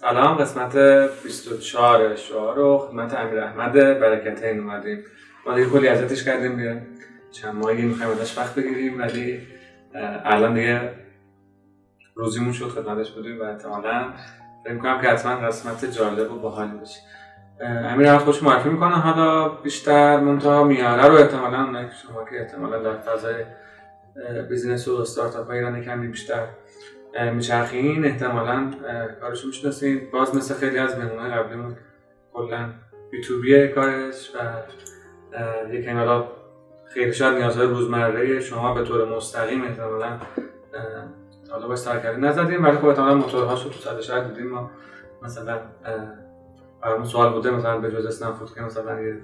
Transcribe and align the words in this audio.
سلام 0.00 0.36
قسمت 0.36 0.76
24 1.22 2.16
شعار 2.16 2.56
رو 2.56 2.78
خدمت 2.78 3.14
امیر 3.14 3.40
احمد 3.40 3.72
برکت 3.72 4.42
این 4.42 4.60
اومدیم. 4.60 5.04
ما 5.46 5.54
دیگه 5.54 5.70
کلی 5.70 5.88
ازتش 5.88 6.24
کردیم 6.24 6.56
بیه 6.56 6.82
چند 7.30 7.54
ماهی 7.54 7.82
می‌خوایم 7.82 8.12
ازش 8.12 8.38
وقت 8.38 8.54
بگیریم 8.54 9.00
ولی 9.00 9.40
الان 10.24 10.54
دیگه 10.54 10.90
روزیمون 12.14 12.52
شد 12.52 12.68
خدمتش 12.68 13.10
بودیم 13.10 13.40
و 13.40 13.42
احتمالا 13.42 14.04
فکر 14.64 14.72
می‌کنم 14.72 15.00
که 15.00 15.08
حتما 15.08 15.36
قسمت 15.36 15.84
جالب 15.84 16.32
و 16.32 16.38
باحالی 16.38 16.78
بشه. 16.78 17.00
امیر 17.60 18.06
احمد 18.06 18.20
خوش 18.20 18.42
معرفی 18.42 18.68
می‌کنه 18.68 18.94
حالا 18.94 19.48
بیشتر 19.48 20.20
منتها 20.20 20.64
میاره 20.64 21.08
رو 21.08 21.14
احتمالا 21.14 21.90
شما 22.02 22.24
که 22.24 22.40
احتمالا 22.40 22.82
در 22.82 22.98
فضای 22.98 23.44
بیزینس 24.48 24.88
و 24.88 25.00
استارتاپ 25.00 25.50
ایران 25.50 25.82
کمی 25.82 26.08
بیشتر 26.08 26.46
میچرخین 27.34 28.04
احتمالا 28.04 28.70
کارش 29.20 29.44
می‌شناسین. 29.44 30.10
باز 30.12 30.36
مثل 30.36 30.54
خیلی 30.54 30.78
از 30.78 30.98
مهمونه 30.98 31.36
قبلیمون 31.36 31.76
کلا 32.32 32.68
یوتیوبیه 33.12 33.68
کارش 33.68 34.30
و 34.34 34.38
یکی 35.72 35.90
حالا 35.90 36.28
خیلی 36.94 37.12
شاید 37.12 37.36
نیازهای 37.36 37.66
روزمره 37.66 38.40
شما 38.40 38.74
به 38.74 38.84
طور 38.84 39.16
مستقیم 39.16 39.64
احتمالا 39.64 40.18
حالا 41.50 41.68
باش 41.68 41.78
سرکردی 41.78 42.20
نزدیم. 42.20 42.64
ولی 42.64 42.76
خب 42.76 42.86
احتمالا 42.86 43.14
موتورهاش 43.14 43.64
رو 43.64 43.70
تو 43.70 43.78
صد 43.78 44.00
شهر 44.00 44.20
دیدیم. 44.20 44.48
ما 44.48 44.70
مثلا 45.22 45.58
برامون 46.82 47.04
سوال 47.04 47.32
بوده 47.32 47.50
مثلا 47.50 47.78
به 47.78 47.90
جز 47.90 48.06
اسنفود 48.06 48.54
که 48.54 48.60
مثلا 48.60 49.00
یه 49.00 49.18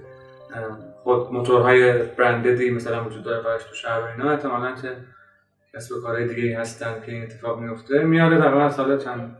خود 1.03 1.33
موتورهای 1.33 2.03
برنددی 2.03 2.71
مثلا 2.71 3.05
وجود 3.05 3.23
داره 3.23 3.43
برش 3.43 3.63
تو 3.63 3.75
شهر 3.75 3.99
و 3.99 4.05
اینا 4.05 4.31
احتمالا 4.31 4.75
چه 4.75 4.97
کسب 5.75 6.01
کارهای 6.01 6.27
دیگه 6.27 6.59
هستن 6.59 7.01
که 7.05 7.11
این 7.11 7.23
اتفاق 7.23 7.59
میفته 7.59 8.03
میاره 8.03 8.37
تقریبا 8.37 8.69
سال 8.69 8.97
چند؟ 8.97 9.37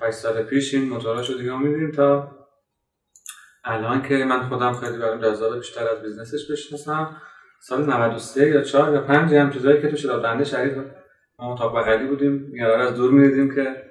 5 0.00 0.12
سال 0.12 0.42
پیش 0.42 0.74
این 0.74 0.88
موتورهاشو 0.88 1.34
دیگه 1.34 1.58
میدیم 1.58 1.90
تا 1.90 2.36
الان 3.64 4.02
که 4.02 4.14
من 4.24 4.48
خودم 4.48 4.72
خیلی 4.72 4.98
برام 4.98 5.20
جذاب 5.20 5.56
بیشتر 5.56 5.88
از 5.88 6.02
بیزنسش 6.02 6.50
بشناسم. 6.50 7.16
سال 7.60 7.84
93 7.84 8.46
یا 8.46 8.62
4 8.62 8.92
یا 8.92 9.00
5 9.00 9.34
هم 9.34 9.50
چیزایی 9.50 9.82
که 9.82 9.88
تو 9.88 9.96
شراب 9.96 10.44
شریف 10.44 10.72
ما 11.38 11.56
تا 11.58 11.68
بغلی 11.68 12.06
بودیم. 12.06 12.32
میاره 12.32 12.82
از 12.82 12.94
دور 12.94 13.10
می‌دیدیم 13.10 13.54
که 13.54 13.82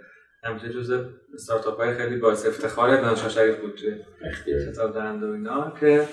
همچه 0.44 0.70
جزء 0.70 1.04
استارتاپ 1.34 1.78
های 1.78 1.94
خیلی 1.94 2.18
باعث 2.18 2.46
افتخار 2.46 3.02
دانشگاه 3.02 3.30
شریف 3.30 3.60
بود 3.60 3.76
توی 3.76 4.72
کتاب 4.72 4.94
دهنده 4.94 5.28
و 5.28 5.32
اینا 5.32 5.74
که 5.80 6.08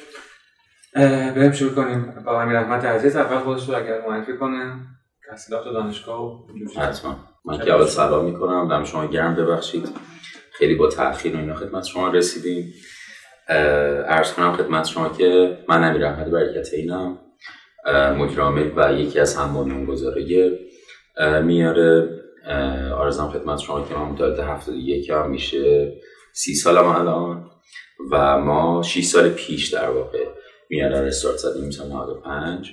بریم 1.36 1.52
شروع 1.52 1.74
کنیم. 1.74 2.22
با 2.26 2.42
امیر 2.42 2.56
احمد 2.56 2.86
عزیز 2.86 3.16
اول 3.16 3.38
خودش 3.38 3.68
رو 3.68 3.76
اگر 3.76 4.08
معرفی 4.08 4.36
کنه. 4.36 4.86
تحصیلات 5.30 5.64
دانشگاه 5.64 6.22
و 6.22 6.38
حتما. 6.80 7.16
من 7.44 7.58
که 7.58 7.72
اول 7.74 7.86
سلام 7.86 8.24
می‌کنم 8.24 8.68
دم 8.68 8.84
شما 8.84 9.06
گرم 9.06 9.34
ببخشید. 9.34 9.88
خیلی 10.52 10.74
با 10.74 10.88
تاخیر 10.88 11.36
و 11.36 11.38
اینا 11.38 11.54
خدمت 11.54 11.84
شما 11.84 12.08
رسیدیم. 12.08 12.74
عرض 14.08 14.32
کنم 14.32 14.52
خدمت 14.52 14.86
شما 14.86 15.08
که 15.08 15.58
من 15.68 15.84
امیر 15.84 16.04
احمد 16.04 16.30
برکت 16.30 16.68
اینم. 16.72 17.18
مدیر 18.18 18.40
عامل 18.40 18.70
و 18.76 18.92
یکی 18.92 19.20
از 19.20 19.36
هم 19.36 19.54
بنیانگذاره 19.54 20.58
میاره. 21.42 22.08
آرزم 22.94 23.28
خدمت 23.28 23.58
شما 23.58 23.84
که 23.84 23.94
من 23.94 24.02
متولد 24.02 24.38
هفتاد 24.38 24.74
یک 24.74 25.10
هم 25.10 25.30
میشه. 25.30 25.92
سی 26.34 26.54
سالم 26.54 26.86
الان 26.86 27.50
و 28.10 28.38
ما 28.38 28.82
6 28.82 29.04
سال 29.04 29.28
پیش 29.28 29.74
در 29.74 29.90
واقع 29.90 30.24
میاره. 30.70 31.00
رستارت 31.00 31.36
زدیم 31.36 31.70
سال 31.70 31.88
95 31.88 32.72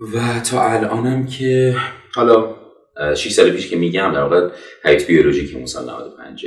و 0.00 0.40
تا 0.50 0.70
الانم 0.70 1.26
که 1.26 1.76
حالا 2.14 2.54
6 3.14 3.32
سال 3.32 3.50
پیش 3.50 3.70
که 3.70 3.76
میگم 3.76 4.12
در 4.14 4.20
واقع 4.20 4.48
حیات 4.84 5.06
بیولوژی 5.06 5.46
که 5.46 5.66
سال 5.66 5.84
95 5.90 6.46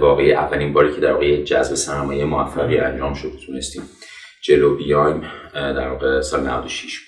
واقعی 0.00 0.32
اولین 0.32 0.72
باری 0.72 0.94
که 0.94 1.00
در 1.00 1.12
واقع 1.12 1.42
جذب 1.42 1.74
سرمایه 1.74 2.24
موفقی 2.24 2.78
انجام 2.78 3.14
شد 3.14 3.32
تونستیم 3.46 3.82
جلو 4.44 4.76
بیایم 4.76 5.22
در 5.54 5.88
واقع 5.88 6.20
سال 6.20 6.40
96 6.40 6.98
بود. 6.98 7.06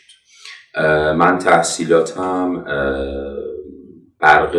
من 1.16 1.38
تحصیلاتم 1.38 2.64
برق 4.20 4.56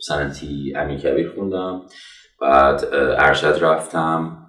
سنتی 0.00 0.72
امین 0.76 0.98
کبیر 0.98 1.32
خوندم 1.36 1.82
بعد 2.40 2.84
ارشد 3.18 3.58
رفتم. 3.60 4.47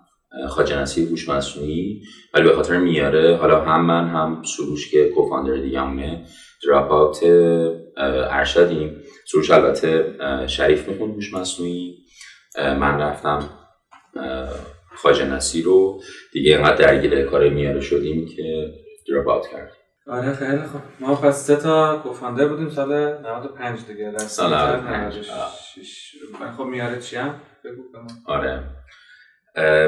خاجنسی 0.50 1.06
هوش 1.06 1.30
مصنوعی. 1.30 2.02
ولی 2.34 2.44
به 2.44 2.56
خاطر 2.56 2.78
میاره 2.78 3.36
حالا 3.36 3.62
هم 3.62 3.86
من 3.86 4.08
هم 4.08 4.44
سروش 4.44 4.92
که 4.92 5.10
کوفاندر 5.10 5.56
دیگمونه 5.58 6.26
دراپ 6.68 6.92
آوت 6.92 7.20
ارشدیم. 8.32 9.02
سروش 9.32 9.52
البته 9.52 10.16
شریف 10.48 10.88
می‌خوند 10.88 11.14
هوش 11.14 11.34
مصنوعی. 11.34 11.98
من 12.58 13.00
رفتم 13.02 13.50
خاجنسی 14.96 15.62
رو. 15.62 16.02
دیگه 16.34 16.56
اینقدر 16.56 16.76
درگیر 16.76 17.26
کار 17.26 17.50
میاره 17.50 17.80
شدیم 17.82 18.28
که 18.36 18.74
دراپ 19.08 19.28
آوت 19.28 19.48
کردیم. 19.52 19.74
آره 20.08 20.34
خیلی 20.34 20.62
خوب. 20.62 20.82
ما 21.00 21.16
پس 21.16 21.48
سه 21.48 21.56
تا 21.56 21.98
کوفاندر 22.04 22.48
بودیم 22.48 22.70
سال 22.70 23.18
95 23.22 23.80
دیگه. 23.88 24.18
سال 24.18 24.54
95 24.54 25.14
خب 26.58 26.64
میاره 26.64 27.00
چی 27.02 27.16
هم؟ 27.16 27.36
بگو 27.64 27.84
آره. 28.26 28.64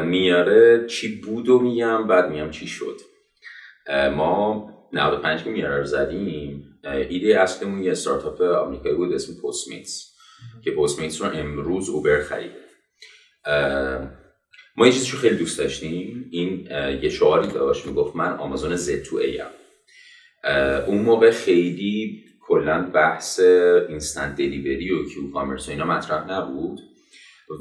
میاره 0.05 0.85
چی 0.87 1.21
بود 1.21 1.49
و 1.49 1.59
میگم 1.59 2.07
بعد 2.07 2.31
میگم 2.31 2.51
چی 2.51 2.67
شد. 2.67 2.97
ما 4.15 4.71
95 4.93 5.43
که 5.43 5.49
میاره 5.49 5.77
رو 5.77 5.83
زدیم 5.83 6.63
ایده 7.09 7.41
اصلمون 7.41 7.83
یه 7.83 7.91
استارتاپ 7.91 8.41
آمریکایی 8.41 8.95
بود 8.95 9.13
اسم 9.13 9.41
پوستمیتس 9.41 10.11
که 10.63 10.71
پوستمیتس 10.71 11.21
رو 11.21 11.27
امروز 11.27 11.89
اوبر 11.89 12.21
خریده. 12.21 12.61
ما 14.75 14.87
یه 14.87 14.91
چیزی 14.91 15.17
خیلی 15.17 15.35
دوست 15.35 15.59
داشتیم. 15.59 16.29
این 16.31 16.67
یه 17.03 17.09
شعاری 17.09 17.47
داشت 17.47 17.85
می‌گفت 17.85 18.15
من 18.15 18.33
آمازون 18.37 18.75
زد 18.75 19.03
تو 19.03 19.15
ای 19.15 19.41
اون 20.87 21.01
موقع 21.01 21.31
خیلی 21.31 22.23
کلا 22.41 22.91
بحث 22.93 23.39
instant 23.89 24.35
delivery 24.35 24.91
و 24.91 25.09
q-commerce 25.09 25.67
و 25.67 25.71
اینا 25.71 25.85
مطرح 25.85 26.31
نبود 26.31 26.79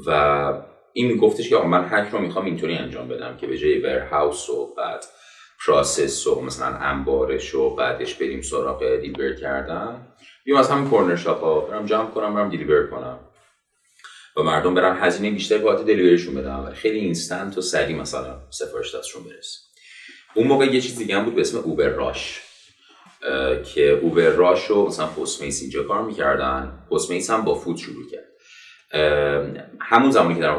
و 0.07 0.70
این 0.93 1.07
میگفتش 1.07 1.49
که 1.49 1.57
من 1.57 1.85
هک 1.89 2.11
رو 2.11 2.19
می‌خوام 2.19 2.45
اینطوری 2.45 2.73
انجام 2.73 3.07
بدم 3.07 3.37
که 3.37 3.47
به 3.47 3.57
جای 3.57 3.79
warehouse 3.79 4.49
و 4.49 4.73
بعد 4.77 5.05
process 5.65 6.27
و 6.27 6.41
مثلا 6.41 6.67
انبارش 6.67 7.55
و 7.55 7.75
بعدش 7.75 8.15
بریم 8.15 8.41
سراغ 8.41 8.95
deliver 8.95 9.33
کردن 9.35 10.07
بیام 10.45 10.59
از 10.59 10.69
همین 10.69 10.89
corner 10.89 11.15
shop 11.15 11.41
ها 11.41 11.59
برم 11.59 11.85
جمع 11.85 12.09
کنم 12.09 12.35
برم 12.35 12.49
deliver 12.49 12.87
کنم. 12.87 13.19
و 14.37 14.43
مردم 14.43 14.73
برن 14.73 14.97
هزینه 14.99 15.31
بیشتر 15.31 15.57
بابت 15.57 15.85
delivery 15.85 16.18
شون 16.18 16.35
بدم 16.35 16.65
و 16.67 16.73
خیلی 16.73 16.99
instant 16.99 17.57
و 17.57 17.61
سریع 17.61 17.97
مثلا 17.97 18.39
سفارش 18.49 18.95
دستشون 18.95 19.23
برسه. 19.23 19.59
اون 20.33 20.47
موقع 20.47 20.65
یه 20.65 20.81
چیز 20.81 20.97
دیگه 20.97 21.15
هم 21.15 21.25
بود 21.25 21.35
به 21.35 21.41
اسم 21.41 21.57
Uber 21.57 21.87
Rush 21.87 22.41
که 23.73 23.89
اوبر 23.89 24.29
راش 24.29 24.65
رو 24.65 24.87
مثلا 24.87 25.07
پستمیس 25.07 25.61
اینجا 25.61 25.83
کار 25.83 26.01
می‌کردن. 26.01 26.85
پستمیس 26.91 27.29
هم 27.29 27.41
با 27.41 27.55
فود 27.55 27.77
شروع 27.77 28.09
کرد. 28.11 28.30
همون 29.79 30.11
زمانی 30.11 30.35
که 30.35 30.41
در 30.41 30.55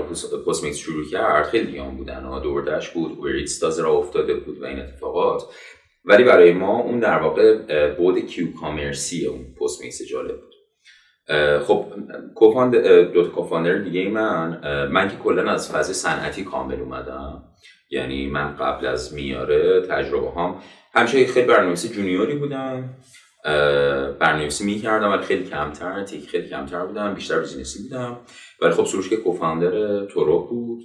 پستمیکس 0.46 0.76
شروع 0.76 1.04
کرد 1.04 1.44
خیلی 1.44 1.66
دیگه 1.66 1.82
بودن 1.82 2.24
ها 2.24 2.38
دوردش 2.38 2.90
بود. 2.90 3.12
اوبریتس 3.12 3.58
تازه 3.58 3.82
را 3.82 3.90
افتاده 3.90 4.34
بود 4.34 4.62
و 4.62 4.64
این 4.64 4.80
اتفاقات. 4.80 5.42
ولی 6.04 6.24
برای 6.24 6.52
ما 6.52 6.80
اون 6.80 7.00
در 7.00 7.18
واقع 7.18 7.94
بود 7.94 8.26
کیو 8.26 8.46
کامرسی 8.60 9.26
اون 9.26 9.54
پستمیکس 9.60 10.02
جالب 10.02 10.40
بود. 10.40 10.52
خب 11.62 11.86
کوفاند 12.34 12.76
دو 13.12 13.28
کوفاندر 13.28 13.78
دیگه 13.78 14.08
من 14.08 14.60
من 14.86 15.08
که 15.08 15.16
کلا 15.16 15.52
از 15.52 15.72
فاز 15.72 15.96
صنعتی 15.96 16.44
کامل 16.44 16.80
اومدم. 16.80 17.44
یعنی 17.90 18.26
من 18.26 18.56
قبل 18.56 18.86
از 18.86 19.14
میاره 19.14 19.80
تجربه 19.80 20.40
هم 20.40 20.54
همیشه 20.94 21.26
خیلی 21.26 21.46
برنامه‌نویس 21.46 21.92
junior 21.92 22.28
ی 22.28 22.34
بودم. 22.34 22.94
برنامه‌نویسی 23.44 24.64
می‌کردم 24.64 25.12
ولی 25.12 25.22
خیلی 25.22 25.44
کمتر 25.44 26.04
tech 26.04 26.28
خیلی 26.28 26.48
کمتر 26.48 26.86
بودم 26.86 27.14
بیشتر 27.14 27.40
business 27.40 27.78
ی 27.78 27.82
بودم. 27.82 28.20
ولی 28.60 28.72
خب 28.72 28.84
سروش 28.84 29.08
که 29.08 29.16
co-founder 29.16 30.04
تورو 30.04 30.46
بود 30.46 30.84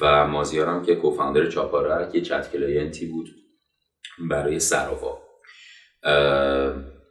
و 0.00 0.26
مازیارم 0.26 0.82
که 0.84 0.94
co-founder 0.94 1.46
چاپارک 1.46 2.14
یه 2.14 2.20
chat 2.20 2.52
client 2.52 2.98
ی 2.98 3.06
بود 3.06 3.28
برای 4.30 4.60
سراوا 4.60 5.22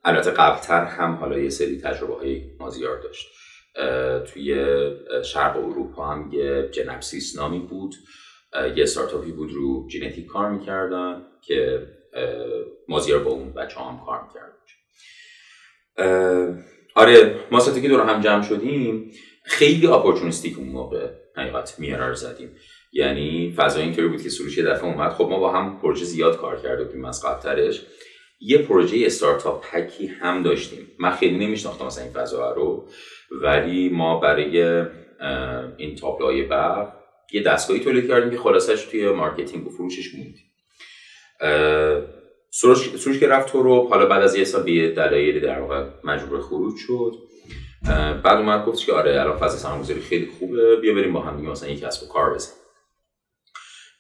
البته 0.04 0.32
قبلتر 0.32 0.84
هم 0.86 1.16
حالا 1.16 1.40
یه 1.40 1.50
سری 1.50 1.82
تجربه 1.82 2.16
های 2.16 2.42
مازیار 2.60 3.02
داشت. 3.02 3.28
توی 4.28 4.56
شرق 5.24 5.58
اروپا 5.58 6.08
هم 6.08 6.30
یه 6.34 6.70
جنپسیس 6.72 7.38
نامی 7.38 7.60
بود. 7.60 7.96
یه 8.76 8.84
استارتاپی 8.84 9.32
بود 9.32 9.52
رو 9.52 9.90
ژنتیک 9.90 10.26
کار 10.26 10.50
می‌کردن 10.50 11.22
که 11.42 11.88
مازیار 12.88 13.24
با 13.24 13.32
اون 13.32 13.54
بچه 13.54 13.80
هم 13.80 14.02
کار 14.06 14.24
می‌کرد. 14.24 14.52
آره 16.96 17.36
ما 17.52 17.60
ساتی 17.60 17.82
که 17.82 17.88
دور 17.88 18.02
هم 18.02 18.22
جمع 18.22 18.42
شدیم 18.42 19.12
خیلی 19.44 19.88
اپورتونیستیک 19.88 20.58
اون 20.58 20.68
موقع 20.68 21.08
حقیقت 21.36 21.80
میارا 21.80 22.08
رو 22.08 22.16
زدیم. 22.16 22.56
یعنی 22.94 23.54
فضا 23.58 23.80
اینطوری 23.80 24.08
بود 24.08 24.24
که 24.24 24.30
سروش 24.30 24.58
یه 24.58 24.64
دفعه 24.64 24.86
اومد 24.86 25.12
خب 25.12 25.28
ما 25.30 25.40
با 25.40 25.52
هم 25.52 25.80
پروژه 25.82 26.06
زیاد 26.06 26.38
کار 26.38 26.62
کرده 26.62 26.84
بودیم 26.84 27.06
از 27.06 27.26
قبلترش 27.26 27.82
یه 28.40 28.58
پروژه 28.58 29.06
استارتاپ 29.06 29.66
پکی 29.66 30.08
هم 30.08 30.44
داشتیم. 30.44 30.88
من 31.00 31.12
خیلی 31.12 31.46
نمیشناختم 31.46 31.86
مثلا 31.86 32.04
این 32.04 32.14
فضا 32.14 32.52
رو 32.52 32.90
ولی 33.42 33.90
ما 33.90 34.20
برای 34.20 34.84
این 35.78 35.96
تابلوهای 35.96 36.44
برق 36.44 36.94
یه 37.34 37.44
دستگاهی 37.44 37.80
تولید 37.80 38.08
کردیم 38.08 38.30
که 38.30 38.38
خلاصش 38.38 38.84
توی 38.86 39.12
مارکتینگ 39.12 39.68
و 39.68 39.70
فروشش 39.70 40.16
موند. 40.16 40.36
سروش 42.56 43.20
که 43.20 43.28
رفت 43.28 43.52
تو 43.52 43.64
رو 43.64 43.88
حالا 43.90 44.06
بعد 44.06 44.24
از 44.24 44.36
یه 44.36 44.44
سال 44.44 44.64
به 44.64 44.90
دلایلی 44.92 45.40
در 45.40 45.60
واقع 45.60 45.86
مجبور 46.04 46.42
خروج 46.42 46.74
شد. 46.78 47.14
بعد 48.24 48.38
اومد 48.38 48.66
گفت 48.66 48.86
که 48.86 48.94
آره 48.94 49.22
الان 49.22 49.38
فضا 49.38 49.58
سرمایه‌گذاری 49.58 50.00
خیلی 50.00 50.26
خوبه 50.40 50.76
بیا 50.76 50.94
بریم 50.94 51.14
با 51.14 51.22
هم 51.22 51.38
دیگه 51.38 51.50
مثلا 51.50 51.70
یک 51.70 51.80
کسب 51.80 52.04
و 52.04 52.08
کار 52.08 52.34
بزنیم. 52.34 52.58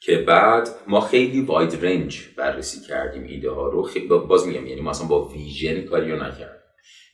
که 0.01 0.17
بعد 0.17 0.69
ما 0.87 1.01
خیلی 1.01 1.41
wide 1.41 1.85
range 1.85 2.21
بررسی 2.37 2.87
کردیم 2.87 3.23
ایده 3.23 3.51
ها 3.51 3.69
رو. 3.69 3.83
خیلی 3.83 4.07
باز 4.07 4.47
میگم 4.47 4.67
یعنی 4.67 4.81
ما 4.81 4.89
اصلا 4.89 5.07
با 5.07 5.27
vision 5.27 5.81
کاری 5.81 6.11
رو 6.11 6.17
نکردیم. 6.17 6.61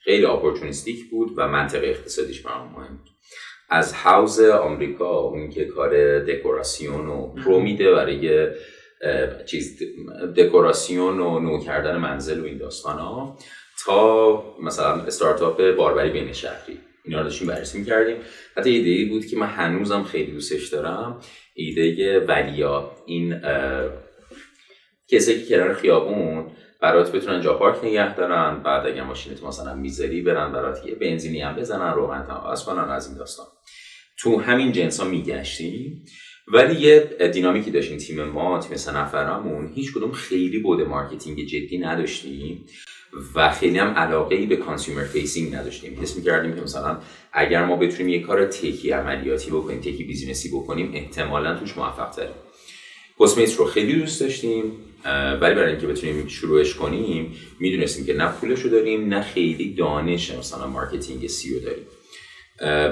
خیلی 0.03 0.25
opportunistic 0.25 1.09
بود 1.09 1.33
و 1.37 1.47
منطق 1.47 1.83
اقتصادیش 1.83 2.41
برام 2.41 2.67
مهم 2.67 2.97
بود. 2.97 3.09
از 3.69 3.93
Houzz 3.93 4.39
آمریکا 4.41 5.19
اون 5.19 5.49
که 5.49 5.65
کار 5.65 6.19
دکوراسیون 6.19 7.07
و 7.07 7.33
pro 7.33 7.59
میده 7.59 7.91
برای 7.91 8.47
چیز 9.45 9.79
دکوراسیون 10.37 11.19
و 11.19 11.39
نو 11.39 11.59
کردن 11.59 11.97
منزل 11.97 12.39
و 12.39 12.45
این 12.45 12.57
داستان 12.57 12.99
ها 12.99 13.37
تا 13.85 14.43
مثلا 14.63 15.01
استارتاپ 15.01 15.75
باربری 15.75 16.09
بین 16.09 16.33
شهری. 16.33 16.79
اینا 17.05 17.17
رو 17.17 17.23
داشتیم 17.23 17.47
بررسی 17.47 17.79
می‌کردیم. 17.79 18.17
حتی 18.57 18.69
ایده 18.69 18.89
ای 18.89 19.05
بود 19.05 19.25
که 19.25 19.37
من 19.37 19.47
هنوزم 19.47 20.03
خیلی 20.03 20.31
دوستش 20.31 20.67
دارم. 20.67 21.19
ایده 21.53 22.19
ولیا. 22.19 22.91
این 23.05 23.41
کسی 25.07 25.43
که 25.43 25.55
کنار 25.55 25.73
خیابون 25.73 26.51
برات 26.81 27.11
بتونن 27.11 27.41
جا 27.41 27.53
پارک 27.53 27.85
نگه 27.85 28.15
دارن 28.15 28.63
بعد 28.63 28.87
اگر 28.87 29.03
ماشینت 29.03 29.43
مثلا 29.43 29.75
می‌ذاری 29.75 30.21
برن 30.21 30.51
برات 30.51 30.85
یه 30.85 30.95
بنزینی 30.95 31.41
هم 31.41 31.55
بزنن 31.55 31.93
روغن 31.93 32.27
عوض 32.51 32.65
کنن 32.65 32.89
از 32.89 33.07
این 33.07 33.17
داستان. 33.17 33.45
تو 34.19 34.41
همین 34.41 34.71
جنس 34.71 34.99
ها 34.99 35.07
میگشتیم. 35.07 36.05
ولی 36.53 36.81
یه 36.81 36.99
دینامیکی 37.33 37.71
داشتیم 37.71 37.97
تیم 37.97 38.23
ما 38.23 38.59
تیم 38.59 38.77
سه 38.77 38.97
نفرمون 38.97 39.71
هیچ 39.75 39.93
کدوم 39.93 40.11
خیلی 40.11 40.59
بود 40.59 40.81
مارکتینگ 40.81 41.45
جدی 41.45 41.77
نداشتیم 41.77 42.65
و 43.35 43.51
خیلی 43.51 43.77
هم 43.77 43.87
علاقه 43.87 44.35
ای 44.35 44.45
به 44.45 44.55
consumer 44.55 45.03
facing 45.03 45.55
نداشتیم. 45.55 45.99
حس 46.01 46.17
می‌کردیم 46.17 46.55
که 46.55 46.61
مثلا 46.61 46.97
اگر 47.33 47.65
ما 47.65 47.75
بتونیم 47.75 48.09
یه 48.09 48.21
کار 48.21 48.45
tech 48.45 48.82
ی 48.82 48.91
عملیاتی 48.91 49.51
بکنیم 49.51 49.79
tech 49.79 50.03
ی 50.03 50.08
business 50.08 50.45
ی 50.45 50.49
بکنیم 50.49 50.91
احتمالا 50.93 51.59
توش 51.59 51.77
موفق 51.77 52.09
تریم. 52.09 52.35
Postmates 53.19 53.59
رو 53.59 53.65
خیلی 53.65 53.99
دوست 53.99 54.21
داشتیم 54.21 54.63
ولی 55.41 55.55
برای 55.55 55.71
اینکه 55.71 55.87
بتونیم 55.87 56.27
شروعش 56.27 56.75
کنیم 56.75 57.35
می‌دونستیم 57.59 58.05
که 58.05 58.13
نه 58.13 58.31
پولش 58.31 58.61
رو 58.61 58.69
داریم 58.69 59.07
نه 59.07 59.21
خیلی 59.21 59.73
دانش 59.73 60.31
مثلا 60.31 60.67
marketing 60.67 61.27
سی 61.27 61.59
داریم. 61.59 61.85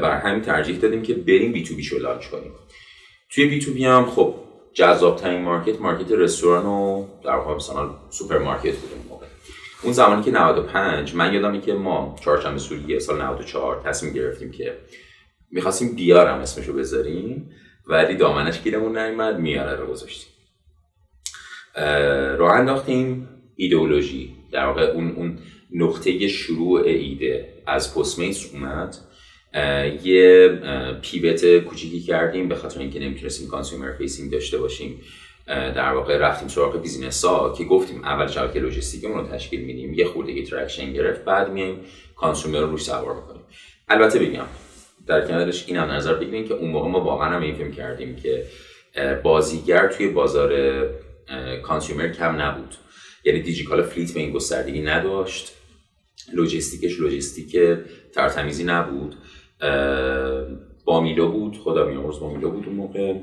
برای 0.01 0.21
همین 0.21 0.41
ترجیح 0.41 0.77
دادیم 0.77 1.01
که 1.01 1.13
بریم 1.13 1.51
B2B 1.51 1.89
کنیم. 2.31 2.51
توی 3.29 3.45
B2B 3.45 3.85
هم 3.85 4.05
خب 4.05 4.35
جذاب 4.73 5.15
ترین 5.15 5.41
market 5.41 5.81
market 5.81 6.11
رستوران 6.11 6.65
و 6.65 7.07
در 7.23 7.35
واقع 7.35 7.55
مثلا 7.55 7.89
سوپرمارکت 8.09 8.75
بودیم 8.75 9.05
موقع. 9.09 9.25
اون 9.83 9.93
زمانی 9.93 10.23
که 10.23 10.31
95 10.31 11.15
من 11.15 11.33
یادم 11.33 11.61
که 11.61 11.73
ما 11.73 12.15
چهارشنبه 12.21 12.59
سوریه 12.59 12.99
سال 12.99 13.21
94 13.21 13.81
تصمیم 13.85 14.13
گرفتیم 14.13 14.51
که 14.51 14.77
می‌خواستیم 15.51 15.95
بیارم 15.95 16.39
اسمشو 16.39 16.73
بذاریم 16.73 17.51
ولی 17.87 18.15
دامنش 18.15 18.61
گیرمون 18.61 18.97
نیومد 18.97 19.39
میاره 19.39 19.75
رو 19.75 19.87
گذاشتیم. 19.87 20.33
راه 22.37 22.51
انداختیم 22.53 23.29
ایدئولوژی. 23.55 24.35
در 24.51 24.65
واقع 24.65 24.81
اون 24.81 25.11
اون 25.15 25.39
نقطه 25.73 26.27
شروع 26.27 26.81
ایده 26.81 27.63
از 27.67 27.95
Postmates 27.95 28.53
اومد. 28.53 28.95
یه 30.03 30.49
pivot 31.01 31.57
کوچیکی 31.57 31.99
کردیم 31.99 32.49
به 32.49 32.55
خاطر 32.55 32.79
اینکه 32.79 32.99
نمی‌تونستیم 32.99 33.47
consumer 33.47 33.91
facing 33.91 34.31
داشته 34.31 34.57
باشیم. 34.57 35.01
در 35.47 35.93
واقع 35.93 36.17
رفتیم 36.17 36.47
سراغ 36.47 36.81
business 36.81 37.25
ها 37.25 37.53
که 37.57 37.63
گفتیم 37.63 38.03
اول 38.03 38.27
شبکه 38.27 38.59
لوجستیکمون 38.59 39.17
رو 39.17 39.27
تشکیل 39.27 39.61
میدیم 39.61 39.93
یه 39.93 40.05
خورده 40.05 40.43
traction 40.43 40.93
گرفت 40.93 41.23
بعد 41.23 41.51
میایم 41.51 41.79
consumer 42.15 42.59
رو 42.59 42.67
روش 42.67 42.83
سوار 42.83 43.15
می‌کنیم. 43.15 43.41
البته 43.87 44.19
بگم 44.19 44.45
در 45.07 45.27
کنارش 45.27 45.63
این 45.67 45.77
هم 45.77 45.91
نظر 45.91 46.13
بگیریم 46.13 46.47
که 46.47 46.53
اون 46.53 46.71
موقع 46.71 46.89
ما 46.89 47.01
واقعا 47.01 47.29
هم 47.29 47.41
این 47.41 47.55
feel 47.55 47.71
می‌کردیم 47.71 48.15
که 48.15 48.45
بازیگر 49.23 49.87
توی 49.87 50.07
بازار 50.07 50.89
consumer 51.63 52.07
کم 52.07 52.41
نبود. 52.41 52.75
یعنی 53.23 53.41
دیجی‌کالا 53.41 53.81
fleet 53.81 54.13
به 54.13 54.19
این 54.19 54.31
گستردگی 54.31 54.81
نداشت. 54.81 55.55
لوجستیکش 56.33 56.99
لوجستیک 56.99 57.57
ترتمیزی 58.15 58.63
نبود. 58.63 59.15
بامیلو 60.85 61.31
بود 61.31 61.57
خدا 61.57 61.85
بیامرز 61.85 62.19
بامیلو 62.19 62.49
بود 62.51 62.65
اون 62.65 62.75
موقع. 62.75 63.13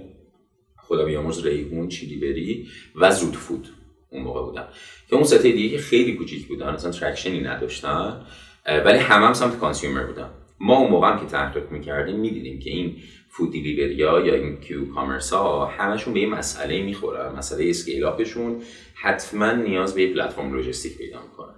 خدا 0.79 1.05
بیامرز 1.05 1.47
ریحون 1.47 1.89
چیلی 1.89 2.17
بری 2.17 2.69
و 2.95 3.11
زود 3.11 3.35
فود 3.37 3.69
اون 4.11 4.23
موقع 4.23 4.43
بودن. 4.43 4.69
که 5.09 5.17
اون 5.17 5.25
سته 5.25 5.53
دیگه 5.53 5.79
خیلی 5.79 6.15
کوچیک 6.15 6.47
بودن 6.49 6.67
اصلا 6.67 6.91
traction 6.91 7.35
ی 7.35 7.41
نداشتن 7.41 8.27
ولی 8.67 8.99
همه 8.99 9.27
هم 9.27 9.33
سمت 9.33 9.59
consumer 9.59 10.03
بودن. 10.03 10.31
ما 10.61 10.77
اون 10.79 10.91
موقع 10.91 11.13
هم 11.13 11.21
که 11.21 11.27
تحقیق 11.27 11.71
می‌کردیم 11.71 12.21
می‌دیدیم 12.21 12.59
که 12.59 12.71
این 12.71 12.97
food 13.29 13.53
delivery 13.53 14.13
ها 14.13 14.21
یا 14.21 14.35
این 14.35 14.61
q-commerce 14.61 15.33
ها 15.33 15.67
همشون 15.67 16.15
به 16.15 16.21
یه 16.21 16.27
مسئله 16.27 16.83
می‌خورن 16.83 17.35
مسئله 17.39 17.71
scale 17.71 18.05
up 18.05 18.24
شون 18.24 18.63
حتما 18.95 19.53
نیاز 19.53 19.95
به 19.95 20.03
یه 20.03 20.15
پلتفرم 20.15 20.55
لوجستیک 20.55 20.99
پیدا 20.99 21.23
می‌کنن. 21.23 21.56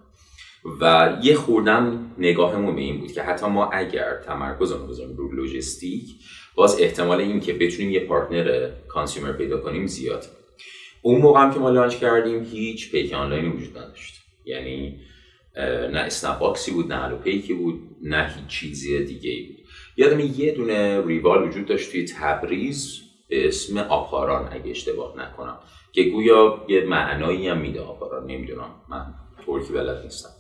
و 0.81 1.17
یه 1.23 1.35
خوردن 1.35 2.11
نگاهمون 2.19 2.75
به 2.75 2.81
این 2.81 3.01
بود 3.01 3.13
که 3.13 3.23
حتی 3.23 3.47
ما 3.47 3.71
اگر 3.71 4.23
تمرکز 4.27 4.73
رو 4.73 4.87
بذاریم 4.87 5.17
رو 5.17 5.33
لوجستیک 5.33 6.05
باز 6.55 6.81
احتمال 6.81 7.21
این 7.21 7.41
که 7.41 7.53
بتونیم 7.53 7.91
یه 7.91 8.01
partner 8.01 8.71
consumer 8.89 9.33
پیدا 9.33 9.61
کنیم 9.61 9.87
زیاد. 9.87 10.27
اون 11.03 11.21
موقع 11.21 11.41
هم 11.41 11.55
که 11.55 11.61
ما 11.61 11.71
launch 11.71 11.97
کردیم 11.97 12.45
هیچ 12.45 12.91
پیک 12.91 13.13
آنلاینی 13.13 13.49
وجود 13.49 13.79
نداشت. 13.79 14.15
یعنی 14.45 15.01
نه 15.93 15.99
اسنپ 15.99 16.39
باکسی 16.39 16.71
بود 16.71 16.93
نه 16.93 17.05
الو 17.05 17.17
پیکی 17.17 17.55
بود 17.55 17.81
نه 18.03 18.35
هیچ 18.37 18.47
چیزی 18.47 19.05
دیگه 19.05 19.31
ای 19.31 19.43
بود. 19.47 19.57
یادم 19.97 20.21
یه 20.21 20.55
دونه 20.55 21.07
ریوال 21.07 21.49
وجود 21.49 21.67
داشت 21.67 21.93
توی 21.93 22.05
تبریز 22.05 23.01
به 23.29 23.49
اسم 23.49 23.79
آپاران 23.79 24.49
اگه 24.53 24.71
اشتباه 24.71 25.15
نکنم 25.19 25.59
که 25.93 26.03
گویا 26.03 26.65
یه 26.69 26.85
معنایی 26.85 27.49
هم 27.49 27.59
میده 27.59 27.81
آپاران 27.81 28.27
نمی‌دونم. 28.27 28.71
من 28.89 29.15
ترکی 29.47 29.73
بلد 29.73 30.03
نیستم. 30.05 30.31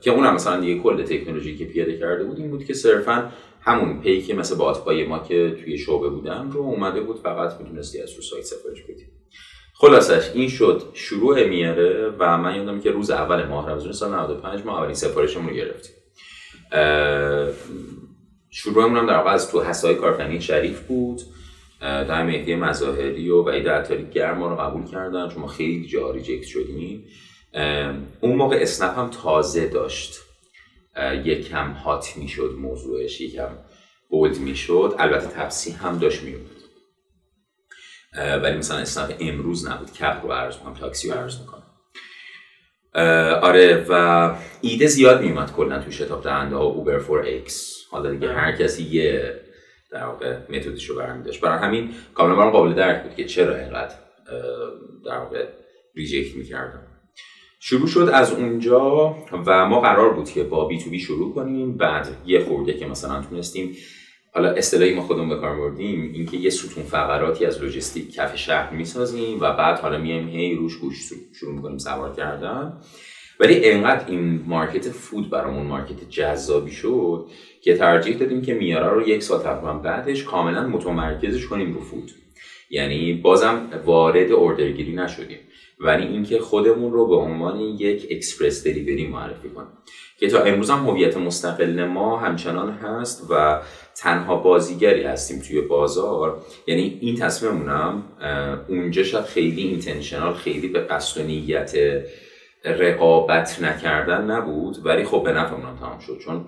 که 0.00 0.10
اونم 0.10 0.34
مثلا 0.34 0.60
دیگه 0.60 0.82
کل 0.82 1.02
تکنولوژی 1.02 1.56
که 1.56 1.64
پیاده 1.64 1.98
کرده 1.98 2.24
بود 2.24 2.38
این 2.38 2.50
بود 2.50 2.64
که 2.64 2.74
صرفا 2.74 3.32
همون 3.60 4.00
پیکی 4.00 4.32
مثل 4.32 4.56
باتپای 4.56 5.06
ما 5.06 5.18
که 5.18 5.56
توی 5.64 5.78
شعبه 5.78 6.08
بودن 6.08 6.50
رو 6.50 6.60
اومده 6.60 7.00
بود 7.00 7.18
فقط 7.18 7.60
می‌تونستی 7.60 8.02
از 8.02 8.14
رو 8.16 8.22
سایت 8.22 8.44
سفارش 8.44 8.82
بدی. 8.82 9.06
خلاصش 9.74 10.30
این 10.34 10.48
شد 10.48 10.82
شروع 10.92 11.48
میاره 11.48 12.12
و 12.18 12.38
من 12.38 12.56
یادم 12.56 12.80
که 12.80 12.90
روز 12.90 13.10
اول 13.10 13.44
ماه 13.44 13.70
رمضان 13.70 13.92
سال 13.92 14.14
95 14.14 14.64
ما 14.64 14.78
اولین 14.78 14.94
سفارشمون 14.94 15.48
رو 15.48 15.54
گرفتیم. 15.54 15.94
شروعمون 18.50 18.96
هم 18.96 19.06
در 19.06 19.16
واقع 19.16 19.30
از 19.30 19.50
تو 19.50 19.62
حسای 19.62 19.94
کارفنی 19.94 20.40
شریف 20.40 20.80
بود. 20.80 21.20
در 21.80 22.26
مهدی 22.26 22.54
مظاهری 22.54 23.30
و 23.30 23.42
وحید 23.42 23.68
عطاری 23.68 24.06
گرم 24.10 24.38
ما 24.38 24.48
رو 24.48 24.56
قبول 24.56 24.84
کردن 24.84 25.28
چون 25.28 25.42
ما 25.42 25.46
خیلی 25.46 25.86
جا 25.86 26.10
ریجکت 26.10 26.46
شدیم. 26.46 27.04
اون 28.20 28.36
موقع 28.36 28.58
اسنپ 28.60 28.98
هم 28.98 29.10
تازه 29.10 29.68
داشت. 29.68 30.14
یکم 31.24 31.70
هات 31.70 32.16
می‌شد 32.16 32.54
موضوعش 32.58 33.20
یکم 33.20 33.58
بولد 34.08 34.38
می‌شد. 34.38 34.94
البته 34.98 35.26
تپسی 35.26 35.70
هم 35.70 35.98
داشت 35.98 36.22
میومد 36.22 36.56
ولی 38.42 38.56
مثلا 38.56 38.78
اسنپ 38.78 39.16
امروز 39.20 39.68
نبود. 39.68 39.92
cab 39.92 40.20
رو 40.22 40.32
عرض 40.32 40.56
می‌کنم 40.56 40.74
تاکسی 40.74 41.10
رو 41.10 41.14
عرض 41.14 41.40
می‌کنم. 41.40 41.62
آره 43.42 43.86
و 43.88 44.34
ایده 44.60 44.86
زیاد 44.86 45.22
میومد 45.22 45.52
کلا 45.52 45.82
تو 45.82 45.90
شتاب 45.90 46.22
دهنده 46.22 46.56
ها 46.56 46.62
Uber 46.62 46.98
for 46.98 47.20
X 47.20 47.76
حالا 47.90 48.10
دیگه 48.10 48.32
هر 48.32 48.52
کسی 48.52 48.82
یه 48.82 49.40
در 49.90 50.04
واقع 50.04 50.36
متدش 50.48 50.84
رو 50.84 50.96
برمی 50.96 51.24
داشت 51.24 51.40
برای 51.40 51.58
همین 51.58 51.94
کاملا 52.14 52.50
قابل 52.50 52.74
درک 52.74 53.02
بود 53.02 53.14
که 53.14 53.24
چرا 53.24 53.56
اینقدر 53.56 53.94
در 55.04 55.18
واقع 55.18 55.46
reject 55.94 56.36
می‌کردم. 56.36 56.85
شروع 57.68 57.86
شد 57.86 58.10
از 58.12 58.32
اونجا 58.32 59.16
و 59.46 59.66
ما 59.66 59.80
قرار 59.80 60.14
بود 60.14 60.30
که 60.30 60.42
با 60.42 60.64
B2B 60.64 60.98
شروع 60.98 61.34
کنیم. 61.34 61.76
بعد 61.76 62.08
یه 62.26 62.40
خورده 62.40 62.72
که 62.72 62.86
مثلا 62.86 63.22
تونستیم 63.22 63.76
حالا 64.34 64.50
اصطلاحی 64.50 64.94
ما 64.94 65.02
خودمون 65.02 65.28
به 65.28 65.36
کار 65.36 65.56
بردیم 65.56 66.10
اینکه 66.14 66.36
یه 66.36 66.50
ستون 66.50 66.84
فقراتی 66.84 67.46
از 67.46 67.62
لوجستیک 67.62 68.12
کف 68.12 68.36
شهر 68.36 68.72
می‌سازیم 68.72 69.38
و 69.40 69.52
بعد 69.52 69.78
حالا 69.78 69.98
میایم 69.98 70.28
هی 70.28 70.54
روش 70.54 70.76
گوشت 70.76 71.12
شروع 71.32 71.54
می‌کنیم 71.54 71.78
سوار 71.78 72.12
کردن. 72.12 72.72
ولی 73.40 73.70
انقدر 73.70 74.10
این 74.10 74.42
market 74.46 74.88
food 74.88 75.30
برامون 75.30 75.66
market 75.66 76.10
جذابی 76.10 76.70
شد 76.70 77.26
که 77.62 77.76
ترجیح 77.76 78.16
دادیم 78.16 78.42
که 78.42 78.54
میاره 78.54 78.92
رو 78.92 79.08
یک 79.08 79.22
سال 79.22 79.42
تقریبا 79.42 79.72
بعدش 79.72 80.24
کاملا 80.24 80.68
متمرکزش 80.68 81.46
کنیم 81.46 81.74
رو 81.74 81.80
food. 81.80 82.10
یعنی 82.70 83.12
بازم 83.12 83.68
وارد 83.84 84.32
order 84.32 84.65
گیری 84.65 84.92
نشدیم. 84.92 85.38
ولی 85.80 86.06
اینکه 86.06 86.38
خودمون 86.38 86.92
رو 86.92 87.06
به 87.06 87.14
عنوان 87.14 87.60
یک 87.60 88.06
express 88.10 88.64
delivery 88.64 89.06
معرفی 89.06 89.48
کنیم. 89.48 89.68
که 90.18 90.28
تا 90.28 90.42
امروز 90.42 90.70
هم 90.70 90.86
هویت 90.86 91.16
مستقل 91.16 91.84
ما 91.84 92.16
همچنان 92.16 92.70
هست 92.70 93.26
و 93.30 93.60
تنها 93.96 94.36
بازیگری 94.36 95.02
هستیم 95.02 95.40
توی 95.40 95.60
بازار. 95.60 96.44
یعنی 96.66 96.98
این 97.00 97.16
تصمیممونم 97.16 98.04
اونجا 98.68 99.02
شاید 99.02 99.24
خیلی 99.24 99.62
intentional 99.62 100.34
خیلی 100.34 100.68
به 100.68 100.80
قصد 100.80 101.20
و 101.20 101.24
نیت 101.24 101.72
رقابت 102.64 103.62
نکردن 103.62 104.30
نبود. 104.30 104.86
ولی 104.86 105.04
خب 105.04 105.22
به 105.24 105.32
نفعمون 105.32 105.76
تمام 105.76 105.98
شد. 105.98 106.18
چون 106.24 106.44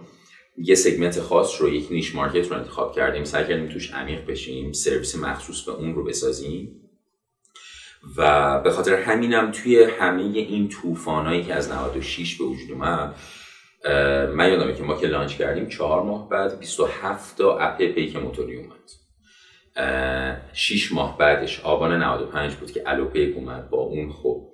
یه 0.59 0.75
segment 0.75 1.21
خاص 1.21 1.63
رو 1.63 1.69
یک 1.69 1.87
niche 1.91 2.15
market 2.15 2.51
رو 2.51 2.57
انتخاب 2.57 2.95
کردیم. 2.95 3.25
سعی 3.25 3.45
کردیم 3.45 3.69
توش 3.69 3.93
عمیق 3.93 4.27
بشیم 4.27 4.73
سرویس 4.73 5.17
مخصوص 5.17 5.65
به 5.65 5.73
اون 5.73 5.95
رو 5.95 6.05
بسازیم. 6.05 6.88
و 8.17 8.61
به 8.61 8.71
خاطر 8.71 8.95
همینم 8.95 9.51
توی 9.51 9.83
همه 9.83 10.23
این 10.23 10.69
طوفانایی 10.69 11.45
که 11.45 11.55
از 11.55 11.73
96 11.73 12.37
به 12.37 12.45
وجود 12.45 12.73
اومد 12.73 13.15
من 14.35 14.49
یادمه 14.49 14.75
که 14.75 14.83
ما 14.83 14.97
که 14.97 15.07
launch 15.07 15.37
کردیم 15.37 15.69
چهار 15.69 16.03
ماه 16.03 16.29
بعد 16.29 16.59
27 16.59 17.39
تا 17.39 17.59
app 17.59 17.77
پیک 17.79 18.17
موتوری 18.17 18.57
اومد. 18.57 18.79
6 20.53 20.93
ماه 20.93 21.19
بعدش 21.19 21.61
آبان 21.61 22.03
95 22.03 22.55
بود 22.55 22.73
که 22.73 22.83
الو 22.87 23.05
پیک 23.05 23.37
اومد 23.37 23.71
با 23.71 23.79
اون 23.79 24.13
خب 24.13 24.53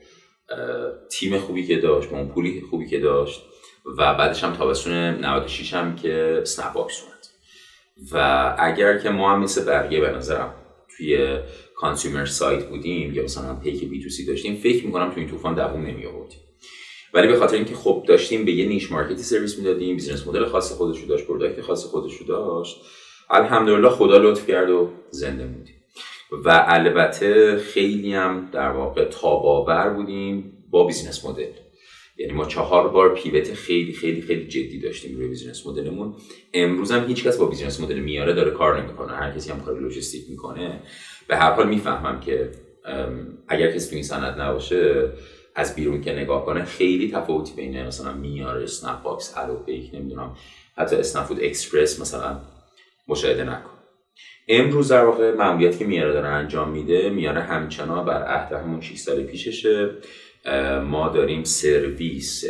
تیم 1.10 1.38
خوبی 1.38 1.66
که 1.66 1.76
داشت 1.76 2.10
با 2.10 2.18
اون 2.18 2.28
پولی 2.28 2.62
خوبی 2.70 2.86
که 2.86 3.00
داشت 3.00 3.42
و 3.98 4.14
بعدش 4.14 4.44
هم 4.44 4.52
تابستون 4.52 4.92
96 4.92 5.74
هم 5.74 5.96
که 5.96 6.40
اسنپ 6.44 6.76
اومد. 6.76 6.94
و 8.12 8.54
اگر 8.58 8.98
که 8.98 9.10
ما 9.10 9.32
هم 9.32 9.40
مثل 9.40 9.64
بقیه 9.64 10.00
به 10.00 10.10
نظرم 10.10 10.54
توی 10.96 11.38
consumer 11.76 12.24
side 12.24 12.68
بودیم 12.68 13.14
یا 13.14 13.22
مثلا 13.22 13.54
پیک 13.54 13.84
B2C 13.84 14.26
داشتیم 14.26 14.56
فکر 14.56 14.86
می‌کنم 14.86 15.10
تو 15.10 15.20
این 15.20 15.28
طوفان 15.28 15.54
دووم 15.54 15.86
نمی 15.86 16.06
آوردیم. 16.06 16.40
ولی 17.14 17.28
به 17.28 17.36
خاطر 17.36 17.56
اینکه 17.56 17.74
خب 17.74 18.04
داشتیم 18.08 18.44
به 18.44 18.52
یه 18.52 18.68
niche 18.68 18.92
market 18.92 19.18
ی 19.18 19.22
سرویس 19.22 19.58
می‌دادیم 19.58 19.96
business 19.96 20.26
model 20.26 20.44
خاص 20.44 20.72
خودش 20.72 21.00
رو 21.00 21.06
داشت 21.06 21.26
product 21.26 21.60
خاص 21.60 21.84
خودش 21.84 22.16
رو 22.16 22.26
داشت. 22.26 22.76
الحمدلله 23.30 23.88
خدا 23.88 24.18
لطف 24.18 24.46
کرد 24.46 24.70
و 24.70 24.90
زنده 25.10 25.46
بودیم 25.46 25.74
و 26.44 26.64
البته 26.66 27.58
خیلی 27.58 28.14
هم 28.14 28.50
در 28.52 28.68
واقع 28.68 29.04
تاب‌آور 29.04 29.90
بودیم 29.90 30.52
با 30.70 30.84
business 30.84 31.24
model 31.24 31.63
یعنی 32.16 32.32
ما 32.32 32.44
چهار 32.44 32.88
بار 32.88 33.14
pivot 33.14 33.54
خیلی 33.54 33.92
خیلی 33.92 34.22
خیلی 34.22 34.46
جدی 34.48 34.80
داشتیم 34.80 35.16
روی 35.16 35.28
business 35.28 35.66
model 35.66 35.93
مون. 35.93 36.14
امروز 36.54 36.90
هم 36.92 37.04
هیچ 37.04 37.24
کس 37.24 37.36
با 37.36 37.46
business 37.46 37.80
model 37.80 37.98
میاره 37.98 38.32
داره 38.32 38.50
کار 38.50 38.82
نمی‌کنه. 38.82 39.12
هر 39.12 39.30
کسی 39.30 39.50
هم 39.50 39.60
کار 39.60 39.80
لوجستیک 39.80 40.30
می‌کنه. 40.30 40.80
به 41.28 41.36
هر 41.36 41.52
حال 41.52 41.68
می‌فهمم 41.68 42.20
که 42.20 42.50
اگر 43.48 43.72
کسی 43.72 43.90
تو 43.90 43.94
این 43.94 44.04
صنعت 44.04 44.38
نباشه 44.38 45.10
از 45.54 45.74
بیرون 45.74 46.00
که 46.00 46.12
نگاه 46.12 46.44
کنه 46.44 46.64
خیلی 46.64 47.10
تفاوتی 47.10 47.52
بین 47.56 47.86
مثلا 47.86 48.12
میاره 48.12 48.58
اسنپ 48.58 49.02
باکس 49.02 49.34
الو 49.36 49.56
پیک 49.56 49.94
نمی‌دونم. 49.94 50.36
حتی 50.76 50.96
اسنپ 50.96 51.24
فود 51.24 51.38
اکسپرس 51.42 52.00
مثلا 52.00 52.40
مشاهده 53.08 53.44
نکن. 53.44 53.70
امروز 54.48 54.88
در 54.88 55.04
واقع 55.04 55.34
ماموریت 55.34 55.78
که 55.78 55.84
میاره 55.84 56.12
داره 56.12 56.28
انجام 56.28 56.70
میده 56.70 57.10
میاره 57.10 57.40
همچنان 57.40 58.04
بر 58.04 58.22
عهد 58.22 58.52
همون 58.52 58.80
6 58.80 58.96
سال 58.96 59.22
پیششه. 59.22 59.90
ما 60.84 61.08
داریم 61.08 61.44
سرویس 61.44 62.44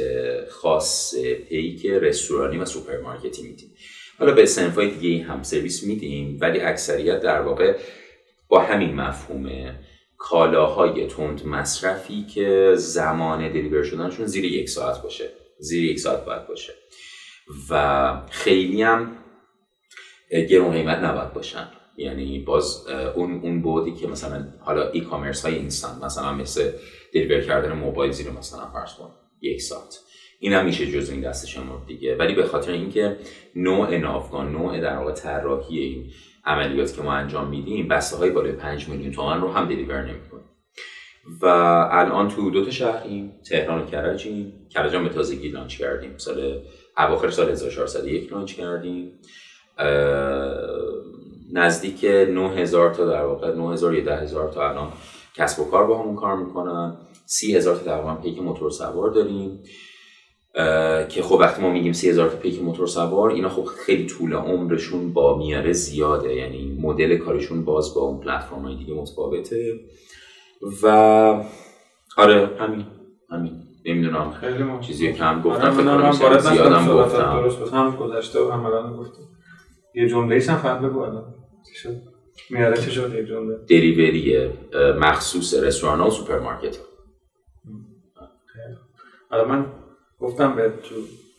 خاص 0.50 1.14
پیک 1.48 1.86
رستورانی 1.86 2.58
و 2.58 2.64
سوپرمارکتی 2.64 3.42
میدیم. 3.42 3.74
حالا 4.18 4.32
به 4.32 4.46
صنفای 4.46 4.90
دیگه 4.90 5.24
هم 5.24 5.42
سرویس 5.42 5.84
میدیم 5.84 6.38
ولی 6.40 6.60
اکثریت 6.60 7.20
در 7.20 7.40
واقع 7.40 7.78
با 8.48 8.60
همین 8.60 8.94
مفهومه 8.94 9.78
کالاهای 10.18 11.06
تند 11.06 11.46
مصرفی 11.46 12.26
که 12.34 12.72
زمان 12.76 13.52
دلیور 13.52 13.82
شدنشون 13.82 14.26
زیر 14.26 14.44
یک 14.44 14.68
ساعت 14.68 15.02
باشه 15.02 15.28
زیر 15.58 15.84
یک 15.84 15.98
ساعت 15.98 16.24
باید 16.24 16.46
باشه. 16.46 16.72
و 17.70 18.22
خیلی 18.30 18.82
هم 18.82 19.16
گرون 20.30 20.72
قیمت 20.72 20.98
نباید 20.98 21.32
باشن. 21.32 21.68
یعنی 21.96 22.38
باز 22.38 22.86
اون 23.14 23.40
اون 23.40 23.62
بودی 23.62 23.92
که 23.92 24.06
مثلا 24.06 24.46
حالا 24.60 24.90
ای 24.90 25.00
کامرس 25.00 25.44
های 25.44 25.54
اینستان 25.54 26.04
مثلا 26.04 26.32
مثل 26.32 26.70
دلیور 27.14 27.40
کردن 27.40 27.72
موبایل 27.72 28.12
زیر 28.12 28.30
مثلا 28.30 28.66
فرض 28.66 28.94
کن 28.94 29.10
یک 29.40 29.62
ساعت. 29.62 29.98
این 30.40 30.52
هم 30.52 30.64
میشه 30.64 30.86
جز 30.86 31.10
این 31.10 31.20
دست 31.20 31.46
شما 31.46 31.84
دیگه. 31.86 32.16
ولی 32.16 32.34
به 32.34 32.44
خاطر 32.44 32.72
اینکه 32.72 33.16
نوع 33.56 33.96
نافگان 33.96 34.52
نوع 34.52 34.80
در 34.80 34.96
واقع 34.96 35.12
طراحی 35.12 35.78
این 35.78 36.10
عملیات 36.44 36.96
که 36.96 37.02
ما 37.02 37.12
انجام 37.12 37.48
میدیم 37.48 37.88
بسته 37.88 38.16
های 38.16 38.30
بالای 38.30 38.52
5 38.52 38.88
میلیون 38.88 39.12
تومن 39.12 39.40
رو 39.40 39.52
هم 39.52 39.68
دلیور 39.68 40.02
نمی‌کنیم 40.02 40.44
و 41.42 41.46
الان 41.90 42.28
تو 42.28 42.50
دو 42.50 42.64
تا 42.64 42.70
شهریم 42.70 43.32
تهران 43.48 43.82
و 43.82 43.86
کرجیم 43.86 44.52
کرج 44.70 44.96
به 44.96 45.08
تازگی 45.08 45.48
لانچ 45.48 45.78
کردیم. 45.78 46.18
سال 46.18 46.62
اواخر 46.98 47.30
سال 47.30 47.50
1401 47.50 48.32
لانچ 48.32 48.54
کردیم. 48.54 49.12
نزدیک 51.52 52.04
9000 52.04 52.94
تا 52.94 53.06
در 53.06 53.24
واقع 53.24 53.54
9000 53.54 53.94
یا 53.94 54.04
10000 54.04 54.52
تا 54.52 54.68
الان 54.68 54.92
کسب 55.36 55.60
و 55.60 55.70
کار 55.70 55.86
با 55.86 55.98
همون 56.02 56.16
کار 56.16 56.36
می‌کنن. 56.36 56.96
30000 57.26 57.76
تا 57.76 57.82
تقریبا 57.82 58.14
پیک 58.14 58.42
موتور 58.42 58.70
سوار 58.70 59.10
داریم 59.10 59.62
که 61.08 61.22
خب 61.22 61.36
وقتی 61.40 61.62
ما 61.62 61.70
میگیم 61.70 61.92
3000 61.92 62.28
تا 62.28 62.36
پیک 62.36 62.62
موتور 62.62 62.86
سوار 62.86 63.30
اینا 63.30 63.48
خب 63.48 63.64
خیلی 63.64 64.06
طول 64.06 64.34
عمرشون 64.34 65.12
با 65.12 65.38
میاره 65.38 65.72
زیاده. 65.72 66.34
یعنی 66.34 66.78
مدل 66.82 67.16
کارشون 67.16 67.64
باز 67.64 67.94
با 67.94 68.00
اون 68.00 68.20
پلتفرم 68.20 68.58
های 68.58 68.76
دیگه 68.76 68.94
متفاوته. 68.94 69.80
و 70.82 70.86
آره 72.16 72.50
همین. 72.58 72.86
همین. 73.30 73.62
نمی‌دونم. 73.86 74.30
خیلی 74.30 74.64
چیزی 74.80 75.12
کم 75.12 75.42
گفتم. 75.42 75.62
آره، 75.62 75.70
فکر 75.70 75.84
کنم 75.84 76.38
زیادم 76.38 76.88
گفتم. 76.88 77.40
درست 77.40 77.72
هم 77.74 77.96
گذشته 77.96 78.40
و 78.40 78.50
هم 78.50 78.66
الان 78.66 78.96
گفتم. 78.96 79.22
یه 79.94 80.08
جمله 80.08 80.44
هم 80.48 80.56
فقط 80.56 80.80
بگو 80.80 80.98
الان. 80.98 81.34
شد؟ 81.74 82.13
دلیوری 83.68 84.50
مخصوص 84.98 85.54
رستوران 85.54 86.00
ها 86.00 86.06
و 86.06 86.10
سوپرمارکت. 86.10 86.78
حالا 89.30 89.44
من 89.44 89.66
گفتم 90.20 90.56
به 90.56 90.68
تو 90.68 90.94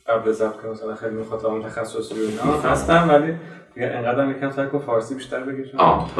قبل 0.07 0.31
ضبط 0.31 0.61
که 0.61 0.67
مثلا 0.67 0.95
خیلی 0.95 1.15
می‌خواد 1.15 1.45
اون 1.45 1.61
تخصصی 1.61 2.15
و 2.15 2.17
اینا 2.17 2.43
هستم 2.43 3.09
ولی 3.09 3.35
انقدر 3.77 4.29
یکم 4.29 4.51
سعی 4.51 4.67
کن 4.67 4.79
فارسی 4.79 5.15
بیشتر 5.15 5.43
بگی 5.43 5.69
چون 5.71 5.79
آه 5.79 6.11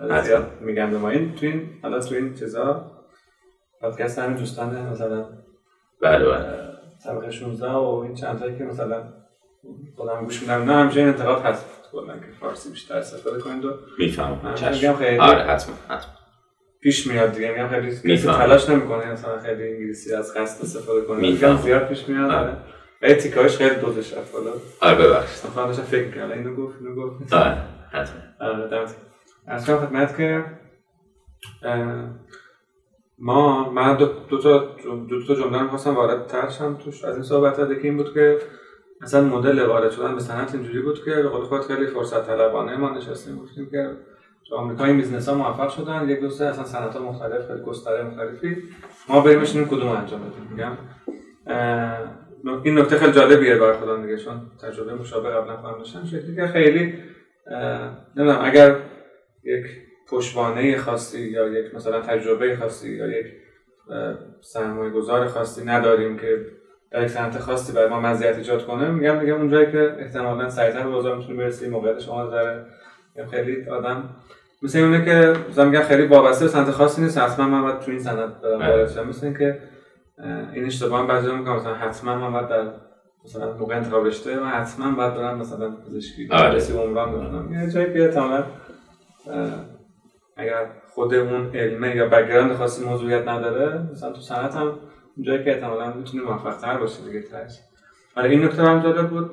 بله. 0.00 0.22
زیاد 0.22 0.50
میگم 0.60 0.90
به 0.90 0.98
ما. 0.98 1.10
این 1.10 1.34
تو 1.34 1.46
این 1.46 1.70
حالا 1.82 2.00
تو 2.00 2.14
این 2.14 2.34
چیزا 2.34 2.90
پادکست 3.80 4.18
همین 4.18 4.36
دوستان 4.36 4.86
مثلا 4.86 5.28
بله 6.00 6.28
بله. 6.28 6.74
طبقه 7.04 7.30
16 7.30 7.70
و 7.70 8.02
این 8.04 8.14
چند 8.14 8.38
تایی 8.38 8.58
که 8.58 8.64
مثلا 8.64 9.02
خودم 9.96 10.24
گوش 10.24 10.42
میدم 10.42 10.62
نه 10.62 10.72
همچنین 10.72 11.06
انتقاد 11.06 11.42
هست. 11.42 11.73
کلا 11.94 12.14
که 12.18 12.26
فارسی 12.40 12.70
بیشتر 12.70 12.96
استفاده 12.96 13.40
کنید 13.40 13.64
و 13.64 13.70
می‌فهمم. 13.98 14.54
میگم 14.72 14.94
خیلی 14.94 15.18
آره 15.18 15.42
حتما 15.42 15.74
حتما. 15.88 16.12
پیش 16.80 17.06
میاد 17.06 17.32
دیگه. 17.32 17.50
میگم 17.50 17.68
خیلی 17.68 18.16
کسی. 18.16 18.28
تلاش 18.28 18.70
نمی‌کنه 18.70 19.12
مثلا 19.12 19.38
خیلی 19.38 19.72
انگلیسی 19.72 20.14
از 20.14 20.34
قصد 20.34 20.62
استفاده 20.62 21.00
کنه. 21.00 21.20
میگم 21.20 21.56
زیاد 21.56 21.88
پیش 21.88 22.08
میاد. 22.08 22.30
آره. 22.30 22.36
آره. 22.38 22.56
خیلی 23.00 23.14
تیکاش 23.14 23.56
خیلی 23.56 23.74
دوزش 23.74 24.12
رفت 24.14 24.32
بالا. 24.32 24.50
آره 24.80 25.06
ببخشید. 25.06 25.50
مثلا 25.50 25.66
داشتم 25.66 25.82
فکر 25.82 26.06
می‌کردم 26.06 26.32
اینو 26.32 26.54
گفت 26.54 26.76
اینو 26.80 26.94
گفت. 26.94 27.32
آره 27.32 27.56
حتما. 27.92 28.20
آره 28.40 28.68
دمت 28.68 28.94
از 29.46 29.66
خدمت 29.66 30.16
که 30.16 30.44
ما 33.18 33.70
من 33.70 33.96
دو, 33.96 34.06
دو 34.06 34.38
تا 34.38 34.58
دو 35.10 35.26
تا 35.26 35.34
جمله 35.34 35.62
رو 35.62 35.68
خواستم 35.68 35.94
وارد 35.94 36.26
ترشم 36.26 36.74
توش. 36.84 37.04
از 37.04 37.14
این 37.14 37.24
صحبت 37.24 37.58
ها 37.58 37.72
یکی 37.72 37.88
این 37.88 37.96
بود 37.96 38.14
که 38.14 38.38
مثلا 39.00 39.24
مدل 39.24 39.62
وارد 39.62 39.90
شدن 39.90 40.14
به 40.14 40.20
صنعت 40.20 40.54
اینجوری 40.54 40.82
بود 40.82 41.04
که 41.04 41.10
به 41.10 41.28
قول 41.28 41.44
خود 41.44 41.60
خیلی 41.60 41.86
فرصت 41.86 42.26
طلبانه 42.26 42.76
ما 42.76 42.90
نشستیم 42.90 43.38
گفتیم 43.38 43.70
که 43.70 43.90
تو 44.48 44.56
آمریکا 44.56 44.84
این 44.84 44.96
business 44.96 45.28
ها 45.28 45.34
موفق 45.34 45.68
شدن. 45.68 46.08
یک 46.08 46.20
دوسته 46.20 46.44
اصلا 46.44 46.64
صنعت 46.64 46.96
مختلف 46.96 47.46
خیلی 47.46 47.60
گستره 47.60 48.02
مختلفی. 48.02 48.56
ما 49.08 49.20
بریم 49.20 49.40
بشینیم 49.40 49.68
کدوم 49.68 49.88
انجام 49.88 50.20
بدیم 50.20 50.48
میگم. 50.50 50.72
این 52.62 52.78
نکته 52.78 52.96
خیلی 52.98 53.12
جالبیه 53.12 53.56
برای 53.56 53.72
خودم 53.72 54.02
دیگه 54.02 54.16
چون 54.16 54.42
تجربه 54.62 54.94
مشابه 54.94 55.30
قبلا 55.30 55.56
خودم 55.56 55.78
داشتم. 55.78 56.04
شکلی 56.04 56.36
که 56.36 56.46
خیلی 56.46 56.94
نمی‌دونم 58.16 58.40
اگر 58.44 58.76
یک 59.44 59.66
پشتوانه 60.08 60.78
خاصی 60.78 61.30
یا 61.30 61.48
یک 61.48 61.74
مثلا 61.74 62.00
تجربه 62.00 62.56
خاصی 62.56 62.96
یا 62.96 63.06
یک 63.06 63.26
سرمایه 64.40 64.90
گذار 64.90 65.26
خاصی 65.26 65.64
نداریم 65.64 66.18
که 66.18 66.46
در 66.94 67.08
صنعت 67.08 67.38
خاصی 67.38 67.72
برای 67.72 67.88
ما 67.88 68.00
مزیت 68.00 68.36
ایجاد 68.36 68.66
کنه. 68.66 68.90
میگم 68.90 69.18
دیگه 69.18 69.32
اونجایی 69.32 69.72
که 69.72 69.96
احتمالاً 69.98 70.50
سریعتر 70.50 70.82
به 70.82 70.90
بازار 70.90 71.16
می‌تونی 71.16 71.38
برسی 71.38 71.68
موقعیت 71.68 71.98
شما 71.98 72.24
داره 72.24 72.66
خیلی 73.30 73.68
آدم 73.68 74.08
مثل 74.62 74.78
اونه 74.78 75.04
که 75.04 75.34
مثلا 75.50 75.64
میگم 75.64 75.82
خیلی 75.82 76.06
وابسته 76.06 76.44
به 76.44 76.50
صنعت 76.50 76.70
خاصی 76.70 77.02
نیست 77.02 77.18
حتما 77.18 77.46
من 77.46 77.62
باید 77.62 77.78
تو 77.78 77.90
این 77.90 78.00
صنعت 78.00 78.40
برم 78.40 78.58
بله. 78.58 78.68
وارد 78.68 78.90
شم 78.90 79.08
مثل 79.08 79.26
اینکه 79.26 79.58
این 80.52 80.64
اشتباه 80.64 81.00
هم 81.00 81.06
بعضی 81.06 81.32
می‌کنم. 81.32 81.56
مثلا 81.56 81.74
حتما 81.74 82.18
من 82.18 82.32
باید 82.32 82.48
در 82.48 82.70
مثلا 83.24 83.52
موقع 83.52 83.76
انتخاب 83.76 84.06
رشته 84.06 84.40
من 84.40 84.48
حتما 84.48 84.90
باید 84.90 85.14
برم 85.14 85.38
مثلا 85.38 85.70
پزشکی 85.70 86.28
آره. 86.30 86.48
مهندسی 86.48 86.78
عمران 86.78 87.12
بخونم 87.12 87.52
یه 87.52 87.70
جایی 87.70 87.92
که 87.92 88.18
اه، 88.18 88.34
اگر 90.36 90.66
خود 90.94 91.14
اون 91.14 91.50
علمه 91.54 91.96
یا 91.96 92.08
background 92.08 92.56
خاصی 92.56 92.84
موضوعیت 92.84 93.28
نداره 93.28 93.82
مثلا 93.92 94.12
تو 94.12 94.20
صنعت 94.20 94.54
هم 94.56 94.72
جایی 95.22 95.44
که 95.44 95.50
احتمالاً 95.54 95.92
می‌تونی 95.92 96.24
موفق 96.24 96.56
تر 96.56 96.76
باشی 96.76 97.02
دیگه 97.06 97.22
تهش 97.22 97.58
آره 98.16 98.30
این 98.30 98.44
نکته 98.44 98.62
هم 98.62 98.82
جالب 98.82 99.08
بود. 99.10 99.30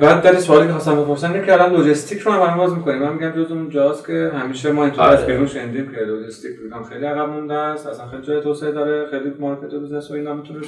بعد 0.00 0.22
در 0.22 0.34
سوالی 0.34 0.66
که 0.66 0.72
خواستم 0.72 1.02
بپرسم 1.02 1.32
اینه 1.32 1.46
که 1.46 1.52
الان 1.52 1.72
لوجستیک 1.72 2.20
رو 2.20 2.32
هم 2.32 2.56
باز 2.56 2.72
می‌کنیم 2.72 2.98
من 2.98 3.12
میگم 3.12 3.30
جز 3.44 3.50
اون 3.50 3.70
جاست 3.70 4.06
که 4.06 4.30
همیشه 4.34 4.72
ما 4.72 4.84
اینطور 4.84 5.04
آره. 5.04 5.18
از 5.18 5.26
بیرون 5.26 5.46
شنیدیم 5.46 5.92
که 5.92 6.00
لوجستیک 6.00 6.52
هم 6.72 6.84
خیلی 6.84 7.04
عقب 7.04 7.28
مونده 7.28 7.54
است. 7.54 7.86
اصلا 7.86 8.06
خیلی 8.06 8.22
جای 8.22 8.40
توسعه 8.40 8.72
داره. 8.72 9.10
خیلی 9.10 9.34
market 9.38 9.74
و 9.74 9.80
business 9.80 10.10
و 10.10 10.14
اینا 10.14 10.34
می‌تونه 10.34 10.60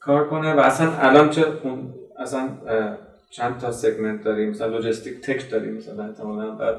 کار 0.00 0.28
کنه. 0.28 0.54
و 0.54 0.60
اصلا 0.60 0.92
الان 0.92 1.30
چه 1.30 1.44
اصلا 2.18 2.48
چند 3.30 3.58
تا 3.58 3.72
segment 3.72 4.24
داریم؟ 4.24 4.50
مثلا 4.50 4.66
logistic 4.66 5.20
tech 5.20 5.50
داریم 5.50 5.74
مثلا 5.74 6.04
احتمالاً. 6.04 6.50
بعد 6.50 6.76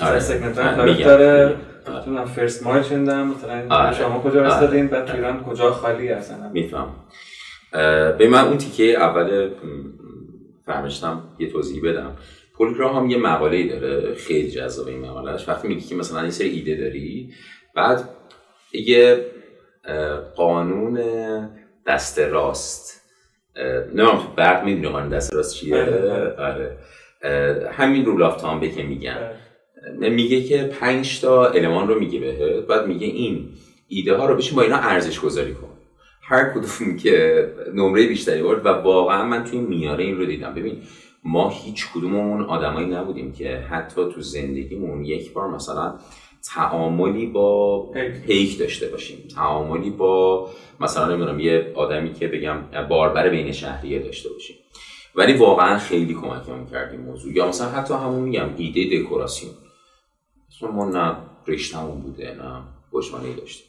آره. 0.00 0.20
سگمنت 0.20 0.58
آره، 0.58 0.84
میگم. 0.84 1.04
داره. 1.04 1.56
آره. 1.86 1.98
مثلا 1.98 2.24
فرست 2.24 2.62
مایل 2.62 2.82
شنیدم. 2.82 3.28
مثلا 3.28 3.76
آره. 3.76 3.94
شما 3.94 4.20
کجا 4.20 4.40
آره. 4.40 4.52
استادین 4.52 4.86
بعد 4.86 5.04
تو 5.04 5.14
ایران 5.14 5.42
کجا 5.44 5.70
خالی 5.70 6.08
هستن؟ 6.08 6.50
میفهم 6.52 6.94
به 8.18 8.28
من 8.30 8.44
اون 8.44 8.58
تیکه 8.58 8.98
اول 8.98 9.50
فهمشتم 10.66 11.22
یه 11.38 11.50
توضیح 11.50 11.82
بدم. 11.84 12.16
پولگرام 12.56 12.96
هم 12.96 13.10
یه 13.10 13.18
مقاله 13.18 13.56
ای 13.56 13.68
داره 13.68 14.14
خیلی 14.14 14.50
جذاب 14.50 14.88
این 14.88 15.00
مقالهش 15.00 15.48
وقتی 15.48 15.68
میگی 15.68 15.80
که 15.80 15.94
مثلا 15.94 16.24
یه 16.24 16.30
سری 16.30 16.48
ایده 16.48 16.74
داری 16.74 17.32
بعد 17.74 18.08
یه 18.72 19.26
قانون 20.36 21.00
دست 21.86 22.18
راست. 22.18 23.00
نمیم 23.94 24.16
تو 24.16 24.28
برق 24.36 24.64
می‌دونی 24.64 24.88
قانون 24.88 25.08
دست 25.08 25.34
راست 25.34 25.54
چیه؟ 25.54 25.84
بله. 25.84 26.34
آره. 26.38 26.78
اه، 27.22 27.72
همین 27.72 28.04
رول 28.04 28.22
آف 28.22 28.40
تامبه 28.40 28.70
که 28.70 28.82
میگن. 28.82 29.30
میگه 29.92 30.42
که 30.42 30.62
پنج 30.80 31.20
تا 31.20 31.46
المان 31.46 31.88
رو 31.88 32.00
میگه 32.00 32.20
بهت 32.20 32.66
بعد 32.66 32.86
میگه 32.86 33.06
این 33.06 33.48
ایده 33.88 34.16
ها 34.16 34.26
رو 34.26 34.36
بشین 34.36 34.56
با 34.56 34.62
اینا 34.62 34.76
ارزش 34.76 35.20
گذاری 35.20 35.54
کن. 35.54 35.68
هر 36.22 36.50
کدوم 36.50 36.96
که 36.96 37.48
نمره 37.74 38.06
بیشتری 38.06 38.42
برد 38.42 38.66
و 38.66 38.68
واقعا 38.68 39.24
من 39.24 39.44
توی 39.44 39.58
میاره 39.58 40.04
این 40.04 40.16
رو 40.18 40.26
دیدم. 40.26 40.54
ببین 40.54 40.76
ما 41.24 41.48
هیچ 41.48 41.86
کدوممون 41.94 42.44
آدمایی 42.44 42.86
نبودیم 42.86 43.32
که 43.32 43.56
حتی 43.56 44.02
تو 44.14 44.20
زندگیمون 44.20 45.04
یک 45.04 45.32
بار 45.32 45.48
مثلا 45.48 45.94
تعاملی 46.54 47.26
با 47.26 47.80
پیک. 48.26 48.58
داشته 48.58 48.88
باشیم. 48.88 49.18
تعاملی 49.34 49.90
با 49.90 50.50
مثلا 50.80 51.08
نمی‌دونم 51.08 51.40
یه 51.40 51.72
آدمی 51.74 52.14
که 52.14 52.28
بگم 52.28 52.58
باربر 52.88 53.28
بین 53.28 53.52
شهریه 53.52 53.98
داشته 53.98 54.28
باشیم. 54.28 54.56
ولی 55.14 55.32
واقعا 55.32 55.78
خیلی 55.78 56.14
کمکمون 56.14 56.66
کرد 56.70 56.92
این 56.92 57.00
موضوع. 57.00 57.32
یا 57.32 57.48
مثلا 57.48 57.68
حتی 57.68 57.94
همون 57.94 58.22
میگم 58.22 58.48
ایده 58.56 58.98
دکوراسیون. 58.98 59.52
اصلا 60.56 60.70
ما 60.70 60.88
نه 60.88 61.16
رشتمون 61.46 62.00
بوده 62.00 62.34
نه 62.34 62.62
پشتوانه 62.92 63.32
داشتیم. 63.32 63.66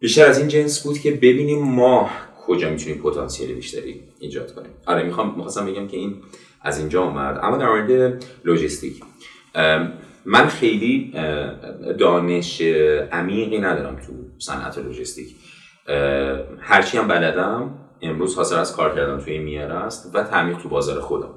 بیشتر 0.00 0.26
از 0.26 0.38
این 0.38 0.48
جنس 0.48 0.82
بود 0.82 0.98
که 0.98 1.10
ببینیم 1.10 1.62
ما 1.62 2.10
کجا 2.46 2.70
می‌تونیم 2.70 2.98
پتانسیل 2.98 3.54
بیشتری 3.54 4.02
ایجاد 4.20 4.54
کنیم. 4.54 4.70
آره 4.86 5.02
می‌خوام 5.02 5.34
می‌خواستم 5.36 5.66
بگم 5.66 5.88
که 5.88 5.96
این 5.96 6.16
از 6.62 6.78
اینجا 6.78 7.02
اومد. 7.02 7.38
اما 7.42 7.56
در 7.56 7.68
مورد 7.68 8.24
لوجستیک 8.44 9.02
من 10.24 10.46
خیلی 10.48 11.12
دانش 11.98 12.60
عمیقی 13.12 13.58
ندارم 13.58 13.96
تو 13.96 14.12
صنعت 14.38 14.78
لوجستیک. 14.78 15.34
هرچی 16.60 16.98
هم 16.98 17.08
بلدم 17.08 17.78
امروز 18.02 18.36
حاصل 18.36 18.56
از 18.56 18.76
کار 18.76 18.94
کردن 18.94 19.18
توی 19.18 19.32
این 19.32 19.42
میاره 19.42 19.74
است 19.74 20.14
و 20.14 20.22
تعمیق 20.22 20.58
تو 20.58 20.68
بازار 20.68 21.00
خودم. 21.00 21.34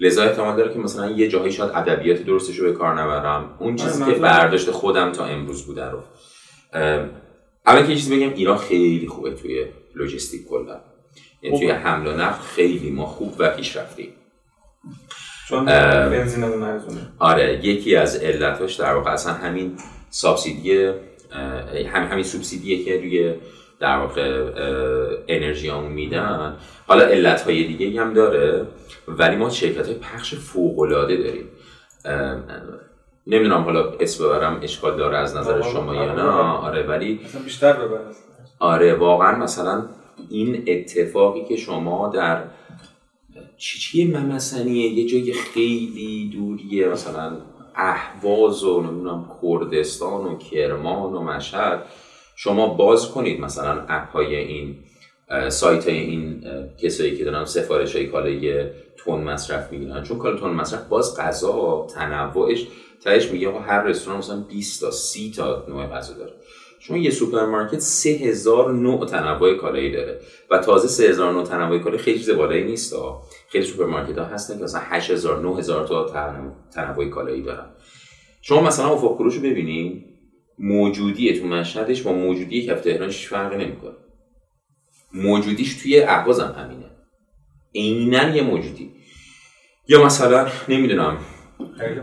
لذا 0.00 0.22
احتمال 0.22 0.56
داره 0.56 0.72
که 0.72 0.78
مثلا 0.78 1.10
یه 1.10 1.28
جاهایی 1.28 1.52
شاید 1.52 1.70
ادبیات 1.74 2.22
درستش 2.22 2.56
رو 2.56 2.66
به 2.66 2.72
کار 2.72 3.00
نبرم 3.00 3.56
اون 3.58 3.76
چیزی 3.76 4.04
که 4.04 4.12
برداشت 4.12 4.70
خودم 4.70 5.12
تا 5.12 5.24
امروز 5.24 5.66
بوده 5.66 5.84
رو 5.84 6.02
اول 7.66 7.86
که 7.86 7.96
چیزی 7.96 8.16
بگم 8.16 8.34
ایران 8.34 8.58
خیلی 8.58 9.08
خوبه 9.08 9.30
توی 9.30 9.66
لوجستیک 9.94 10.48
کلا 10.48 10.80
یعنی 11.42 11.58
توی. 11.58 11.70
حمل 11.70 12.06
و 12.06 12.12
نقل 12.12 12.42
خیلی 12.42 12.90
ما 12.90 13.06
خوب 13.06 13.34
و 13.38 13.50
چون 15.48 15.68
اه. 15.68 16.08
بنزینمون 16.08 16.62
ارزونه 16.62 17.00
آره 17.18 17.66
یکی 17.66 17.96
از 17.96 18.16
علتاش 18.16 18.74
در 18.74 18.94
واقع 18.94 19.10
اصلا 19.10 19.32
همین 19.32 19.76
سابسیدی 20.10 20.86
اه، 20.86 20.94
هم 21.86 22.06
همین 22.06 22.24
سوبسیدیه 22.24 22.84
که 22.84 22.96
روی 22.96 23.34
در 23.80 23.98
واقع 23.98 24.50
انرژی 25.28 25.68
همون 25.68 25.92
میدن. 25.92 26.56
حالا 26.86 27.04
علت 27.04 27.42
های 27.42 27.64
دیگه 27.64 28.00
هم 28.00 28.14
داره 28.14 28.66
ولی 29.08 29.36
ما 29.36 29.50
شرکت 29.50 29.86
های 29.86 29.96
پخش 29.96 30.34
فوق 30.34 30.78
العاده 30.78 31.16
داریم 31.16 31.48
نمی‌دونم 33.26 33.62
حالا 33.62 33.90
اسم 34.00 34.24
ببرم 34.24 34.60
اشکال 34.62 34.96
داره 34.96 35.16
از 35.16 35.36
نظر 35.36 35.52
آره، 35.52 35.72
شما 35.72 35.94
یا 35.94 36.02
آره. 36.02 36.12
نه. 36.12 36.22
آره 36.22 36.82
ولی 36.82 37.20
بیشتر 37.44 37.72
ببر 37.72 37.98
آره 38.58 38.94
واقعا 38.94 39.38
مثلا 39.38 39.86
این 40.30 40.64
اتفاقی 40.66 41.44
که 41.44 41.56
شما 41.56 42.08
در 42.08 42.42
چی 43.56 43.78
چی 43.78 44.12
ممسنیه؟ 44.12 44.92
یه 44.92 45.06
جای 45.08 45.32
خیلی 45.32 46.30
دوریه 46.36 46.88
مثلا 46.88 47.32
اهواز 47.74 48.64
و 48.64 48.80
نمی‌دونم 48.80 49.30
کردستان 49.42 50.24
و 50.24 50.38
کرمان 50.38 51.12
و 51.12 51.22
مشهد. 51.22 51.82
شما 52.36 52.74
باز 52.74 53.10
کنید 53.10 53.40
مثلا 53.40 53.84
اپ 53.88 54.10
های 54.12 54.36
این 54.36 54.76
سایت 55.48 55.88
های 55.88 55.98
این 55.98 56.44
کسایی 56.82 57.16
که 57.16 57.24
دارن 57.24 57.44
سفارش 57.44 57.96
های 57.96 58.06
کالای 58.06 58.64
تند 58.96 59.20
مصرف 59.20 59.72
می‌گیرن. 59.72 60.02
چون 60.02 60.18
کالا 60.18 60.36
تند 60.36 60.50
مصرف 60.50 60.88
باز 60.88 61.16
غذا 61.16 61.86
تنوعش 61.94 62.66
تهش 63.04 63.30
میگه 63.30 63.48
آقا 63.48 63.58
هر 63.58 63.82
رستوران 63.82 64.18
مثلا 64.18 64.40
20 64.40 64.80
تا 64.80 64.90
30 64.90 65.30
تا 65.30 65.64
نوع 65.68 65.86
غذا 65.86 66.14
داره. 66.14 66.32
شما 66.80 66.96
یه 66.96 67.10
سوپرمارکت 67.10 67.78
3000 67.78 68.72
نوع 68.72 69.06
تنوع 69.06 69.54
کالایی 69.54 69.92
داره 69.92 70.20
و 70.50 70.58
تازه 70.58 70.88
3000 70.88 71.32
نوع 71.32 71.44
تنوع 71.44 71.78
کالایی 71.78 72.02
خیلی 72.02 72.18
چیز 72.18 72.30
بالایی 72.30 72.64
نیست 72.64 72.92
ها. 72.92 73.22
خیلی 73.48 73.64
سوپرمارکت 73.64 74.18
ها 74.18 74.24
هستن 74.24 74.58
که 74.58 74.64
مثلا 74.64 74.80
8000 74.84 75.40
9000 75.40 75.86
تا 75.86 76.04
تنوع- 76.74 77.08
کالایی 77.10 77.42
دارن. 77.42 77.66
شما 78.42 78.60
مثلا 78.60 78.86
افق 78.86 79.20
رو 79.20 79.30
ببینید 79.30 80.13
موجودی 80.58 81.32
تو 81.32 81.46
مشهدش 81.46 82.02
با 82.02 82.12
موجودی 82.12 82.66
کف 82.66 82.80
تهرانش 82.80 83.18
هیچ 83.18 83.28
فرقی 83.28 83.56
نمی‌کنه. 83.56 83.94
موجودیش 85.14 85.82
توی 85.82 86.00
اهواز 86.00 86.40
هم 86.40 86.64
همینه. 86.64 86.90
عینا 87.74 88.36
یه 88.36 88.42
موجودی. 88.42 88.90
یا 89.88 90.04
مثلا 90.04 90.48
نمی‌دونم. 90.68 91.18
خیلی 91.78 92.00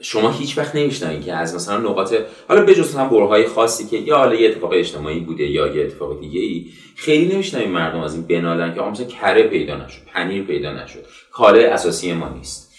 شما 0.00 0.30
هیچ 0.30 0.58
وقت 0.58 0.76
نمیشنوید 0.76 1.24
که 1.24 1.32
از 1.32 1.54
مثلا 1.54 1.78
نقاط 1.78 2.14
حالا 2.48 2.64
بجز 2.64 2.88
مثلا 2.88 3.08
برهه‌های 3.08 3.46
خاصی 3.46 3.86
که 3.86 3.96
یا 3.96 4.16
حالا 4.16 4.34
یه 4.34 4.48
اتفاق 4.48 4.72
اجتماعی 4.72 5.20
بوده 5.20 5.44
یا 5.44 5.66
یه 5.66 5.84
اتفاق 5.84 6.20
دیگه 6.20 6.40
ای 6.40 6.66
خیلی 6.96 7.34
نمیشنوید 7.34 7.68
مردم 7.68 8.00
از 8.00 8.14
این 8.14 8.26
بنالن 8.26 8.74
که 8.74 8.80
مثلا 8.80 9.06
کره 9.06 9.42
پیدا 9.42 9.76
نشد 9.76 10.02
پنیر 10.06 10.44
پیدا 10.44 10.72
نشد. 10.72 11.04
کالای 11.32 11.64
اساسی 11.64 12.12
ما 12.12 12.28
نیست. 12.28 12.74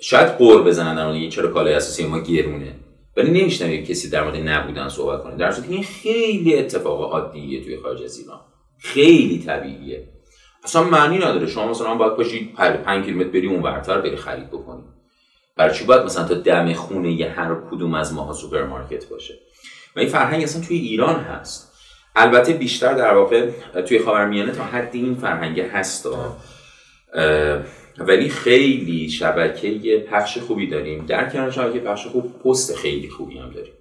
شاید 0.00 0.28
غر 0.28 0.62
بزنن 0.62 0.94
در 0.94 1.28
چرا 1.28 1.48
کالای 1.48 1.74
اساسی 1.74 2.06
ما 2.06 2.20
گرونه. 2.20 2.74
ولی 3.16 3.40
نمیشنوید 3.40 3.86
کسی 3.86 4.10
در 4.10 4.24
مورد 4.24 4.36
نبودن 4.36 4.88
صحبت 4.88 5.22
کنه. 5.22 5.36
در 5.36 5.52
که 5.52 5.62
این 5.68 5.82
خیلی 5.82 6.58
اتفاق 6.58 7.12
عادیه 7.12 7.64
توی 7.64 7.78
خارج 7.78 8.02
از 8.02 8.18
ایران. 8.18 8.40
خیلی 8.78 9.38
طبیعیه. 9.38 10.08
اصلا 10.64 10.84
معنی 10.84 11.18
نداره. 11.18 11.46
شما 11.46 11.68
مثلا 11.68 11.94
باید 11.94 12.16
پاشید 12.16 12.54
5 12.54 13.04
کیلومتر 13.04 13.28
بری 13.28 13.46
اون 13.46 13.62
ورتر 13.62 14.00
بری 14.00 14.16
خرید 14.16 14.48
بکنی. 14.48 14.82
برای 15.56 15.74
چی 15.74 15.84
باید 15.84 16.02
مثلا 16.02 16.28
تا 16.28 16.34
دم 16.34 16.72
خونه 16.72 17.12
یه 17.12 17.28
هر 17.30 17.56
کدوم 17.70 17.94
از 17.94 18.14
ماها 18.14 18.32
سوپرمارکت 18.32 19.08
باشه؟ 19.08 19.34
و 19.96 20.00
این 20.00 20.08
فرهنگ 20.08 20.42
اصلا 20.42 20.62
توی 20.62 20.76
ایران 20.76 21.20
هست. 21.20 21.72
البته 22.16 22.52
بیشتر 22.52 22.94
در 22.94 23.14
واقع 23.14 23.50
توی 23.86 23.98
خاورمیانه 23.98 24.52
تا 24.52 24.64
حدی 24.64 24.98
این 24.98 25.14
فرهنگ 25.14 25.60
هست. 25.60 26.08
ولی 28.08 28.28
خیلی 28.28 29.08
شبکه 29.08 29.98
پخش 30.10 30.38
خوبی 30.38 30.66
داریم. 30.66 31.06
در 31.06 31.30
کنار 31.30 31.50
شبکه 31.50 31.78
پخش 31.78 32.06
خوب 32.06 32.42
پست 32.42 32.76
خیلی 32.76 33.08
خوبی 33.08 33.38
هم 33.38 33.50
داریم. 33.50 33.72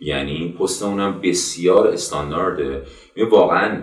یعنی 0.00 0.56
پست 0.60 0.82
اونم 0.82 1.20
بسیار 1.20 1.88
استاندارده. 1.88 2.82
واقعا 3.30 3.82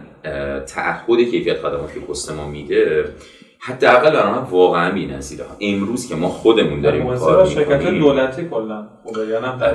تعهد 0.68 1.20
کیفیت 1.20 1.60
خدمات 1.60 1.94
که 1.94 2.00
پست 2.00 2.32
ما 2.32 2.48
میده 2.50 3.14
حداقل 3.60 4.12
برای 4.12 4.32
من 4.32 4.44
واقعا 4.44 4.92
بی‌نظیره. 4.92 5.46
امروز 5.62 6.10
که 6.10 6.16
ما 6.16 6.30
خودمون 6.30 6.82
داریم 6.82 7.18
کار 7.18 7.46
شرکت 7.46 7.82
دولتی 7.82 8.48
کلا. 8.50 8.88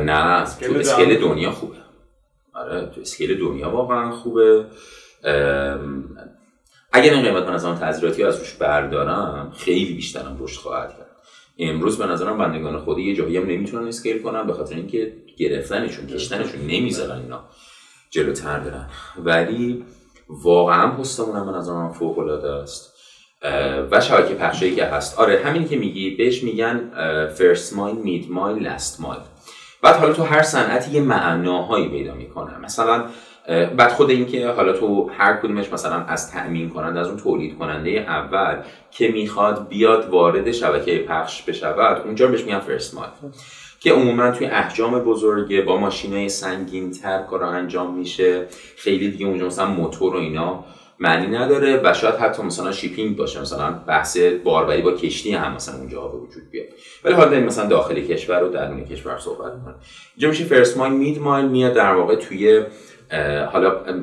نه؟ 0.05 0.45
تو. 0.45 0.79
اسکیل 0.79 1.21
دنیا 1.21 1.51
خوبه. 1.51 1.77
آره 2.55 2.91
تو 2.95 3.01
اسکیل 3.01 3.39
دنیا 3.39 3.71
واقعا 3.71 4.11
خوبه. 4.11 4.65
اگر 6.92 7.12
این 7.12 7.22
قیمت 7.22 7.42
من 7.42 7.55
از 7.55 7.64
آن 7.64 7.79
تذریراتی 7.79 8.24
از 8.24 8.38
روش 8.38 8.55
بردارم 8.55 9.53
خیلی 9.57 9.94
بیشترم 9.94 10.37
رشد 10.40 10.61
خواهد 10.61 10.90
کرد. 10.90 11.07
امروز 11.59 11.98
به 11.98 12.07
نظرم 12.07 12.38
بندگان 12.38 12.79
خودی 12.79 13.03
یه 13.03 13.14
جایی 13.14 13.37
هم 13.37 13.46
نمی‌تونن 13.46 13.88
اسکیل 13.88 14.22
کنن 14.22 14.46
به 14.46 14.53
خاطر 14.53 14.76
اینکه 14.76 15.12
گرفتنشون 15.38 16.07
کشتنشون 16.07 16.61
نمی‌ذارن 16.61 17.20
اینا 17.20 17.40
جلوتر 18.11 18.59
برن. 18.59 18.88
ولی 19.24 19.85
واقعا 20.29 20.90
پستمون 20.90 21.37
هم 21.37 21.53
به 21.53 21.59
نظرم 21.59 21.92
فوق 21.92 22.18
العاده 22.18 22.50
است 22.50 22.92
و 23.90 24.00
شبکه 24.00 24.35
پخشایی 24.35 24.74
که 24.74 24.85
هست. 24.85 25.18
آره 25.18 25.42
همین 25.44 25.68
که 25.68 25.76
میگی 25.76 26.11
بهش 26.11 26.42
میگن 26.42 26.90
first 27.29 27.77
mile 27.77 27.96
mid 27.96 28.31
mile 28.31 28.66
last 28.66 29.01
mile 29.01 29.20
بعد 29.83 29.96
حالا 29.96 30.12
تو 30.12 30.22
هر 30.22 30.42
صنعتی 30.42 30.90
یه 30.90 31.00
معناهایی 31.00 31.88
پیدا 31.88 32.14
می‌کنه. 32.14 32.59
مثلا 32.59 33.05
بعد 33.51 33.93
خود 33.93 34.11
اینکه 34.11 34.49
حالا 34.49 34.73
تو 34.73 35.11
هر 35.19 35.37
کدومش 35.37 35.73
مثلا 35.73 36.05
از 36.05 36.33
تأمین 36.33 36.69
کننده 36.69 37.01
از 37.01 37.09
اون 37.09 37.17
تولید 37.17 37.59
کننده 37.59 37.91
اول 37.91 38.57
که 38.91 39.09
می‌خواد 39.09 39.69
بیاد 39.69 40.09
وارد 40.09 40.53
شبکه 40.53 40.99
پخش 40.99 41.43
بشود 41.43 42.03
اونجا 42.05 42.27
بهش 42.27 42.45
میگن 42.45 42.59
first 42.59 42.94
mile 42.94 43.11
که 43.81 43.93
عموما 43.93 44.31
توی 44.31 44.47
احجام 44.47 44.99
بزرگه 44.99 45.63
با 45.63 45.77
ماشینای 45.77 46.29
سنگین 46.29 46.91
تر 46.91 47.23
کار 47.23 47.43
انجام 47.43 47.95
میشه. 47.95 48.47
خیلی 48.77 49.11
دیگه 49.11 49.27
اونجا 49.27 49.47
مثلا 49.47 49.67
موتور 49.67 50.17
و 50.17 50.19
اینا 50.19 50.65
معنی 50.99 51.37
نداره 51.37 51.81
و 51.85 51.95
شاید 51.95 52.15
حتی 52.15 52.43
مثلا 52.43 52.73
shipping 52.73 53.16
باشه 53.17 53.41
مثلا 53.41 53.73
بحث 53.73 54.17
باربری 54.45 54.83
با 54.83 54.93
کشتی 54.93 55.33
هم 55.33 55.55
مثلا 55.55 55.79
اونجا 55.79 56.01
به 56.01 56.19
وجود 56.19 56.51
بیاد. 56.51 56.67
ولی 57.05 57.15
حالا 57.15 57.41
مثلا 57.41 57.67
داخل 57.67 58.01
کشور 58.01 58.45
و 58.45 58.49
درون 58.49 58.85
کشور 58.85 59.19
صحبت 59.19 59.53
می‌کنه 59.55 59.75
اینجا 60.17 60.29
میشه 60.29 60.45
first 60.44 60.77
mile 60.77 60.92
mid 60.92 61.18
mile 61.18 61.46
میاد 61.47 61.73
در 61.73 61.95
واقع 61.95 62.15
توی 62.15 62.65
حالا 63.53 63.94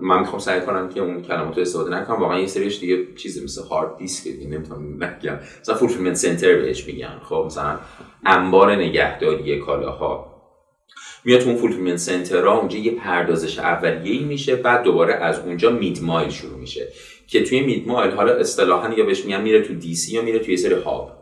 من 0.00 0.20
می‌خوام 0.20 0.38
سعی 0.38 0.60
کنم 0.60 0.88
که 0.88 1.00
اون 1.00 1.22
کلمات 1.22 1.56
رو 1.56 1.62
استفاده 1.62 1.90
نکنم. 1.90 2.20
واقعا 2.20 2.38
یه 2.40 2.46
سریش 2.46 2.80
دیگه 2.80 3.14
چیزی 3.16 3.44
مثل 3.44 3.62
هارد 3.62 3.96
دیسک 3.96 4.28
نمی‌تونم 4.50 5.04
نگم. 5.04 5.38
مثلا 5.60 5.74
fulfillment 5.74 6.14
center 6.14 6.54
بهش 6.54 6.86
میگن. 6.86 7.18
خب 7.22 7.42
مثلا 7.46 7.78
انبار 8.26 8.74
نگهداری 8.74 9.58
کالاها. 9.58 10.38
میاد 11.24 11.40
تو 11.40 11.48
اون 11.48 11.58
fulfillment 11.58 11.96
center 11.96 12.48
اونجا 12.48 12.78
یه 12.78 12.94
پردازش 12.94 13.58
اولیه‌ای 13.58 14.24
میشه 14.24 14.56
بعد 14.56 14.82
دوباره 14.82 15.14
از 15.14 15.38
اونجا 15.38 15.70
mid 15.70 16.02
mile 16.02 16.30
شروع 16.30 16.58
میشه. 16.58 16.88
که 17.26 17.42
توی 17.42 17.60
مید 17.60 17.88
مایل 17.88 18.10
حالا 18.10 18.32
اصطلاحا 18.32 18.94
یا 18.94 19.04
بهش 19.04 19.24
میگن 19.24 19.40
میره 19.40 19.62
تو 19.62 19.74
دی 19.74 19.94
سی 19.94 20.14
یا 20.14 20.22
میره 20.22 20.38
توی 20.38 20.56
سری 20.56 20.74
هاب 20.74 21.17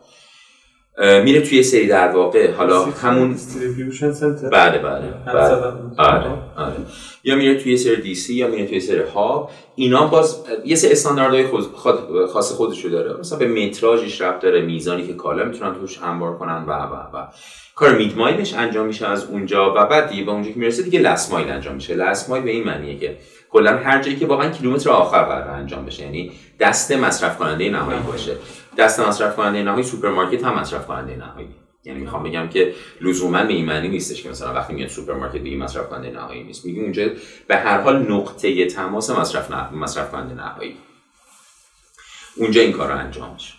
میره 0.99 1.41
توی 1.41 1.63
سری 1.63 1.87
در 1.87 2.09
واقع. 2.09 2.53
حالا 2.53 2.85
همون 2.85 3.37
بله 4.53 4.79
بله, 4.79 5.15
بله. 5.27 5.55
آره 5.99 6.31
آره. 6.57 6.77
یا 7.25 7.37
میره 7.37 7.55
توی 7.55 7.77
سری 7.77 7.97
دی 7.97 8.15
سی 8.15 8.35
یا 8.35 8.49
میره 8.49 8.67
توی 8.67 8.81
سری 8.81 9.01
هاب 9.15 9.51
اینا 9.75 10.07
باز 10.07 10.45
یه 10.65 10.77
سری 10.77 10.93
استانداردهای 10.93 11.47
خود 11.47 11.67
خاص 12.33 12.53
خودشو 12.53 12.89
داره. 12.89 13.17
مثلا 13.21 13.39
به 13.39 13.49
متراژش 13.49 14.21
ربط 14.21 14.41
داره 14.41 14.61
میزانی 14.61 15.07
که 15.07 15.13
کالا 15.13 15.45
می‌تونن 15.45 15.75
توش 15.75 16.03
انبار 16.03 16.39
کنن 16.39 16.65
و 16.67 16.73
و 16.73 17.17
و. 17.17 17.27
کار 17.75 17.97
مید 17.99 18.19
مایلش 18.19 18.55
انجام 18.55 18.87
میشه 18.87 19.09
از 19.09 19.25
اونجا 19.25 19.71
و 19.71 19.87
بعد 19.87 20.09
دیگه 20.09 20.25
به 20.25 20.31
اونجا 20.31 20.51
که 20.51 20.59
می‌رسه 20.59 20.83
دیگه 20.83 21.01
لس 21.01 21.33
مایل 21.33 21.51
انجام 21.51 21.75
میشه. 21.75 21.95
لس 21.95 22.29
مایل 22.31 22.45
به 22.45 22.51
این 22.51 22.65
معنیه 22.65 22.99
که 22.99 23.17
کلا 23.51 23.77
هر 23.77 24.03
جایی 24.03 24.17
که 24.17 24.27
واقعا 24.27 24.51
کیلومتر 24.51 24.91
آخر 24.91 25.23
قرار 25.23 25.51
انجام 25.51 25.87
بشه. 25.87 26.03
یعنی 26.03 26.33
دست 26.61 26.93
مصرف 26.93 27.39
کننده 27.39 27.71
نهایی 27.71 27.99
باشه. 28.07 28.33
دست 28.79 29.01
مصرف 29.01 29.37
کننده 29.37 29.62
نهایی 29.62 29.85
سوپرمارکت 29.85 30.45
هم 30.45 30.59
مصرف 30.59 30.87
کننده 30.87 31.17
نهایی. 31.17 31.49
یعنی 31.85 32.01
می‌خوام 32.01 32.23
بگم 32.23 32.49
که 32.49 32.75
لزوما 33.01 33.45
به 33.45 33.53
این 33.53 33.65
معنی 33.65 33.89
نیستش 33.89 34.23
که 34.23 34.31
مثلا 34.31 34.55
وقتی 34.55 34.75
میاد 34.75 34.89
سوپرمارکت 34.89 35.43
دیگه 35.43 35.57
مصرف 35.57 35.89
کننده 35.89 36.11
نهایی 36.11 36.45
نیست. 36.45 36.67
میگه 36.67 36.83
اونجا 36.83 37.09
به 37.49 37.57
هر 37.57 37.81
حال 37.81 38.12
نقطه 38.12 38.67
تماس 38.67 39.11
مصرف 39.11 39.51
نه... 39.51 39.75
مصرف 39.75 40.11
کننده 40.12 40.35
نهایی. 40.35 40.77
اونجا 42.37 42.61
این 42.61 42.73
کار 42.73 42.93
رو 42.93 42.99
انجام 42.99 43.33
میشه. 43.33 43.55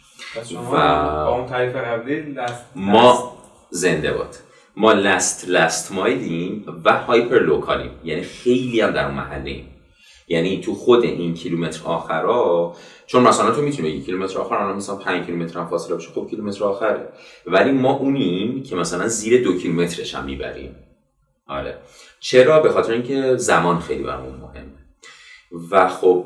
و 0.56 0.72
با 0.72 1.36
اون 1.36 1.46
تعریف 1.48 1.76
قبلی 1.76 2.36
ما 2.76 3.38
زنده 3.70 4.14
باد. 4.14 4.36
ما 4.76 4.94
last 4.94 5.50
last 5.50 5.92
mile 5.92 6.41
یم 6.41 6.66
و 6.86 6.94
hyper 6.94 7.40
local 7.40 7.77
یم 7.77 7.92
یعنی 8.04 8.22
خیلی 8.22 8.82
هم 8.82 8.92
در 8.92 9.06
اون 9.06 9.14
محله 9.14 9.64
یعنی 10.28 10.62
تو 10.62 10.76
خود 10.76 11.04
این 11.04 11.34
کیلومتر 11.34 11.82
آخرا 11.86 12.76
چون 13.08 13.24
مثلا 13.24 13.52
تو 13.52 13.62
می‌تونی 13.62 13.90
بگی 13.90 14.02
کیلومتر 14.02 14.40
آخر 14.40 14.56
الان 14.56 14.76
مثلا 14.76 14.96
5 14.96 15.26
کیلومتر 15.26 15.66
فاصله 15.66 15.96
باشه 15.96 16.10
خب 16.10 16.28
کیلومتر 16.30 16.64
آخره. 16.64 17.08
ولی 17.46 17.72
ما 17.72 17.98
اونیم 17.98 18.64
که 18.64 18.76
مثلا 18.76 19.08
زیر 19.08 19.44
دو 19.44 19.58
کیلومترش 19.58 20.16
هم 20.16 20.26
می‌بریم. 20.26 20.76
آره. 21.48 21.78
چرا؟ 22.20 22.60
به 22.60 22.70
خاطر 22.70 22.94
اینکه 22.94 23.36
زمان 23.36 23.80
خیلی 23.80 24.04
برامون 24.04 24.36
مهمه. 24.36 24.78
و 25.72 25.88
خب 25.90 26.26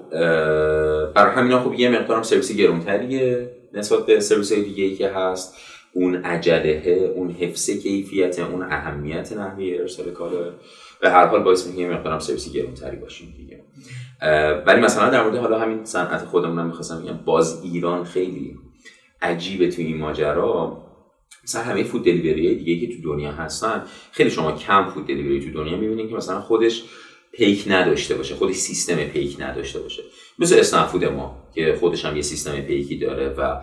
برای 1.16 1.36
همینا 1.36 1.64
خب 1.64 1.74
یه 1.74 1.90
مقدارم 1.90 2.24
سرویس 2.24 2.52
گرونتریه 2.52 3.52
نسبت 3.74 4.06
به 4.06 4.20
سرویس 4.20 4.54
دیگه 4.54 4.84
ای 4.84 4.96
که 4.96 5.10
هست. 5.10 5.58
اون 5.94 6.16
عجله 6.16 7.12
اون 7.16 7.32
حفظ 7.32 7.70
کیفیت 7.70 8.40
اون 8.40 8.62
اهمیت 8.62 9.34
نحوه 9.34 9.64
ارسال 9.80 10.12
کالا 10.12 10.54
به 11.02 11.10
هر 11.10 11.28
حال 11.28 11.44
باعث 11.44 11.68
میشه 11.68 11.80
یه 11.80 11.90
مقدارم 11.90 12.20
سرویس 12.20 12.54
گرونتری 12.54 12.98
باشیم 12.98 13.34
دیگه. 13.38 13.64
ولی 14.66 14.82
مثلا 14.82 15.10
در 15.10 15.24
مورد 15.24 15.36
حالا 15.36 15.60
همین 15.60 15.86
صنعت 15.86 16.26
خودمون 16.26 16.66
می‌خواستم 16.66 17.02
بگم 17.02 17.18
باز 17.26 17.64
ایران 17.64 18.04
خیلی 18.04 18.58
عجیبه 19.22 19.72
تو 19.72 19.82
این 19.82 19.98
ماجرا. 19.98 20.88
مثلا 21.44 21.62
همه 21.62 21.84
فود 21.84 22.06
دلیوری 22.06 22.56
دیگه 22.56 22.88
که 22.88 22.96
تو 22.96 23.02
دنیا 23.04 23.32
هستن 23.32 23.84
خیلی 24.12 24.30
شما 24.30 24.52
کم 24.52 24.90
فود 24.90 25.08
دلیوری 25.08 25.40
تو 25.40 25.52
دنیا 25.52 25.78
می‌بینید 25.78 26.10
که 26.10 26.16
مثلا 26.16 26.42
خودش 26.42 26.84
پیک 27.34 27.66
نداشته 27.68 28.16
باشه 28.16 28.36
خودش 28.36 28.56
سیستم 28.56 28.96
پیک 28.96 29.36
نداشته 29.40 29.80
باشه. 29.80 30.04
مثل 30.40 30.60
اسنفود 30.60 31.06
ما 31.06 31.48
که 31.56 31.78
خودش 31.80 32.06
هم 32.06 32.16
یه 32.16 32.22
سیستم 32.22 32.62
پیکی 32.62 32.98
داره 32.98 33.30
و 33.30 33.62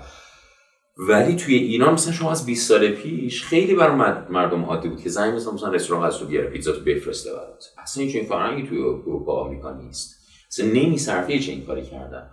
ولی 0.99 1.37
توی 1.37 1.55
ایران 1.55 1.93
مثلا 1.93 2.13
شما 2.13 2.31
از 2.31 2.47
20 2.47 2.69
سال 2.69 2.89
پیش 2.89 3.45
خیلی 3.45 3.75
بر 3.75 3.91
مردم 4.31 4.65
عادی 4.65 4.89
بود 4.89 5.03
که 5.03 5.09
زنگ 5.09 5.35
مثلا 5.35 5.53
مثلا 5.53 5.69
رستوران 5.71 6.05
از 6.05 6.19
تو 6.19 6.27
بیاره 6.27 6.47
پیتزا 6.47 6.73
تو 6.73 6.81
بفرسته 6.81 7.31
برات. 7.33 7.65
اصلا 7.79 8.05
این 8.05 8.25
فرهنگی 8.25 8.69
توی 8.69 8.79
اروپا 8.79 9.45
آمریکا 9.45 9.73
نیست. 9.73 10.19
اصلا 10.49 10.67
نمیصرفه 10.67 11.39
چه 11.39 11.53
این 11.53 11.65
کاری 11.65 11.83
کردن. 11.83 12.31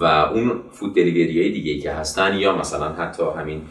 و 0.00 0.04
اون 0.04 0.62
فود 0.70 0.94
دلیوری 0.94 1.52
دیگه 1.52 1.78
که 1.78 1.92
هستن 1.92 2.38
یا 2.38 2.56
مثلا 2.56 2.92
حتی 2.92 3.22
همین 3.38 3.62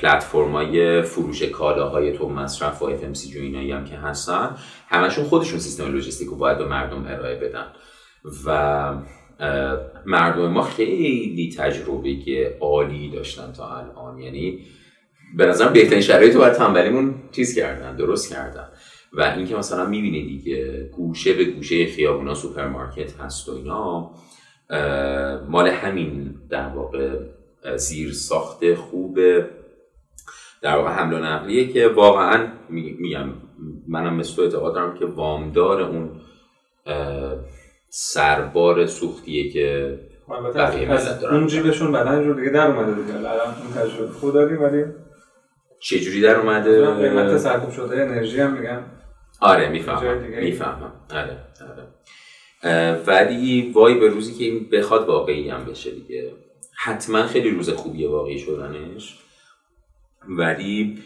پلتفرمای 0.00 1.02
فروش 1.02 1.42
کالاهای 1.42 2.12
تو 2.12 2.28
مصرف 2.28 2.82
و 2.82 2.84
ام 2.84 3.14
سی 3.14 3.38
اینایی 3.38 3.72
هم 3.72 3.84
که 3.84 3.96
هستن 3.96 4.56
همشون 4.88 5.24
خودشون 5.24 5.58
سیستم 5.58 5.92
لوجستیک 5.92 6.28
رو 6.28 6.36
باید 6.36 6.58
به 6.58 6.66
مردم 6.66 7.06
ارائه 7.06 7.40
بدن. 7.40 7.66
و 8.46 8.94
مردم 10.06 10.48
ما 10.48 10.62
خیلی 10.62 11.54
تجربه 11.58 12.56
عالی 12.60 13.10
داشتن 13.10 13.52
تا 13.52 13.76
الان. 13.76 14.18
یعنی 14.18 14.58
به 15.36 15.46
نظرم 15.46 15.72
بهترین 15.72 16.00
شرایط 16.00 16.34
رو 16.34 16.40
باید 16.40 16.52
تنبلیمون 16.52 17.14
چیز 17.32 17.56
کردن 17.56 17.96
درست 17.96 18.32
کردن. 18.32 18.68
و 19.12 19.22
اینکه 19.36 19.56
مثلا 19.56 19.86
می‌بینی 19.86 20.24
دیگه 20.26 20.90
گوشه 20.96 21.32
به 21.32 21.44
گوشه 21.44 21.86
خیابونا 21.86 22.34
سوپرمارکت 22.34 23.20
هست 23.20 23.48
و 23.48 23.52
اینا 23.52 24.10
مال 25.48 25.68
همین 25.68 26.34
در 26.50 26.68
واقع 26.68 27.18
زیر 27.76 28.12
ساخته 28.12 28.76
خوب 28.76 29.18
در 30.62 30.76
واقع 30.76 30.90
حمل 30.90 31.14
و 31.14 31.18
نقلیه 31.18 31.72
که 31.72 31.88
واقعا 31.88 32.48
میگم 32.70 33.28
منم 33.88 34.14
مثل 34.14 34.42
اعتقاد 34.42 34.74
دارم 34.74 34.98
که 34.98 35.06
وامدار 35.06 35.82
اون 35.82 36.10
سربار 37.96 38.86
سوختیه 38.86 39.50
که 39.50 39.98
بقیه 40.54 40.88
ملت 40.88 41.20
دارن. 41.20 41.36
اون 41.36 41.46
جیبشون 41.46 41.92
بدن 41.92 42.24
رو 42.24 42.34
دیگه 42.34 42.50
در 42.50 42.66
اومده 42.66 43.02
دیگه. 43.02 43.18
الان 43.18 43.32
اون 43.32 43.74
تجربه 43.74 44.12
خود 44.12 44.34
داریم 44.34 44.62
ولی 44.62 44.84
چجوری 45.80 46.20
در 46.20 46.36
اومده؟ 46.36 46.90
قیمت 46.90 47.38
سرکوب 47.38 47.70
شده 47.70 48.00
انرژی 48.00 48.40
هم 48.40 48.52
میگن. 48.52 48.84
آره 49.40 49.68
می‌فهمم 49.68 50.18
می‌فهمم. 50.18 50.92
آره 51.10 51.38
آره. 52.62 53.02
ولی 53.06 53.72
وای 53.74 53.98
به 53.98 54.08
روزی 54.08 54.34
که 54.34 54.44
این 54.44 54.68
بخواد 54.72 55.08
واقعی 55.08 55.50
هم 55.50 55.64
بشه 55.64 55.90
دیگه. 55.90 56.32
حتما 56.76 57.26
خیلی 57.26 57.50
روز 57.50 57.70
خوبیه 57.70 58.08
واقعی 58.08 58.38
شدنش. 58.38 59.18
ولی 60.28 60.98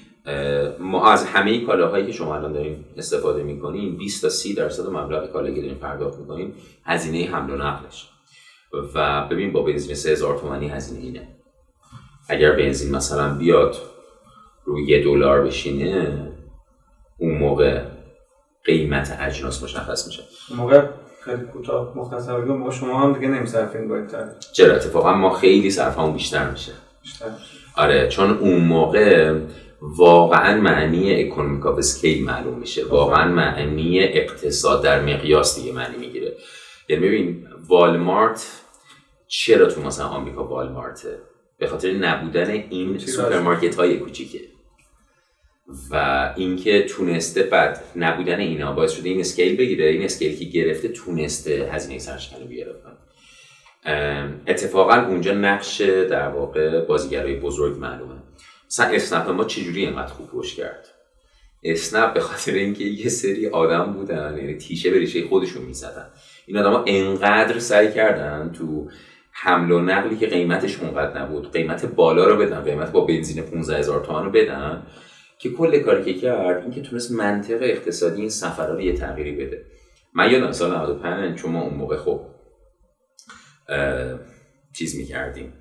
ما 0.79 1.11
از 1.11 1.27
همه 1.27 1.67
کالاهایی 1.67 2.07
که 2.07 2.13
شما 2.13 2.37
الان 2.37 2.53
داریم 2.53 2.85
استفاده 2.97 3.43
می‌کنیم 3.43 3.97
20 3.97 4.23
تا 4.23 4.29
30 4.29 4.55
درصد 4.55 4.87
مبلغ 4.87 5.33
کالایی 5.33 5.55
که 5.55 5.61
داریم 5.61 5.77
پرداخت 5.77 6.19
می‌کنیم 6.19 6.55
هزینه 6.85 7.31
حمل 7.31 7.51
و 7.51 7.57
نقلش 7.57 8.09
و 8.95 9.27
ببین 9.29 9.53
با 9.53 9.63
بنزین 9.63 9.95
3000 9.95 10.39
تومانی 10.39 10.69
هزینه 10.69 11.01
اینه. 11.01 11.29
اگر 12.29 12.53
بنزین 12.53 12.97
مثلا 12.97 13.35
بیاد 13.35 13.77
روی 14.65 14.87
یه 14.87 15.05
دلار 15.05 15.43
بشینه 15.43 16.33
اون 17.19 17.39
موقع 17.39 17.83
قیمت 18.65 19.19
اجناس 19.21 19.63
مشخص 19.63 20.07
میشه. 20.07 20.23
اون 20.51 20.59
موقع 20.59 20.87
خیلی 21.25 21.43
کوتاه 21.43 21.93
مختصر 21.97 22.41
بگم 22.41 22.57
ما 22.57 22.71
شما 22.71 23.01
هم 23.01 23.13
دیگه 23.13 23.29
نمیصرفین 23.29 23.89
باید 23.89 24.11
چرا 24.53 24.75
اتفاقا؟ 24.75 25.13
ما 25.13 25.31
خیلی 25.31 25.71
صرفمون 25.71 26.13
بیشتر 26.13 26.51
میشه. 26.51 26.73
بیشتر 27.03 27.27
آره 27.77 28.09
چون 28.09 28.31
اون 28.31 28.65
موقع 28.65 29.39
واقعا 29.81 30.61
معنی 30.61 31.23
economic 31.23 31.67
of 31.67 31.79
scale 31.79 32.25
معلوم 32.25 32.59
میشه. 32.59 32.87
واقعا 32.87 33.33
معنی 33.33 34.01
اقتصاد 34.01 34.83
در 34.83 35.03
مقیاس 35.03 35.57
دیگه 35.57 35.73
معنی 35.73 35.97
می‌گیره. 35.97 36.37
یعنی 36.89 37.09
ببین 37.09 37.47
والمارت 37.69 38.63
چرا 39.27 39.67
تو 39.67 39.81
مثلا 39.83 40.07
آمریکا 40.07 40.45
والمارته 40.45 41.19
به 41.59 41.67
خاطر 41.67 41.93
نبودن 41.93 42.51
این 42.51 42.99
سوپرمارکت 42.99 43.75
های 43.75 43.99
کوچیکه. 43.99 44.41
و 45.91 46.35
اینکه 46.37 46.83
تونسته 46.83 47.43
بعد 47.43 47.85
نبودن 47.97 48.39
اینا 48.39 48.73
باعث 48.73 48.93
شده 48.93 49.09
این 49.09 49.21
scale 49.21 49.57
بگیره. 49.57 49.87
این 49.87 50.05
scale 50.05 50.39
که 50.39 50.45
گرفته 50.45 50.89
تونسته 50.89 51.71
هزینه 51.73 51.99
سرشکن 51.99 52.41
رو 52.41 52.47
بیاره. 52.47 52.75
اتفاقا 54.47 54.95
اونجا 54.95 55.35
نقش 55.35 55.81
در 55.81 56.29
واقع 56.29 56.81
بازیگرای 56.81 57.37
بزرگ 57.37 57.79
معلومه. 57.79 58.23
مثلا 58.69 58.87
اسنپ 58.87 59.29
ما 59.29 59.45
چجوری 59.45 59.87
اینقدر 59.87 60.13
خوب 60.13 60.29
رشد 60.33 60.55
کرد؟ 60.55 60.89
اسنپ 61.63 62.15
به 62.15 62.21
خاطر 62.21 62.53
اینکه 62.53 62.85
یه 62.85 63.09
سری 63.09 63.49
آدم 63.49 63.93
بودن 63.93 64.37
یعنی 64.39 64.55
تیشه 64.55 64.91
به 64.91 64.99
ریشه 64.99 65.29
خودشون 65.29 65.63
می‌زدن. 65.63 66.07
این 66.47 66.57
آدما 66.57 66.85
انقدر 66.87 67.59
سعی 67.59 67.93
کردن 67.93 68.53
تو 68.53 68.89
حمل 69.33 69.73
و 69.73 69.81
نقلی 69.81 70.17
که 70.17 70.27
قیمتش 70.27 70.81
اونقدر 70.81 71.23
نبود 71.23 71.53
قیمت 71.53 71.87
بالا 71.87 72.27
رو 72.27 72.37
بدن 72.37 72.61
قیمت 72.61 72.93
با 72.93 73.01
بنزین 73.05 73.43
15 73.43 73.79
هزار 73.79 74.05
تومان 74.05 74.25
رو 74.25 74.31
بدن 74.31 74.87
که 75.39 75.51
کل 75.51 75.79
کاری 75.79 76.05
که 76.05 76.21
کرد 76.21 76.63
این 76.63 76.71
که 76.71 76.83
تونست 76.83 77.13
منطق 77.13 77.59
اقتصادی 77.63 78.21
این 78.21 78.31
سفرها 78.31 78.75
رو 78.75 78.81
یه 78.81 78.93
تغییری 78.93 79.33
بده. 79.33 79.65
من 80.15 80.31
یادم 80.31 80.53
سال 80.53 80.71
95 80.71 81.39
چون 81.39 81.53
ما 81.53 81.63
اون 81.63 81.75
موقع 81.75 81.97
خب 81.97 82.21
چیز 84.73 84.97
می‌کردیم 84.97 85.53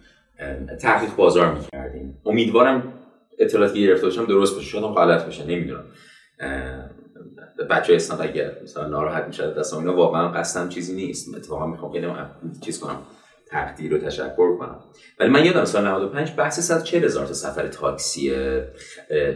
تحقیق 0.82 1.15
بازار 1.15 1.54
می‌کردیم. 1.54 2.17
امیدوارم 2.26 2.93
اطلاعاتی 3.39 3.82
گرفته 3.82 4.06
باشم 4.06 4.26
درست 4.26 4.56
باشه. 4.56 4.67
شاید 4.67 4.84
غلط 4.84 5.26
باشه 5.26 5.45
نمی‌دونم. 5.45 5.86
بچه 7.69 7.95
اسناد 7.95 8.21
اگر 8.21 8.52
مثلا 8.63 8.88
ناراحت 8.88 9.28
میشه 9.28 9.54
دستم 9.54 9.78
اینا 9.78 9.95
واقعا 9.95 10.32
قصدم 10.32 10.69
چیزی 10.69 10.95
نیست. 10.95 11.36
اتفاقا 11.36 11.67
می‌خوام 11.67 11.91
خیلی 11.91 12.08
چیز 12.62 12.80
کنم 12.80 13.02
تقدیر 13.47 13.93
و 13.93 13.97
تشکر 13.97 14.58
کنم. 14.58 14.80
ولی 15.19 15.30
من 15.30 15.45
یادم 15.45 15.65
سال 15.65 15.88
95 15.88 16.32
بحث 16.38 16.60
140 16.60 17.04
هزار 17.04 17.26
تا 17.26 17.34
سفر 17.34 17.67
تاکسی 17.67 18.32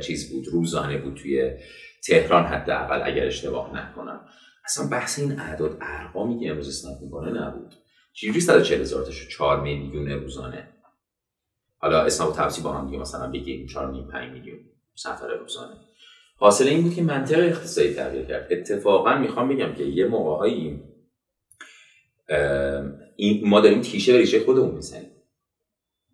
چیز 0.02 0.34
بود 0.34 0.48
روزانه 0.48 0.98
بود 0.98 1.16
توی 1.16 1.52
تهران 2.08 2.44
حداقل 2.44 3.02
اگر 3.04 3.26
اشتباه 3.26 3.78
نکنم. 3.78 4.22
اصلا 4.66 4.88
بحث 4.92 5.20
این 5.20 5.40
اعداد 5.40 5.78
ارقامی 5.82 6.40
که 6.40 6.50
امروز 6.50 6.68
اسنپ 6.68 7.02
می‌کنه 7.02 7.42
نبود. 7.42 7.74
چجوری 8.14 8.40
140 8.40 8.82
هزار 8.82 9.06
تا 9.06 9.12
4 9.12 9.62
میلیون 9.62 10.10
روزانه؟ 10.10 10.71
حالا 11.82 12.02
اسنپ 12.02 12.30
و 12.30 12.32
تبسی 12.32 12.62
با 12.62 12.74
هم 12.74 12.86
دیگه 12.86 12.98
مثلا 12.98 13.32
بگیم 13.32 13.68
4 13.68 13.92
میلیون 13.92 14.08
5 14.08 14.32
میلیون 14.32 14.60
سفر 14.96 15.28
روزانه. 15.40 15.76
حاصل 16.38 16.68
این 16.68 16.82
بود 16.82 16.96
که 16.96 17.02
منطق 17.04 17.40
اقتصادی 17.40 17.94
تغییر 17.94 18.26
کرد. 18.26 18.48
اتفاقا 18.52 19.18
می‌خوام 19.18 19.50
بگم 19.50 19.74
که 19.74 19.84
یه 19.84 20.06
موقعهایی 20.06 20.84
این 23.16 23.50
ما 23.50 23.62
داریم 23.62 23.82
تیشه 23.82 24.14
و 24.14 24.18
ریشه 24.18 24.40
خودمون 24.40 24.76
می‌زنیم. 24.76 25.12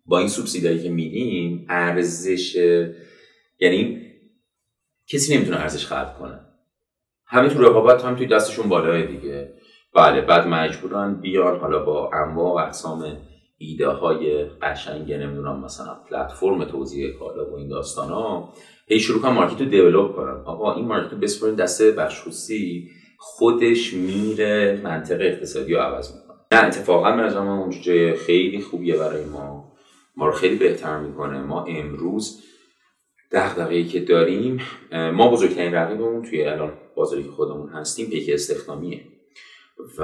با 0.06 0.18
این 0.18 0.28
سوبسیدایی 0.28 0.82
که 0.82 0.90
میدیم 0.90 1.66
ارزش 1.68 2.56
یعنی 3.60 4.02
کسی 5.06 5.36
نمی‌تونه 5.36 5.60
ارزش 5.60 5.86
خلق 5.86 6.18
کنه. 6.18 6.40
همین 7.26 7.50
تو 7.50 7.62
رقابت 7.62 8.04
هم 8.04 8.16
توی 8.16 8.26
دستشون 8.26 8.68
بالای 8.68 9.06
دیگه. 9.06 9.54
بله 9.94 10.20
بعد 10.20 10.46
مجبورن 10.46 11.14
بیان 11.14 11.60
حالا 11.60 11.84
با 11.84 12.10
انواع 12.12 12.54
و 12.54 12.66
اقسام 12.66 13.16
ایده 13.58 13.88
های 13.88 14.44
قشنگ 14.44 15.12
نمی‌دونم 15.12 15.64
مثلا 15.64 15.96
پلتفرم 16.10 16.64
توزیع 16.64 17.12
کالا 17.12 17.50
و 17.50 17.56
این 17.56 17.68
داستان 17.68 18.08
ها 18.08 18.52
هی 18.86 19.00
شروع 19.00 19.22
کنن 19.22 19.32
مارکت 19.32 19.60
رو 19.60 19.66
دیولوب 19.66 20.16
کنن 20.16 20.42
آقا 20.44 20.74
این 20.74 20.84
مارکت 20.84 21.12
رو 21.12 21.18
بسپرین 21.18 21.54
دست 21.54 21.82
بخش 21.82 22.22
خودش 23.18 23.94
میره 23.94 24.80
منطق 24.84 25.20
اقتصادی 25.20 25.74
رو 25.74 25.80
عوض 25.80 26.14
می‌کنه. 26.14 26.36
نه 26.52 26.66
اتفاقا 26.66 27.10
به 27.10 27.22
نظر 27.22 27.40
من 27.40 27.70
جای 27.70 28.14
خیلی 28.14 28.60
خوبیه 28.60 28.96
برای 28.96 29.24
ما. 29.24 29.72
ما 30.16 30.26
رو 30.26 30.32
خیلی 30.32 30.56
بهتر 30.56 30.98
می‌کنه. 30.98 31.42
ما 31.42 31.64
امروز 31.64 32.44
دغدغه‌ای 33.32 33.84
که 33.84 34.00
داریم 34.00 34.60
ما 34.92 35.30
بزرگترین 35.30 35.74
رقیبمون 35.74 36.22
توی 36.22 36.44
الان 36.44 36.72
بازاری 36.94 37.22
که 37.22 37.30
خودمون 37.30 37.68
هستیم 37.68 38.10
پیک 38.10 38.30
استخدامیه. 38.32 39.00
و 39.98 40.02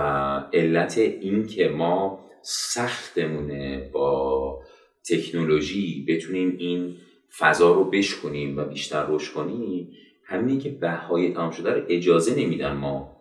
علت 0.52 0.98
این 0.98 1.46
که 1.46 1.68
ما 1.68 2.24
سختمونه 2.44 3.90
با 3.92 4.62
تکنولوژی. 5.08 6.04
بتونیم 6.08 6.56
این 6.58 6.96
فضا 7.38 7.72
رو 7.72 7.84
بشکنیم 7.84 8.58
و 8.58 8.64
بیشتر 8.64 9.06
رشد 9.08 9.32
کنیم. 9.32 9.92
همینه 10.24 10.60
که 10.60 10.70
بهای 10.70 11.32
تمام 11.32 11.50
شده 11.50 11.70
رو 11.70 11.82
اجازه 11.88 12.34
نمیدن 12.34 12.72
ما 12.72 13.16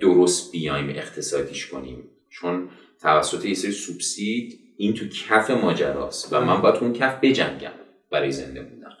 درست 0.00 0.52
بیایم 0.52 0.88
اقتصادیش 0.88 1.66
کنیم. 1.66 2.04
چون 2.30 2.68
توسط 3.02 3.44
یه 3.44 3.54
سری 3.54 3.72
سوبسید 3.72 4.58
این 4.76 4.94
تو 4.94 5.08
کف 5.08 5.50
ماجراست 5.50 6.32
و 6.32 6.40
من 6.40 6.60
باید 6.60 6.76
اون 6.76 6.92
کف 6.92 7.18
بجنگم 7.22 7.72
برای 8.10 8.30
زنده 8.30 8.62
بودن 8.62 8.92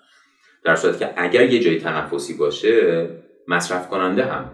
در 0.64 0.76
صورتی 0.76 0.98
که 0.98 1.14
اگر 1.16 1.52
یه 1.52 1.60
جای 1.60 1.78
تنفسی 1.78 2.34
باشه 2.34 3.06
مصرف 3.48 3.88
کننده 3.88 4.24
هم 4.24 4.50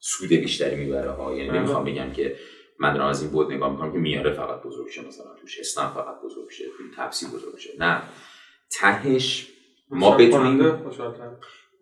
سود 0.00 0.28
بیشتری 0.28 0.76
می‌بره 0.76 1.10
ها. 1.10 1.36
یعنی 1.36 1.58
نمی‌خوام 1.58 1.84
بگم 1.84 2.12
که 2.12 2.36
من 2.80 2.92
دارم 2.92 3.06
از 3.06 3.22
این 3.22 3.30
بود 3.30 3.52
نگاه 3.52 3.72
می‌کنم 3.72 3.92
که 3.92 3.98
میاره 3.98 4.32
فقط 4.32 4.62
بزرگ 4.62 4.88
شه 4.88 5.08
مثلا 5.08 5.34
توش 5.34 5.60
استن 5.60 5.86
فقط 5.86 6.20
بزرگ 6.24 6.50
شه 6.50 6.64
تپسی 6.96 7.26
بزرگ 7.26 7.58
شه. 7.58 7.70
نه. 7.78 8.02
تهش 8.70 9.52
ما 9.90 10.16
بتونیم 10.16 10.72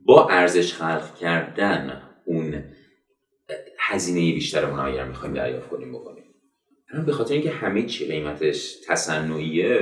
با 0.04 0.28
ارزش 0.28 0.74
خلق 0.74 1.14
کردن 1.14 2.02
اون 2.24 2.64
هزینه 3.78 4.34
بیشتر 4.34 4.64
اون 4.64 4.78
اگر 4.78 5.04
می‌خوایم 5.04 5.34
دریافت 5.34 5.68
کنیم 5.68 5.92
بکنیم. 5.92 6.24
به 7.06 7.12
خاطر 7.12 7.34
اینکه 7.34 7.50
همه 7.50 7.86
چی 7.86 8.06
قیمتش 8.06 8.76
تصنعیه 8.86 9.78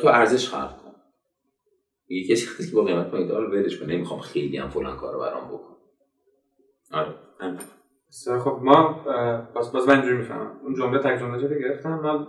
تو 0.00 0.08
ارزش 0.08 0.48
خلق 0.48 0.82
کن. 0.82 0.94
یه 2.08 2.28
کسی 2.28 2.46
که 2.46 2.74
با 2.74 2.84
قیمت 2.84 3.10
پایین 3.10 3.28
دار 3.28 3.50
ولش 3.50 3.78
کن 3.78 3.86
نمی‌خوام 3.86 4.20
خیلی 4.20 4.56
هم 4.56 4.70
فلان 4.70 4.96
کارو 4.96 5.20
برام 5.20 5.48
بکن. 5.48 5.76
آره. 6.92 7.14
خب 8.44 8.60
ما 8.62 9.04
باز 9.54 9.72
باز 9.72 9.88
من 9.88 9.94
اینجوری 9.94 10.16
می‌فهمم. 10.16 10.50
اون 10.62 10.74
جمله 10.74 10.98
تک 10.98 11.20
جمله 11.20 11.48
رو 11.48 11.58
گرفتم 11.58 11.94
ما 11.94 12.26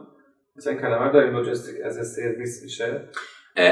مثلا 0.57 0.73
کلمه 0.73 1.11
داریم 1.11 1.35
لوجستیک 1.35 1.75
از 1.85 2.15
سرویس 2.15 2.63
میشه. 2.63 3.09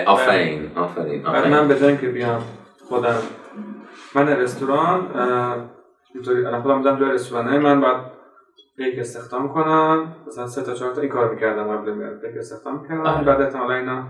آفرین 0.06 0.72
آفرین 0.76 1.26
آفرین. 1.26 1.54
من 1.54 1.68
به 1.68 1.98
که 1.98 2.08
بیام 2.08 2.44
خودم 2.84 3.22
من 4.16 4.28
رستوران 4.28 5.12
اینطوری 6.16 6.46
الان 6.46 6.62
خودم 6.62 6.78
بودم 6.78 7.00
جای 7.00 7.12
رستورانه 7.12 7.58
من 7.58 7.82
بعد 7.82 8.12
پیک 8.78 9.00
استخدام 9.00 9.54
کنم. 9.54 10.16
مثلا 10.28 10.48
سه 10.48 10.64
تا 10.64 10.74
چهار 10.74 10.96
تا 10.96 11.02
این 11.02 11.10
کار 11.10 11.34
می‌کردم 11.34 11.78
قبل 11.78 11.94
میاد 11.94 12.20
پیک 12.20 12.38
استخدام 12.38 12.82
می‌کردم 12.82 13.02
آره. 13.02 13.26
بعد 13.26 13.42
احتمالا 13.42 13.74
اینا 13.74 14.04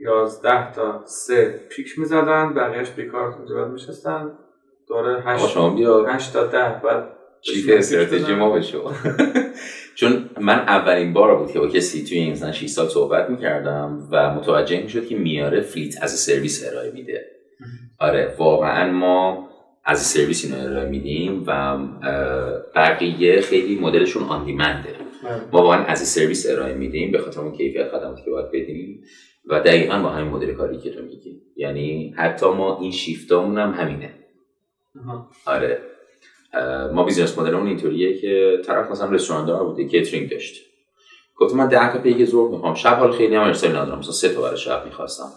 یازده 0.00 0.72
تا 0.72 1.02
سه 1.06 1.60
پیک 1.70 1.98
می‌زدن 1.98 2.54
بقیهش 2.54 2.90
بیکار 2.90 3.34
اونجا 3.34 3.68
میشستن. 3.68 4.30
دوره 4.88 5.22
هشت, 5.26 5.56
هشت 6.08 6.32
تا 6.32 6.46
ده 6.46 6.80
بعد 6.84 7.08
چیف 7.40 7.70
استراتژی 7.72 8.34
ما 8.34 8.50
بشه 8.50 8.78
چون 9.98 10.30
من 10.40 10.58
اولین 10.58 11.12
بار 11.12 11.38
بود 11.38 11.52
که 11.52 11.58
با 11.58 11.66
کسی 11.66 12.04
توی 12.04 12.18
این 12.18 12.32
مثلا 12.32 12.52
6 12.52 12.66
سال 12.66 12.88
صحبت 12.88 13.30
می‌کردم 13.30 14.08
و 14.12 14.34
متوجه 14.34 14.82
می‌شد 14.82 15.06
که 15.06 15.16
میاره 15.16 15.60
فلیت 15.60 16.02
از 16.02 16.10
سرویس 16.10 16.68
ارائه 16.72 16.90
میده. 16.90 17.24
آره 17.98 18.34
واقعا 18.38 18.92
ما 18.92 19.48
از 19.84 20.02
سرویس 20.02 20.44
اینو 20.44 20.70
ارائه 20.70 20.88
میدیم 20.88 21.44
و 21.46 21.78
بقیه 22.74 23.40
خیلی 23.40 23.78
مدلشون 23.78 24.22
آن 24.22 24.44
دیمنده 24.44 24.88
بله. 25.24 25.40
ما 25.52 25.62
واقعا 25.62 25.84
از 25.84 25.98
سرویس 25.98 26.50
ارائه 26.50 26.74
میدیم 26.74 27.12
به 27.12 27.18
خاطر 27.18 27.40
اون 27.40 27.52
کیفیت 27.52 27.88
خدماتی 27.88 28.22
که 28.24 28.30
باید 28.30 28.48
بدیم 28.48 29.02
و 29.46 29.60
دقیقا 29.60 29.98
با 29.98 30.08
همین 30.08 30.30
مدل 30.32 30.52
کاری 30.52 30.78
که 30.78 30.90
تو 30.90 31.02
میگی. 31.02 31.42
یعنی 31.56 32.14
حتی 32.16 32.46
ما 32.46 32.78
این 32.80 32.90
شیفتامون 32.90 33.58
هم 33.58 33.70
همینه. 33.70 34.21
آره. 35.46 35.78
ما 36.92 37.04
business 37.04 37.38
model 37.38 37.55
مون 37.55 37.66
اینطوریه 37.66 38.20
که 38.20 38.62
طرف 38.64 38.90
مثلا 38.90 39.10
رستوران 39.10 39.46
دار 39.46 39.64
بوده 39.64 39.84
کیترینگ 39.84 40.30
داشت. 40.30 40.64
گفتم 41.36 41.56
من 41.56 41.68
10 41.68 41.92
تا 41.92 41.98
پیک 41.98 42.24
ظهر 42.24 42.50
می‌خوام. 42.50 42.74
شب 42.74 42.96
حال 42.96 43.12
خیلی 43.12 43.34
هم 43.34 43.42
ارسال 43.42 43.70
ندارم. 43.70 43.98
مثلا 43.98 44.12
سه 44.12 44.28
تا 44.28 44.42
برای 44.42 44.56
شب 44.56 44.84
می‌خواستم. 44.84 45.32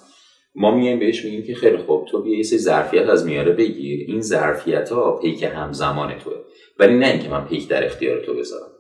ما 0.56 0.76
میایم 0.76 1.00
بهش 1.00 1.26
میگیم 1.26 1.44
که 1.44 1.56
خیلی 1.56 1.78
خوب 1.78 2.06
تو 2.06 2.22
بیا 2.22 2.38
یه 2.38 2.44
سری 2.44 2.60
ظرفیت 2.60 3.10
از 3.10 3.26
میاره 3.26 3.52
بگیر. 3.52 4.06
این 4.08 4.22
ظرفیت 4.22 4.90
ها 4.90 5.18
پیک 5.18 5.44
همزمان 5.44 6.18
توه. 6.18 6.34
ولی 6.80 6.98
نه 6.98 7.08
اینکه 7.08 7.30
من 7.30 7.46
پیک 7.46 7.68
در 7.68 7.86
اختیار 7.86 8.20
تو 8.20 8.34
بذارم. 8.34 8.72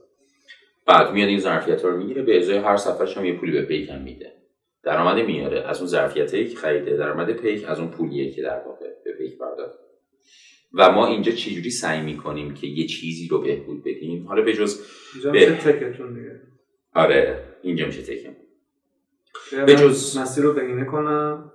بعد 0.87 1.11
میاد 1.11 1.29
این 1.29 1.39
ظرفیت 1.39 1.81
ها 1.81 1.89
رو 1.89 1.97
می‌گیره 1.97 2.21
به 2.21 2.37
ازای 2.37 2.57
هر 2.57 2.77
سفرش 2.77 3.17
هم 3.17 3.25
یه 3.25 3.33
پولی 3.33 3.51
به 3.51 3.61
پیک 3.61 3.89
هم 3.89 4.01
میده. 4.01 4.31
درآمد 4.83 5.25
میاره 5.25 5.61
از 5.61 5.77
اون 5.77 5.87
ظرفیت 5.87 6.31
که 6.31 6.55
خریده 6.55 6.97
درآمد 6.97 7.31
پیک 7.31 7.69
از 7.69 7.79
اون 7.79 7.87
پولیه 7.87 8.31
که 8.31 8.41
در 8.41 8.59
واقع 8.67 8.85
به 9.05 9.13
پیک 9.17 9.37
پرداخت 9.37 9.84
و 10.75 10.91
ما 10.91 11.07
اینجا 11.07 11.31
چجوری 11.31 11.69
سعی 11.69 12.01
می‌کنیم 12.01 12.53
که 12.53 12.67
یه 12.67 12.87
چیزی 12.87 13.27
رو 13.27 13.41
بهبود 13.41 13.83
بدیم؟ 13.83 14.27
حالا 14.27 14.41
به 14.41 14.53
جز 14.53 14.81
به... 15.33 15.45
تکتون 15.45 16.13
دیگه. 16.13 16.41
آره 16.93 17.43
اینجا 17.61 17.85
میشه 17.85 18.01
تکم. 18.01 18.35
به 19.65 19.75
جز 19.75 20.17
مسیر 20.17 20.43
رو 20.43 20.53
بگینه 20.53 20.85
کنم. 20.85 21.51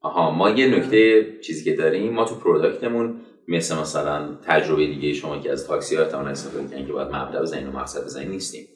آها 0.00 0.30
ما 0.30 0.50
یه 0.50 0.76
نکته 0.76 1.26
چیزی 1.40 1.64
که 1.64 1.76
داریم 1.76 2.12
ما 2.12 2.24
تو 2.24 2.34
پروداکتمون 2.34 3.20
مثل 3.48 3.78
مثلا 3.78 4.38
تجربه 4.42 4.86
دیگه 4.86 5.12
شما 5.12 5.38
که 5.38 5.52
از 5.52 5.66
تاکسی 5.66 5.96
ها 5.96 6.02
احتمال 6.02 6.28
استفاده 6.28 6.68
کنید 6.68 6.86
که 6.86 6.92
باید 6.92 7.08
مبدا 7.08 7.42
بزنین 7.42 7.66
و 7.66 7.72
مقصد 7.72 8.04
بزنین 8.04 8.28
نیستیم. 8.28 8.66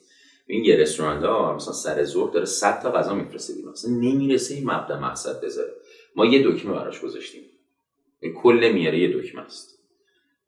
این 0.46 0.64
یه 0.64 0.76
رستوران 0.76 1.20
دار 1.20 1.54
مثلا 1.54 1.72
سر 1.72 2.04
ظهر 2.04 2.32
داره 2.32 2.44
100 2.44 2.82
تا 2.82 2.92
غذا 2.92 3.14
میفرسته 3.14 3.54
بیرون. 3.54 3.72
مثلا 3.72 3.90
نمی‌رسه 3.90 4.54
این 4.54 4.70
مبدا 4.70 5.00
مقصد 5.00 5.44
بذاره. 5.44 5.72
ما 6.16 6.26
یه 6.26 6.42
دکمه 6.44 6.72
براش 6.72 7.00
گذاشتیم. 7.00 7.42
کل 8.32 8.70
میاره 8.74 8.98
یه 8.98 9.20
دکمه 9.20 9.42
است. 9.42 9.78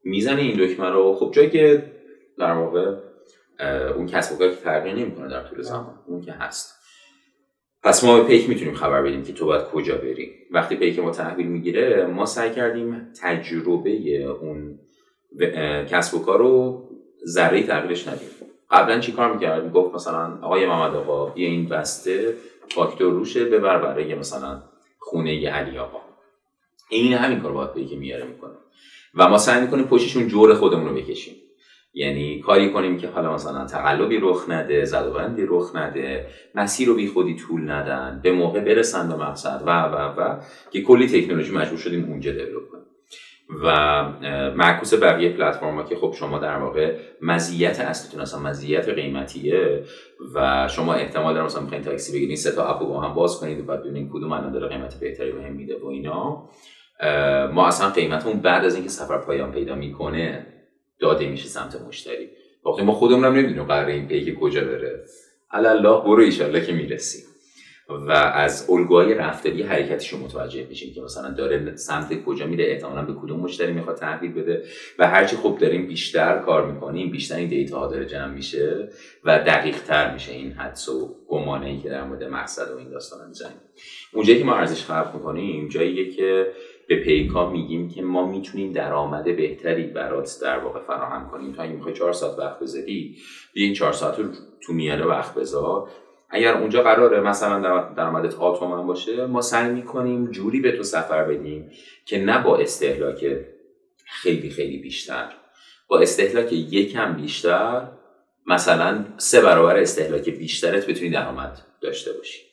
می‌زنه 0.04 0.42
این 0.42 0.56
دکمه 0.66 0.90
رو 0.90 1.14
خب 1.14 1.30
جایی 1.34 1.50
که 1.50 1.92
در 2.38 2.52
واقع 2.52 2.96
اون 3.96 4.06
کسب 4.06 4.40
و 4.40 4.48
که 4.48 4.56
تغییر 4.56 4.94
نمی‌کنه 4.94 5.28
در 5.28 5.42
طول 5.42 5.62
زمان 5.62 5.98
اون 6.06 6.20
که 6.20 6.32
هست. 6.32 6.76
پس 7.82 8.04
ما 8.04 8.20
به 8.20 8.28
پیک 8.28 8.48
می‌تونیم 8.48 8.74
خبر 8.74 9.02
بدیم 9.02 9.24
که 9.24 9.32
تو 9.32 9.46
باید 9.46 9.64
کجا 9.64 9.96
بریم 9.96 10.30
وقتی 10.50 10.76
پیک 10.76 10.98
ما 10.98 11.10
تحویل 11.10 11.46
می‌گیره 11.46 12.06
ما 12.06 12.26
سعی 12.26 12.50
کردیم 12.50 13.12
تجربه 13.22 14.24
اون 14.24 14.78
کسب 15.90 16.14
و 16.14 16.24
کار 16.24 16.38
رو 16.38 16.82
ذره 17.26 17.62
تغییرش 17.62 18.08
ندیم. 18.08 18.28
قبلا 18.70 19.00
چی 19.00 19.12
کار 19.12 19.32
می‌کرد 19.32 19.72
گفت 19.72 19.94
مثلا 19.94 20.38
آقای 20.42 20.66
محمد 20.66 20.96
آقا 20.96 21.26
بیا 21.26 21.48
این 21.48 21.68
بسته 21.68 22.34
فاکتور 22.68 23.12
روشه 23.12 23.44
ببر 23.44 23.78
برای 23.78 24.14
مثلا 24.14 24.62
خونه 24.98 25.50
علی 25.50 25.78
آقا. 25.78 26.05
این 26.88 27.12
همین 27.12 27.40
کار 27.40 27.52
باید 27.52 27.72
پیک 27.72 27.98
میاره 27.98 28.24
می‌کنه. 28.24 28.54
و 29.14 29.28
ما 29.28 29.38
سعی 29.38 29.60
می‌کنیم 29.60 29.84
پشتشون 29.84 30.28
جور 30.28 30.54
خودمون 30.54 30.88
رو 30.88 30.94
بکشیم. 30.94 31.34
یعنی 31.94 32.40
کاری 32.40 32.72
کنیم 32.72 32.98
که 32.98 33.08
حالا 33.08 33.34
مثلا 33.34 33.66
تقلبی 33.66 34.18
رخ 34.22 34.44
نده 34.48 34.84
زدوبندی 34.84 35.42
رخ 35.46 35.76
نده 35.76 36.26
مسیر 36.54 36.88
رو 36.88 36.94
بی 36.94 37.06
خودی 37.06 37.36
طول 37.36 37.70
ندن 37.70 38.20
به 38.22 38.32
موقع 38.32 38.60
برسن 38.60 39.08
به 39.08 39.16
مقصد 39.16 39.62
و 39.66 39.82
و 39.82 40.20
و 40.20 40.40
که 40.70 40.82
کلی 40.82 41.08
تکنولوژی 41.08 41.52
مجبور 41.52 41.78
شدیم 41.78 42.04
اونجا 42.04 42.32
دیولپ 42.32 42.68
کنیم. 42.70 42.84
و 43.62 44.02
معکوس 44.50 44.94
بقیه 44.94 45.32
پلتفرم 45.32 45.84
که 45.84 45.96
خب 45.96 46.14
شما 46.18 46.38
در 46.38 46.56
واقع 46.56 46.96
مزیت 47.22 47.80
اصلیتون 47.80 48.20
اصلا 48.20 48.40
مزیت 48.40 48.88
قیمتیه 48.88 49.84
و 50.34 50.68
شما 50.68 50.94
احتمال 50.94 51.34
دارم 51.34 51.46
مثلا 51.46 51.62
می‌خواین 51.62 51.84
تاکسی 51.84 52.12
بگیرین 52.12 52.36
سه 52.36 52.52
تا 52.52 52.66
اپ 52.68 52.80
با 52.80 53.00
هم 53.00 53.14
باز 53.14 53.40
کنید 53.40 53.60
و 53.60 53.62
بعد 53.62 53.80
ببینید 53.80 54.10
کدوم 54.12 54.32
الان 54.32 54.52
داره 54.52 54.68
قیمت 54.68 55.00
بهتری 55.00 55.32
بهم 55.32 55.52
میده 55.52 55.78
و 55.82 55.86
اینا. 55.86 56.48
ما 57.52 57.66
اصلا 57.66 57.90
قیمتمون 57.90 58.40
بعد 58.40 58.64
از 58.64 58.74
اینکه 58.74 58.90
سفر 58.90 59.18
پایان 59.18 59.52
پیدا 59.52 59.74
می‌کنه 59.74 60.46
داده 61.00 61.28
میشه 61.28 61.48
سمت 61.48 61.80
مشتری. 61.80 62.28
وقتی 62.66 62.82
ما 62.82 62.92
خودمون 62.92 63.24
نمی‌دونیم 63.24 63.64
قرار 63.64 63.86
این 63.86 64.08
پیک 64.08 64.38
کجا 64.38 64.60
بره. 64.60 65.04
الله 65.50 66.00
برو 66.00 66.22
ایشالله 66.22 66.66
که 66.66 66.72
می‌رسیم. 66.72 67.26
و 67.88 68.12
از 68.12 68.70
الگوهای 68.70 69.14
رفتاری 69.14 69.62
حرکتش 69.62 70.08
رو 70.12 70.18
متوجه 70.18 70.66
میشیم 70.68 70.94
که 70.94 71.00
مثلا 71.00 71.30
داره 71.30 71.76
سمت 71.76 72.24
کجا 72.24 72.46
میره 72.46 72.64
احتمالا 72.64 73.02
به 73.02 73.12
کدوم 73.12 73.40
مشتری 73.40 73.72
می‌خواد 73.72 73.96
تحویل 73.96 74.32
بده. 74.32 74.64
و 74.98 75.06
هرچی 75.06 75.36
خوب 75.36 75.58
داریم 75.58 75.86
بیشتر 75.86 76.38
کار 76.38 76.72
می‌کنیم 76.72 77.10
بیشتر 77.10 77.36
این 77.36 77.48
دیتا 77.48 77.78
ها 77.78 77.86
داره 77.86 78.06
جمع 78.06 78.34
میشه 78.34 78.88
و 79.24 79.38
دقیق 79.38 79.82
تر 79.82 80.12
میشه 80.12 80.32
این 80.32 80.52
حدس 80.52 80.88
و 80.88 81.16
گمانه 81.28 81.66
ای 81.66 81.78
که 81.78 81.88
در 81.88 82.04
مورد 82.04 82.24
مقصد 82.24 82.70
و 82.70 82.78
این 82.78 82.90
داستان 82.90 83.28
می‌زنیم. 83.28 83.60
اونجایی 84.12 84.38
که 84.38 84.44
ما 84.44 84.56
ارزش 84.56 84.84
خلق 84.84 85.10
می‌کنیم 85.14 85.68
جاییه 85.68 86.10
که 86.10 86.52
به 86.88 86.96
پیکا 86.96 87.50
میگیم 87.50 87.88
که 87.88 88.02
ما 88.02 88.26
می‌تونیم 88.26 88.72
درآمد 88.72 89.24
بهتری 89.24 89.86
برات 89.86 90.38
در 90.42 90.58
واقع 90.58 90.80
فراهم 90.80 91.30
کنیم. 91.30 91.52
تا 91.52 91.66
می‌خوای 91.66 91.94
4 91.94 92.12
ساعت 92.12 92.38
وقت 92.38 92.60
بذاری 92.60 93.16
بیا 93.52 93.64
این 93.64 93.74
4 93.74 93.92
ساعت 93.92 94.18
رو 94.18 94.24
تو 94.62 94.72
میانه 94.72 95.04
وقت 95.04 95.34
بذار. 95.34 95.88
اگر 96.30 96.54
اونجا 96.54 96.82
قراره 96.82 97.20
مثلا 97.20 97.60
درآمدت 97.96 98.34
آتومن 98.34 98.86
باشه 98.86 99.26
ما 99.26 99.40
سعی 99.40 99.72
می‌کنیم 99.72 100.30
جوری 100.30 100.60
به 100.60 100.72
تو 100.72 100.82
سفر 100.82 101.24
بدیم 101.24 101.70
که 102.06 102.18
نه 102.18 102.42
با 102.42 102.56
استهلاک 102.56 103.26
خیلی 104.06 104.50
خیلی 104.50 104.78
بیشتر 104.78 105.32
با 105.88 106.00
استهلاک 106.00 106.52
یکم 106.52 107.12
بیشتر 107.12 107.88
مثلا 108.46 109.04
سه 109.16 109.40
برابر 109.40 109.76
استهلاک 109.76 110.30
بیشترت 110.30 110.86
بتونی 110.86 111.10
درآمد 111.10 111.60
داشته 111.80 112.12
باشی. 112.12 112.45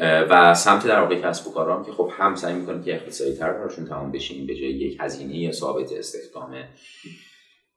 و 0.00 0.54
سمت 0.54 0.86
در 0.86 1.00
واقع 1.00 1.20
کسب 1.20 1.48
و 1.48 1.52
کارام 1.52 1.84
که 1.84 1.92
خب 1.92 2.10
هم 2.12 2.34
سعی 2.34 2.54
می‌کنیم 2.54 2.82
که 2.82 2.94
اقتصادی 2.94 3.32
تر 3.32 3.52
براشون 3.52 3.84
تمام 3.84 4.12
بشیم 4.12 4.46
به 4.46 4.54
جای 4.54 4.70
یک 4.70 4.96
هزینه 5.00 5.52
ثابت 5.52 5.92
استخدام 5.92 6.64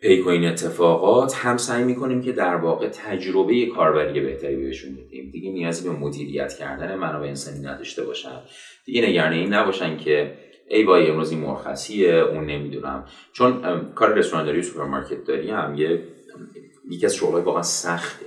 پیک 0.02 0.28
این 0.28 0.46
اتفاقات 0.46 1.36
هم 1.36 1.58
سعی 1.58 1.84
می‌کنیم 1.84 2.22
که 2.22 2.32
در 2.32 2.56
واقع 2.56 2.90
تجربه 2.90 3.66
کاربری 3.66 4.20
بهتری 4.20 4.56
بهشون 4.56 4.96
بدیم. 4.96 5.32
دیگه 5.32 5.52
نیازی 5.52 5.90
به 5.90 5.96
مدیریت 5.96 6.54
کردن 6.54 6.96
منابع 6.96 7.28
انسانی 7.28 7.60
نداشته 7.60 8.04
باشن. 8.04 8.42
دیگه 8.86 9.10
نگران 9.10 9.34
این 9.34 9.54
نباشن 9.54 9.98
که 9.98 10.38
ای 10.70 10.84
وای 10.84 11.10
امروز 11.10 11.32
این 11.32 11.40
مرخصیه 11.40 12.14
اون 12.14 12.46
نمی‌دونم. 12.46 13.06
چون 13.34 13.62
کار 13.96 14.14
رستوران 14.14 14.60
و 14.60 14.62
سوپرمارکت 14.62 15.24
داری 15.24 15.52
هم 15.52 15.76
یه 15.78 16.04
یکی 16.92 17.06
از 17.06 17.16
شغلای 17.16 17.44
واقعا 17.44 17.62
سخته. 17.62 18.26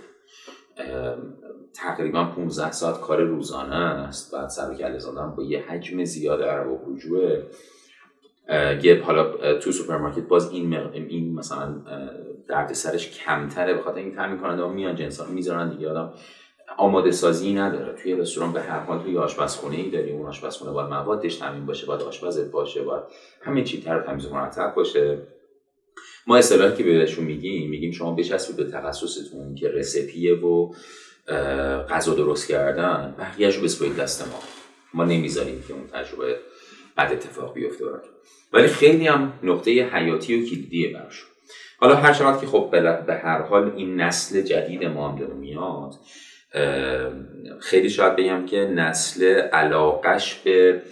تقریبا 1.76 2.24
15 2.24 2.72
ساعت 2.72 3.00
کار 3.00 3.22
روزانه 3.22 3.76
است. 3.76 4.34
بعد 4.34 4.48
سر 4.48 4.74
کله 4.74 4.98
زدن 4.98 5.34
با 5.36 5.42
یه 5.42 5.64
حجم 5.68 6.04
زیاد 6.04 6.42
ارباب 6.42 6.94
رجوع 6.94 7.38
یه 8.82 9.02
حالا 9.02 9.54
تو 9.58 9.72
سوپرمارکت 9.72 10.28
باز 10.28 10.50
این 10.50 10.74
این 10.74 11.34
مثلا 11.34 11.74
درد 12.48 12.72
سرش 12.72 13.10
کمتره 13.10 13.74
به 13.74 13.82
خاطر 13.82 13.98
اینکه 13.98 14.16
تامین 14.16 14.38
کننده 14.38 14.62
ها 14.62 14.68
میان 14.68 14.94
جنس 14.94 15.28
می‌ذارن 15.28 15.70
دیگه. 15.70 15.90
آدم 15.90 16.12
آماده 16.76 17.10
سازی 17.10 17.54
نداره. 17.54 18.02
توی 18.02 18.14
رستوران 18.14 18.52
به 18.52 18.60
هر 18.60 18.78
حال 18.78 19.02
توی 19.02 19.18
آشپزخونه 19.18 19.76
ای 19.76 19.90
داری 19.90 20.12
اون 20.12 20.26
آشپزخونه 20.26 20.70
باید 20.70 20.88
موادش 20.88 21.36
تامین 21.36 21.66
باشه 21.66 21.86
باید 21.86 22.02
آشپزت 22.02 22.50
باشه 22.50 22.82
باید 22.82 23.02
همه 23.42 23.64
چی 23.64 23.82
تر 23.82 24.00
تمیز 24.00 24.26
مرتب 24.26 24.74
باشه. 24.76 25.18
ما 26.26 26.36
اصطلاحی 26.36 26.76
که 26.76 26.82
بهشون 26.82 27.24
میگیم 27.24 27.70
میگیم 27.70 27.90
شما 27.90 28.14
بچسبید 28.14 28.56
به 28.56 28.72
تخصصتون 28.72 29.54
که 29.54 29.68
رسپیه 29.68 30.34
و 30.34 30.72
غذا 31.90 32.14
درست 32.14 32.48
کردن 32.48 33.14
بقیهش 33.18 33.56
رو 33.56 33.62
بسپرید 33.62 33.96
دست 33.96 34.28
ما. 34.28 34.38
ما 34.94 35.04
نمی‌ذاریم 35.04 35.64
که 35.68 35.74
اون 35.74 35.86
تجربه 35.86 36.38
بد 36.96 37.12
اتفاق 37.12 37.54
بیفته 37.54 37.84
براتون. 37.84 38.10
ولی 38.52 38.66
خیلی 38.66 39.06
هم 39.06 39.32
نقطه 39.42 39.70
حیاتی 39.70 40.42
و 40.42 40.46
کلیدیه 40.46 40.92
براشون 40.92 41.28
حالا 41.78 41.94
هر 41.96 42.12
شود 42.12 42.40
که 42.40 42.46
خب 42.46 42.70
به 43.06 43.14
هر 43.14 43.42
حال 43.42 43.72
این 43.76 44.00
نسل 44.00 44.42
جدید 44.42 44.84
ما 44.84 45.08
هم 45.08 45.18
داره 45.18 45.34
میاد 45.34 45.94
خیلی 47.60 47.90
شاید 47.90 48.16
بگم 48.16 48.46
که 48.46 48.56
نسل 48.56 49.24
علاقش 49.34 50.34
به 50.34 50.82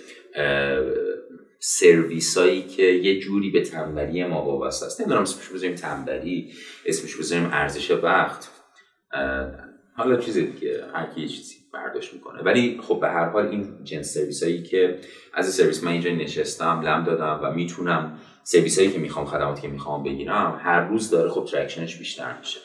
سرویس 1.58 2.38
هایی 2.38 2.62
که 2.62 2.82
یه 2.82 3.20
جوری 3.20 3.50
به 3.50 3.60
تنبلی 3.60 4.24
ما 4.24 4.44
وابسته 4.44 4.86
است. 4.86 5.00
نمی‌دونم 5.00 5.22
اسمش 5.22 5.48
بذاریم 5.48 5.74
تنبلی 5.74 6.52
اسمش 6.86 7.16
بذاریم 7.16 7.50
ارزش 7.52 7.90
وقت. 7.90 8.48
حالا 9.96 10.16
چیز 10.16 10.38
دیگه 10.38 10.84
هر 10.94 11.06
کی 11.14 11.28
چیزی 11.28 11.56
برداشت 11.72 12.14
می‌کنه. 12.14 12.42
ولی 12.42 12.80
خب 12.82 13.00
به 13.00 13.08
هر 13.08 13.28
حال 13.28 13.46
این 13.46 13.84
جنس 13.84 14.14
سرویس 14.14 14.42
هایی 14.42 14.62
که 14.62 14.98
از 15.34 15.54
سرویس 15.54 15.84
من 15.84 15.92
اینجا 15.92 16.10
نشستم 16.10 16.80
لم 16.84 17.04
دادم 17.04 17.40
و 17.42 17.52
می‌تونم 17.52 18.18
سرویس 18.42 18.78
هایی 18.78 18.90
که 18.90 18.98
می‌خوام 18.98 19.26
خدماتی 19.26 19.62
که 19.62 19.68
می‌خوام 19.68 20.02
بگیرم 20.02 20.60
هر 20.62 20.80
روز 20.88 21.10
داره 21.10 21.30
خب 21.30 21.44
traction 21.44 21.86
ش 21.86 21.96
بیشتر 21.98 22.38
میشه. 22.38 22.60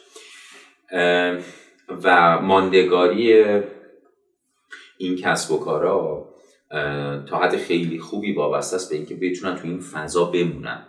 و 2.04 2.39
ماندگاری 2.42 3.46
این 4.98 5.15
کسب 5.15 5.52
و 5.52 5.60
کارا 5.60 6.30
تا 7.30 7.38
حد 7.38 7.58
خیلی 7.58 8.00
خوبی 8.00 8.34
وابسته 8.34 8.76
است 8.76 8.89
به 8.89 8.96
اینکه 8.96 9.15
بتونن 9.15 9.56
تو 9.56 9.68
این 9.68 9.80
فضا 9.80 10.26
بمونن. 10.26 10.86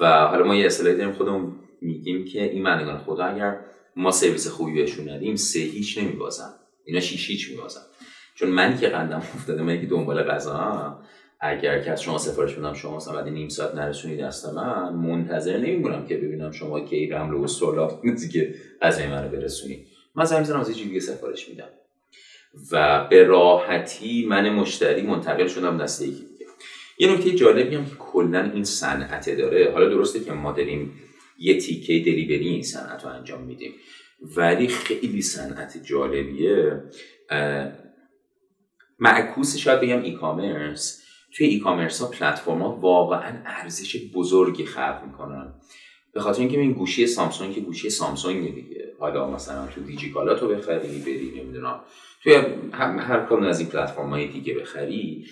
و 0.00 0.26
حالا 0.26 0.44
ما 0.44 0.54
یه 0.54 0.66
اصطلاحی 0.66 0.96
داریم 0.96 1.12
خودمون 1.12 1.52
میگیم 1.80 2.24
که 2.24 2.42
این 2.42 2.62
معنیگان 2.62 2.98
خدا 2.98 3.24
اگر 3.24 3.60
ما 3.96 4.10
سرویس 4.10 4.48
خوبی 4.48 4.74
بهشون 4.74 5.08
ندیم 5.08 5.36
سه 5.36 5.58
هیچ 5.58 5.98
نمیبازن. 5.98 6.50
اینا 6.84 7.00
شیش 7.00 7.30
هیچ 7.30 7.50
میبازن. 7.50 7.80
چون 8.34 8.50
من 8.50 8.78
که 8.78 8.88
قندم 8.88 9.16
افتاده 9.16 9.62
من 9.62 9.80
که 9.80 9.86
دنبال 9.86 10.22
غذا 10.22 10.98
اگر 11.40 11.82
که 11.82 11.90
از 11.90 12.02
شما 12.02 12.18
سفارش 12.18 12.54
بدم 12.54 12.74
شما 12.74 12.96
مثلا 12.96 13.14
بعد 13.14 13.28
نیم 13.28 13.48
ساعت 13.48 13.74
نرسونی 13.74 14.16
دست 14.16 14.48
من 14.48 14.92
منتظر 14.94 15.56
نمیمونم 15.56 16.06
که 16.06 16.16
ببینم 16.16 16.50
شما 16.50 16.80
کی 16.80 17.06
رمل 17.06 17.34
و 17.34 17.42
استرلا 17.42 17.88
که 18.32 18.54
غذای 18.82 19.06
منو 19.06 19.28
برسونی. 19.28 19.86
من 20.14 20.24
زنگ 20.24 20.38
می‌زنم 20.38 20.60
از 20.60 20.74
دیگه 20.74 21.00
سفارش 21.00 21.48
میدم. 21.48 21.68
و 22.72 23.06
به 23.10 23.24
راحتی 23.24 24.26
من 24.26 24.50
مشتری 24.50 25.02
منتقل 25.02 25.46
شدم 25.46 25.78
دست 25.78 26.02
یکی 26.02 26.12
دیگه. 26.12 26.46
یه 26.98 27.12
نکته 27.12 27.30
جالبی 27.30 27.76
هم 27.76 27.84
که 27.84 27.94
کلا 27.98 28.50
این 28.54 28.64
صنعت 28.64 29.30
داره 29.30 29.72
حالا 29.72 29.88
درسته 29.88 30.20
که 30.20 30.32
ما 30.32 30.52
داریم 30.52 30.92
یه 31.40 31.60
تیکه 31.60 31.98
دلیوری 31.98 32.48
این 32.48 32.62
صنعت 32.62 33.04
رو 33.04 33.10
انجام 33.10 33.42
میدیم. 33.42 33.72
ولی 34.36 34.68
خیلی 34.68 35.22
صنعت 35.22 35.84
جالبیه. 35.84 36.82
معکوس 38.98 39.56
شاید 39.56 39.80
بگم 39.80 40.02
ای 40.02 40.12
کامرس 40.12 41.02
توی 41.32 41.46
ای 41.46 41.58
کامرس 41.58 42.00
ها 42.00 42.06
پلتفرم 42.06 42.62
ها 42.62 42.76
واقعا 42.76 43.42
ارزش 43.46 43.96
بزرگی 44.14 44.64
خلق 44.64 45.02
می‌کنن. 45.06 45.54
به 46.12 46.20
خاطر 46.20 46.40
اینکه 46.40 46.60
این 46.60 46.72
گوشی 46.72 47.06
سامسونگ 47.06 47.54
که 47.54 47.60
گوشی 47.60 47.90
سامسونگ 47.90 48.54
دیگه. 48.54 48.92
حالا 48.98 49.30
مثلا 49.30 49.66
تو 49.66 49.80
دیجیکالا 49.80 50.34
تو 50.34 50.48
بخری 50.48 50.98
بری 50.98 51.32
نمی‌دونم. 51.36 51.80
توی 52.22 52.34
هر 52.72 53.26
کدوم 53.26 53.42
از 53.42 53.60
این 53.60 53.68
پلتفرم 53.68 54.10
های 54.10 54.28
دیگه 54.28 54.54
بخری 54.54 55.26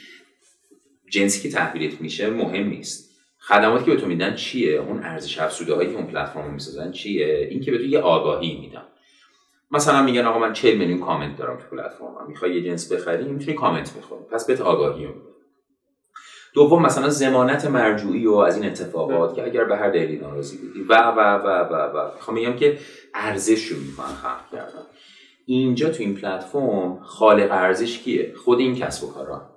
جنسی 1.10 1.42
که 1.42 1.54
تحویلت 1.54 2.00
میشه 2.00 2.30
مهم 2.30 2.68
نیست. 2.68 3.07
خدماتی 3.48 3.84
که 3.84 3.90
به 3.90 3.96
تو 3.96 4.06
میدن 4.06 4.34
چیه؟ 4.34 4.80
اون 4.80 5.02
ارزش 5.02 5.38
افزوده 5.38 5.74
هایی 5.74 5.90
که 5.90 5.96
اون 5.96 6.06
پلتفرم 6.06 6.54
می‌سازن 6.54 6.90
چیه؟ 6.90 7.48
این 7.50 7.60
که 7.60 7.70
به 7.70 7.78
تو 7.78 7.84
یه 7.84 8.00
آگاهی 8.00 8.60
میدن. 8.60 8.82
مثلا 9.70 10.02
میگن 10.02 10.24
آقا 10.24 10.38
من 10.38 10.52
40 10.52 10.78
میلیون 10.78 10.98
کامنت 11.00 11.36
دارم 11.36 11.56
تو 11.56 11.76
پلتفرمم. 11.76 12.28
می‌خوای 12.28 12.54
یه 12.54 12.62
جنس 12.62 12.92
بخری؟ 12.92 13.24
می‌تونی 13.24 13.56
کامنت 13.56 13.94
بخونی 13.98 14.24
پس 14.32 14.46
بهت 14.46 14.60
آگاهی 14.60 15.06
میدن. 15.06 15.20
دوم 16.54 16.82
مثلا 16.82 17.08
زمانت 17.08 17.64
مرجوعی 17.64 18.26
و 18.26 18.34
از 18.34 18.56
این 18.56 18.66
اتفاقات 18.66 19.34
که 19.34 19.44
اگر 19.44 19.64
به 19.64 19.76
هر 19.76 19.90
دلیلی 19.90 20.16
ناراضی 20.16 20.58
بودی. 20.58 20.80
و 20.80 20.94
و 20.94 21.20
و 21.20 21.46
و 21.46 21.74
و 21.74 22.14
می‌خوام 22.14 22.36
میگم 22.36 22.56
که 22.56 22.78
ارزش 23.14 23.66
رو 23.66 23.76
می‌کنن 23.80 24.06
خلق 24.06 24.50
کردن. 24.52 24.82
اینجا 25.46 25.90
تو 25.90 26.02
این 26.02 26.14
پلتفرم 26.14 27.00
خالق 27.02 27.48
ارزش 27.50 27.98
کیه؟ 27.98 28.34
خود 28.44 28.58
این 28.58 28.74
کسب 28.76 29.04
و 29.04 29.12
کارا. 29.12 29.50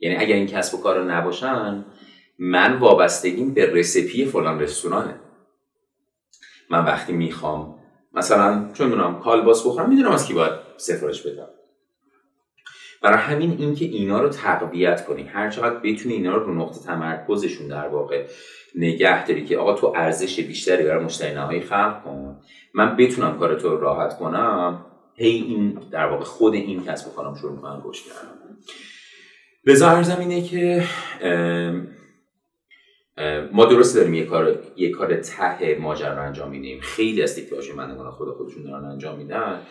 یعنی 0.00 0.16
اگر 0.16 0.36
این 0.36 0.46
کسب 0.46 0.74
و 0.74 0.82
کارا 0.82 1.04
نباشن 1.04 1.84
من 2.38 2.78
وابستگیم 2.78 3.54
به 3.54 3.66
رسپی 3.66 4.24
فلان 4.24 4.60
رستورانه. 4.60 5.14
من 6.70 6.84
وقتی 6.84 7.12
می‌خوام 7.12 7.78
مثلا 8.12 8.70
چون 8.72 8.88
می‌دونم 8.88 9.20
کالباس 9.20 9.66
بخورم 9.66 9.88
می‌دونم 9.88 10.10
از 10.10 10.26
کی 10.26 10.34
باید 10.34 10.52
سفارش 10.76 11.22
بدم. 11.22 11.48
برای 13.02 13.18
همین 13.18 13.56
اینکه 13.58 13.84
اینا 13.84 14.20
رو 14.20 14.28
تقویت 14.28 15.06
کنی 15.06 15.22
هر 15.22 15.50
چقدر 15.50 15.76
بتونی 15.76 16.14
اینا 16.14 16.36
رو 16.36 16.44
رو 16.44 16.54
نقطه 16.54 16.80
تمرکزشون 16.80 17.68
در 17.68 17.88
واقع 17.88 18.26
نگه 18.74 19.26
داری 19.26 19.44
که 19.44 19.58
آقا 19.58 19.74
تو 19.74 19.92
ارزش 19.96 20.40
بیشتری 20.40 20.84
برای 20.84 21.04
مشتری 21.04 21.34
نهایی 21.34 21.60
خلق 21.60 22.02
کن. 22.04 22.40
من 22.74 22.96
بتونم 22.96 23.38
کارتو 23.38 23.68
رو 23.68 23.80
راحت 23.80 24.18
کنم. 24.18 24.86
هی 25.14 25.28
این 25.28 25.78
در 25.90 26.06
واقع 26.06 26.24
خود 26.24 26.54
این 26.54 26.84
کسب 26.84 27.08
و 27.08 27.10
کارم 27.10 27.34
شروع 27.34 27.52
می‌کنم 27.52 27.82
رشد 27.84 28.04
کردم. 28.04 28.58
لذا 29.66 29.88
ارزم 29.88 30.18
اینه 30.20 30.42
که 30.42 30.84
ما 33.52 33.64
درست 33.64 33.96
داریم 33.96 34.14
یه 34.14 34.26
کار 34.26 34.58
یه 34.76 34.90
کار 34.90 35.16
ته 35.16 35.78
ماجرا 35.80 36.14
رو 36.14 36.22
انجام 36.22 36.50
میدیم. 36.50 36.80
خیلی 36.80 37.22
از 37.22 37.38
مندگان 37.76 38.10
خود 38.10 38.28
خودشون 38.28 38.62
دارن 38.62 38.84
انجام 38.84 39.18
میدن. 39.18 39.62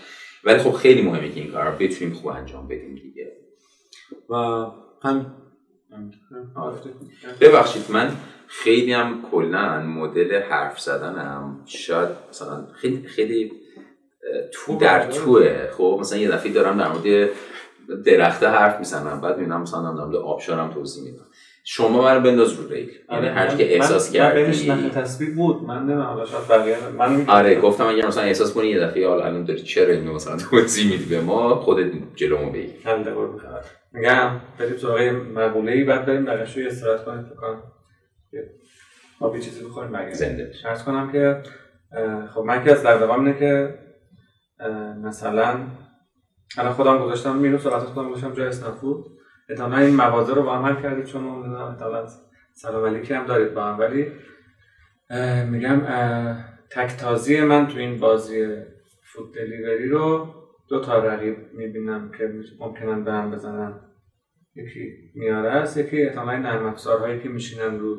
ولی 0.44 0.58
خب 0.58 0.72
خیلی 0.72 1.02
مهمه 1.02 1.32
که 1.32 1.40
این 1.40 1.52
کار 1.52 1.66
رو 1.66 1.78
بتونیم 1.80 2.14
خوب 2.14 2.28
انجام 2.28 2.68
بدیم 2.68 2.96
دیگه. 2.96 3.38
و 4.30 4.36
هم 5.04 5.36
ببخشید 7.42 7.86
من 7.90 8.12
خیلی 8.48 8.94
هم 8.94 9.22
کلا 9.32 9.82
مدل 9.82 10.42
حرف 10.42 10.80
زدنم 10.80 11.64
شاید 11.66 12.10
مثلا 12.30 12.68
خیلی 12.74 13.08
خیلی 13.08 13.52
تو 14.52 14.78
در 14.78 15.12
توه. 15.12 15.70
خب 15.78 15.98
مثلا 16.00 16.20
یه 16.20 16.32
دفعه 16.32 16.52
دارم 16.52 16.78
در 16.78 16.92
مورد 16.92 17.30
درخته 18.06 18.48
حرف 18.48 18.80
می‌زنم. 18.80 19.22
بعد 19.22 19.38
می‌بینم 19.38 19.62
مثلا 19.62 19.82
در 19.82 20.04
مورد 20.04 20.16
آبشارم 20.16 20.74
توضیح 20.74 21.04
میدم. 21.04 21.26
شما 21.64 22.02
من 22.02 22.24
بنداز 22.24 22.54
رو 22.54 22.68
ریل. 22.68 22.90
یعنی 23.10 23.28
آره، 23.28 23.32
هر 23.32 23.56
که 23.56 23.76
احساس 23.76 24.12
کردی. 24.12 24.44
بینش 24.44 24.70
نخ 24.70 24.94
تصویر 24.94 25.36
بود. 25.36 25.64
من 25.64 25.78
نمی‌دونم 25.78 26.02
حالا 26.02 26.26
شاید 26.26 26.48
بقیه 26.48 26.78
من 26.98 27.30
آره 27.30 27.62
گفتم 27.62 27.88
اگه 27.88 28.08
مثلا 28.08 28.24
احساس 28.24 28.54
کنی 28.54 28.68
یه 28.68 28.80
دفعه 28.80 29.08
حالا 29.08 29.26
الان 29.26 29.46
داری 29.46 29.62
چرا 29.62 29.94
اینو 29.94 30.14
مثلا 30.14 30.38
توضیح 30.50 30.92
میدی 30.92 31.06
به 31.06 31.22
ما 31.22 31.56
خودت 31.56 31.92
جلومو 32.16 32.52
بگی. 32.52 32.74
می‌خواد 32.86 33.66
میگم 33.94 34.32
بریم 34.60 34.78
سراغ 34.78 35.00
مقوله 35.36 35.72
ای 35.72 35.84
بعد 35.84 36.06
بریم 36.06 36.26
بقیش 36.26 36.58
رو 36.58 36.68
استراحت 36.68 37.06
کنیم. 37.06 37.24
فکر 37.24 37.36
کنم 37.36 37.62
ما 39.22 39.36
یه 39.36 39.42
چیزی 39.42 39.64
بخوریم 39.66 39.92
برگردیم. 39.92 40.16
زنده. 40.16 40.52
عرض 40.66 40.84
کنم 40.84 41.12
که 41.12 41.44
خب 42.34 42.42
من 42.42 42.64
که 42.64 42.72
از 42.72 42.86
دغدغه‌م 42.86 43.26
اینه 43.26 43.40
که 43.40 43.80
مثلا 45.04 45.60
الان 46.58 46.74
خودم 46.74 46.98
گذاشتم 47.06 47.36
مینو 47.36 47.58
صحبت 47.58 47.80
خودم 47.80 48.10
گذاشتم 48.10 48.34
جای 48.34 48.48
اسنفود 48.48 49.06
احتمالا 49.52 49.78
این 49.78 49.96
مغازه 49.96 50.34
رو 50.34 50.44
با 50.44 50.58
هم 50.58 50.66
حل 50.66 50.82
کردید 50.82 51.06
چون 51.06 51.56
احتمالا 51.56 52.08
سلام 52.54 52.86
علیکی 52.86 53.14
هم 53.14 53.26
دارید 53.26 53.54
با 53.54 53.64
هم 53.64 53.80
ولی 53.80 54.12
اه، 55.10 55.44
میگم 55.44 55.82
تکتازی 56.72 57.42
من 57.42 57.68
تو 57.68 57.78
این 57.78 58.00
بازی 58.00 58.56
فود 59.04 59.34
دلیوری 59.36 59.90
رو 59.90 60.28
دو 60.70 60.80
تا 60.82 61.00
رقیب 61.00 61.38
می‌بینم 61.54 62.12
که 62.18 62.34
ممکنن 62.60 63.04
به 63.04 63.12
هم 63.12 63.32
بزنن 63.32 63.80
یکی 64.56 65.12
میاره 65.16 65.50
است 65.50 65.78
یکی 65.78 66.04
احتمالا 66.04 66.40
نرم 66.40 66.66
افزارهایی 66.66 67.20
که 67.20 67.30
میشینن 67.30 67.80
رو 67.80 67.98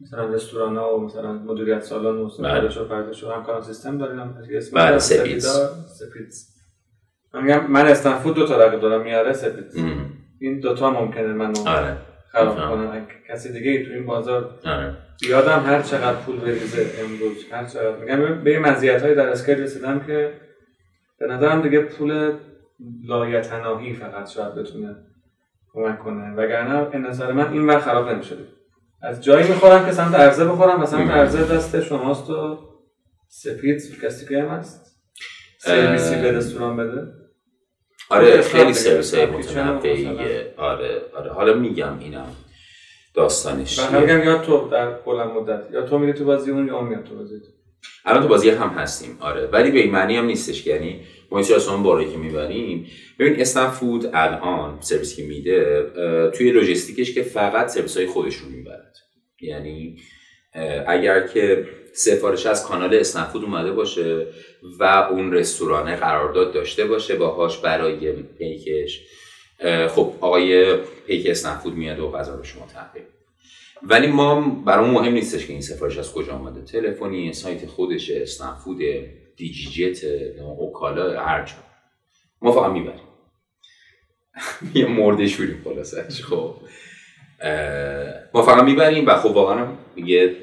مثلا 0.00 0.24
رستوران 0.24 0.76
ها 0.76 0.96
و 0.96 1.04
مثلا 1.04 1.32
مدیریت 1.32 1.80
سالن 1.80 2.18
و 2.18 2.24
بله. 2.24 2.28
سفارش 2.28 2.78
و 2.78 2.88
پرداش 2.88 3.24
و 3.24 3.30
همکاران 3.30 3.62
سیستم 3.62 3.98
داریم 3.98 4.34
بله، 4.74 4.98
سپیدز. 4.98 5.46
سپیدز 5.98 6.54
من 7.34 7.42
میگم 7.42 7.70
من 7.70 7.86
استنفود 7.86 8.34
دو 8.34 8.46
تا 8.46 8.64
رقیب 8.64 8.80
دارم 8.80 9.02
میاره 9.02 9.32
سپیدز. 9.32 9.76
این 10.46 10.60
دوتا 10.60 10.90
ممکنه 10.90 11.32
منو 11.32 11.68
آره. 11.68 11.96
خراب. 12.32 12.56
کنن 12.56 12.86
اگه 12.86 13.06
کسی 13.28 13.52
دیگه 13.52 13.70
ای 13.70 13.86
تو 13.86 13.92
این 13.92 14.06
بازار 14.06 14.58
آره. 14.64 14.94
یادم 15.28 15.64
هر 15.66 15.82
چقدر 15.82 16.16
پول 16.16 16.36
بریزه 16.36 16.86
امروز 17.00 17.36
هر 17.52 17.64
چقدر. 17.64 17.96
میگم 17.96 18.44
به 18.44 18.58
مزیت 18.58 19.02
های 19.02 19.14
در 19.14 19.28
اسکیل 19.28 19.60
رسیدم 19.60 20.00
که 20.00 20.32
به 21.18 21.26
نظرم 21.26 21.62
دیگه 21.62 21.80
پول 21.80 22.32
لایتناهی 23.04 23.92
فقط 23.92 24.30
شاید 24.30 24.54
بتونه 24.54 24.96
کمک 25.72 25.98
کنه. 25.98 26.34
وگرنه 26.34 26.84
به 26.84 26.98
نظر 26.98 27.32
من 27.32 27.52
این 27.52 27.66
وقت 27.66 27.84
خراب 27.84 28.08
نمیشه 28.08 28.36
از 29.02 29.24
جایی 29.24 29.48
می‌خورم 29.48 29.86
که 29.86 29.92
سمت 29.92 30.14
عرضه 30.14 30.44
بخورم 30.44 30.82
و 30.82 30.86
سمت. 30.86 31.10
عرضه 31.10 31.54
دست 31.56 31.80
شماست 31.80 32.30
و 32.30 32.58
سپید 33.28 34.00
کسی 34.02 34.26
که 34.26 34.42
هم 34.42 34.48
هست 34.48 34.96
سرویسی 35.58 36.22
به 36.22 36.32
رستوران 36.32 36.76
بده. 36.76 37.23
آره 38.10 38.42
خیلی 38.42 38.74
سرویس 38.74 39.14
های 39.14 39.26
متنوعیه 39.26 40.54
آره 40.56 41.02
آره. 41.16 41.32
حالا 41.32 41.54
میگم 41.54 41.98
اینم 41.98 42.36
داستانش 43.14 43.76
چیه. 43.76 44.00
میگم 44.00 44.24
یا 44.24 44.38
تو 44.38 44.68
در 44.68 44.90
بلند 44.90 45.30
مدت 45.30 45.70
یا 45.72 45.82
تو 45.82 45.98
میری 45.98 46.12
تو 46.12 46.24
بازی 46.24 46.50
اون 46.50 46.66
یا 46.66 46.76
اون 46.76 46.88
میاد 46.88 47.04
تو 47.04 47.14
بازی 47.14 47.40
تو. 47.40 47.46
الان 48.04 48.22
تو 48.22 48.28
بازی 48.28 48.50
هم 48.50 48.68
هستیم 48.68 49.16
آره. 49.20 49.46
ولی 49.46 49.70
به 49.70 49.78
این 49.78 49.90
معنی 49.90 50.16
هم 50.16 50.26
نیستش 50.26 50.62
که 50.62 50.70
یعنی 50.70 51.00
ما 51.30 51.38
از 51.38 51.68
اون 51.68 51.82
باره 51.82 52.10
که 52.12 52.18
می‌بریم 52.18 52.86
ببین 53.18 53.40
اسنپ 53.40 53.70
فود 53.70 54.10
الان 54.12 54.78
سرویسی 54.80 55.16
که 55.16 55.28
میده 55.28 55.90
توی 56.34 56.50
لوجستیکش 56.50 57.14
که 57.14 57.22
فقط 57.22 57.68
سرویس 57.68 57.96
های 57.96 58.06
خودش 58.06 58.36
رو 58.36 58.48
می‌برد. 58.48 58.94
یعنی 59.40 59.96
اگر 60.86 61.26
که 61.26 61.68
سفارش 61.94 62.46
از 62.46 62.66
کانال 62.66 62.94
اسنپ 62.94 63.28
فود 63.28 63.44
اومده 63.44 63.72
باشه 63.72 64.26
و 64.78 64.84
اون 65.10 65.32
رستورانه 65.32 65.96
قرارداد 65.96 66.52
داشته 66.52 66.84
باشه 66.84 67.14
باهاش 67.14 67.58
برای 67.58 68.12
پیکش. 68.12 69.00
خب 69.88 70.12
آقای 70.20 70.76
پیک 71.06 71.26
اسنپ 71.30 71.58
فود 71.58 71.74
میاد 71.74 71.98
و 71.98 72.10
غذا 72.10 72.34
رو 72.34 72.44
شما 72.44 72.66
تحویل 72.66 73.02
ولی 73.82 74.06
ما 74.06 74.40
برامون 74.66 74.94
مهم 74.94 75.12
نیستش 75.12 75.46
که 75.46 75.52
این 75.52 75.62
سفارش 75.62 75.98
از 75.98 76.12
کجا 76.12 76.32
آمده 76.32 76.62
تلفنی 76.62 77.32
سایت 77.32 77.66
خودشه 77.66 78.22
اسنفود 78.22 78.78
دیجیجت 79.36 80.04
اوکالا 80.58 81.20
هر 81.20 81.44
جا. 81.44 81.54
ما 82.42 82.52
فقط 82.52 82.72
می‌بریم. 82.72 83.00
یه 84.74 84.86
مرده 84.86 85.26
شوریم 85.26 85.60
خلاصش 85.64 86.22
خب. 86.22 86.54
ما 88.34 88.42
فقط 88.42 88.64
می‌بریم 88.64 89.06
و 89.06 89.14
خب 89.16 89.30
واقعا 89.30 89.66
یه 89.96 90.36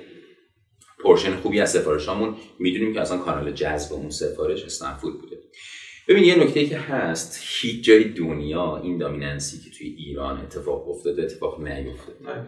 پورشن 1.04 1.36
خوبی 1.36 1.60
از 1.60 1.72
سفارشامون 1.72 2.36
می‌دونیم 2.60 2.94
که 2.94 3.02
اصلا 3.02 3.18
کانال 3.18 3.52
جذب 3.52 3.94
اون 3.94 4.10
سفارش 4.10 4.64
اسنفود 4.64 5.22
بوده. 5.22 5.38
ببین 6.08 6.24
یه 6.24 6.36
نکته 6.36 6.66
که 6.66 6.78
هست 6.78 7.44
هیچ 7.62 7.84
جای 7.84 8.04
دنیا 8.04 8.78
این 8.84 8.98
دامیننسی 8.98 9.60
که 9.60 9.78
توی 9.78 9.88
ایران 9.88 10.42
اتفاق 10.42 10.90
افتاده 10.90 11.24
اتفاق 11.24 11.62
نیفتاده. 11.62 12.46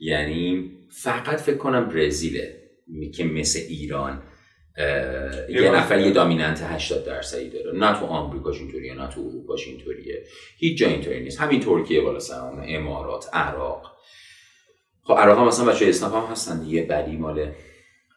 یعنی 0.00 0.70
فقط 0.90 1.40
فکر 1.40 1.56
کنم 1.56 1.88
برزیله 1.88 2.62
که 3.14 3.24
مثل 3.24 3.60
ایران 3.68 4.22
یه. 5.48 5.70
نفر 5.70 6.00
یه 6.00 6.10
دامیننت 6.10 6.62
80 6.62 7.04
درصدی 7.04 7.50
داره. 7.50 7.78
نه 7.78 8.00
تو 8.00 8.06
آمریکاش 8.06 8.60
اینطوریه 8.60 8.94
نه 8.94 9.08
تو 9.08 9.20
اروپاش 9.20 9.66
اینطوریه. 9.66 10.24
هیچ 10.58 10.78
جا 10.78 10.88
اینطوری 10.88 11.20
نیست. 11.20 11.40
همین 11.40 11.60
ترکیه 11.60 12.00
بالا 12.00 12.18
سرمون 12.18 12.64
امارات 12.68 13.26
عراق. 13.32 13.97
خب 15.08 15.14
عراق 15.14 15.38
هم 15.38 15.46
مثلا 15.46 15.66
بچه 15.66 15.88
اسنپ 15.88 16.14
هم 16.14 16.24
هستن 16.24 16.60
دیگه 16.60 16.82
بری 16.82 17.16
مال 17.16 17.52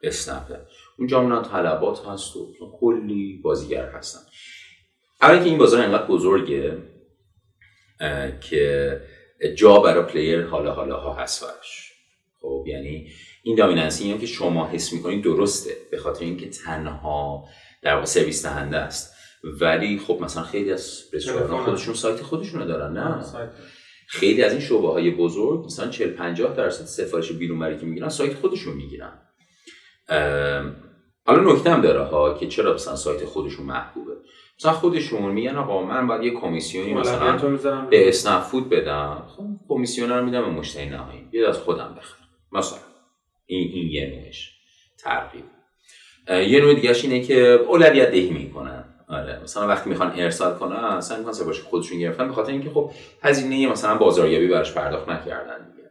اسنپه 0.04 0.60
اونجا 0.98 1.22
هم 1.22 1.42
طلبات 1.42 2.06
هست 2.06 2.36
و 2.36 2.78
کلی 2.80 3.42
بازیگر 3.44 3.90
هستن. 3.90 4.20
اولا 5.22 5.38
که 5.38 5.44
این 5.44 5.58
بازار 5.58 5.82
انقدر 5.82 6.08
بزرگه 6.08 6.78
که 8.42 9.02
جا 9.58 9.80
برای 9.80 10.04
پلیر 10.04 10.46
حالا 10.46 10.74
حالا 10.74 10.98
ها 10.98 11.14
هست 11.14 11.44
براش. 11.44 11.92
خب 12.42 12.64
یعنی 12.68 13.12
این 13.44 13.56
دامیننسی 13.56 14.12
هم 14.12 14.18
که 14.18 14.26
شما 14.26 14.68
حس 14.68 14.94
می‌کنید 14.94 15.24
درسته 15.24 15.72
به 15.92 15.98
خاطر 15.98 16.26
اینکه 16.26 16.50
تنها 16.50 17.48
در 17.82 17.94
واقع 17.94 18.06
سرویس 18.06 18.46
دهنده 18.46 18.78
است. 18.78 19.14
ولی 19.44 20.00
خب 20.00 20.20
مثلا 20.22 20.44
خیلی 20.44 20.72
از 20.72 21.00
رستوران. 21.14 21.66
خودشون 21.66 21.94
سایت 21.94 22.22
خودشونو 22.22 22.66
دارن 22.66 22.94
نه؟ 22.94 23.24
سایت. 23.24 23.50
خیلی 24.12 24.44
از 24.44 24.52
این 24.52 24.62
شعبه 24.62 24.88
های 24.88 25.12
بزرگ 25.12 25.66
مثلا 25.66 25.88
40 25.88 26.10
50 26.10 26.56
درصد 26.56 26.86
سفارش 26.86 27.32
بیرون 27.32 27.78
که 27.78 27.86
می‌گیرن 27.86 28.10
سایت 28.10 28.34
خودشون 28.34 28.74
می‌گیرن. 28.74 29.22
حالا 31.26 31.54
نکته 31.54 31.70
هم 31.72 31.82
داره 31.82 32.04
ها 32.04 32.34
که 32.34 32.48
چرا 32.48 32.74
مثلا 32.74 32.96
سایت 32.96 33.26
خودشون 33.26 33.66
محبوبه. 33.66 34.12
مثلا 34.60 34.72
خودشون 34.72 35.32
میگن 35.32 35.56
آقا 35.56 35.84
من 35.84 36.08
باید 36.08 36.24
یه 36.24 36.32
کمیسیونی 36.32 36.94
مثلا 36.94 37.86
به 37.90 38.10
اسنپ 38.10 38.42
فود 38.42 38.70
بدم. 38.70 39.24
خب 39.28 39.48
کمیسیون 39.70 40.10
رو 40.10 40.26
میدم 40.26 40.42
به 40.42 40.50
مشتری 40.50 40.90
نهایی. 40.90 41.22
بیاد 41.32 41.50
از 41.50 41.58
خودم 41.58 41.96
بخر 41.98 42.18
مثلا. 42.52 42.80
این 43.46 43.72
این 43.74 43.88
یه 43.92 44.06
نوعش 44.06 44.52
ترغیب. 45.00 45.44
یه 46.30 46.62
نوع 46.62 46.74
دیگهش 46.74 47.04
اینه 47.06 47.22
که 47.22 47.40
اولویت 47.40 48.12
دهی 48.12 48.30
می‌کنن. 48.30 48.91
آره. 49.12 49.40
مثلا 49.44 49.68
وقتی 49.68 49.90
می‌خوان 49.90 50.12
ارسال 50.16 50.58
کنن 50.58 50.76
اصلا 50.76 51.18
می‌خوان 51.18 51.34
سرورش 51.36 51.62
خودشون 51.62 52.00
گرفتن 52.00 52.28
به 52.28 52.34
خاطر 52.34 52.52
اینکه 52.52 52.70
خب 52.70 52.92
هزینه 53.22 53.72
مثلا 53.72 53.96
بازاریابی 53.96 54.48
براش 54.48 54.74
پرداخت 54.74 55.10
نکردن 55.10 55.58
دیگه. 55.72 55.82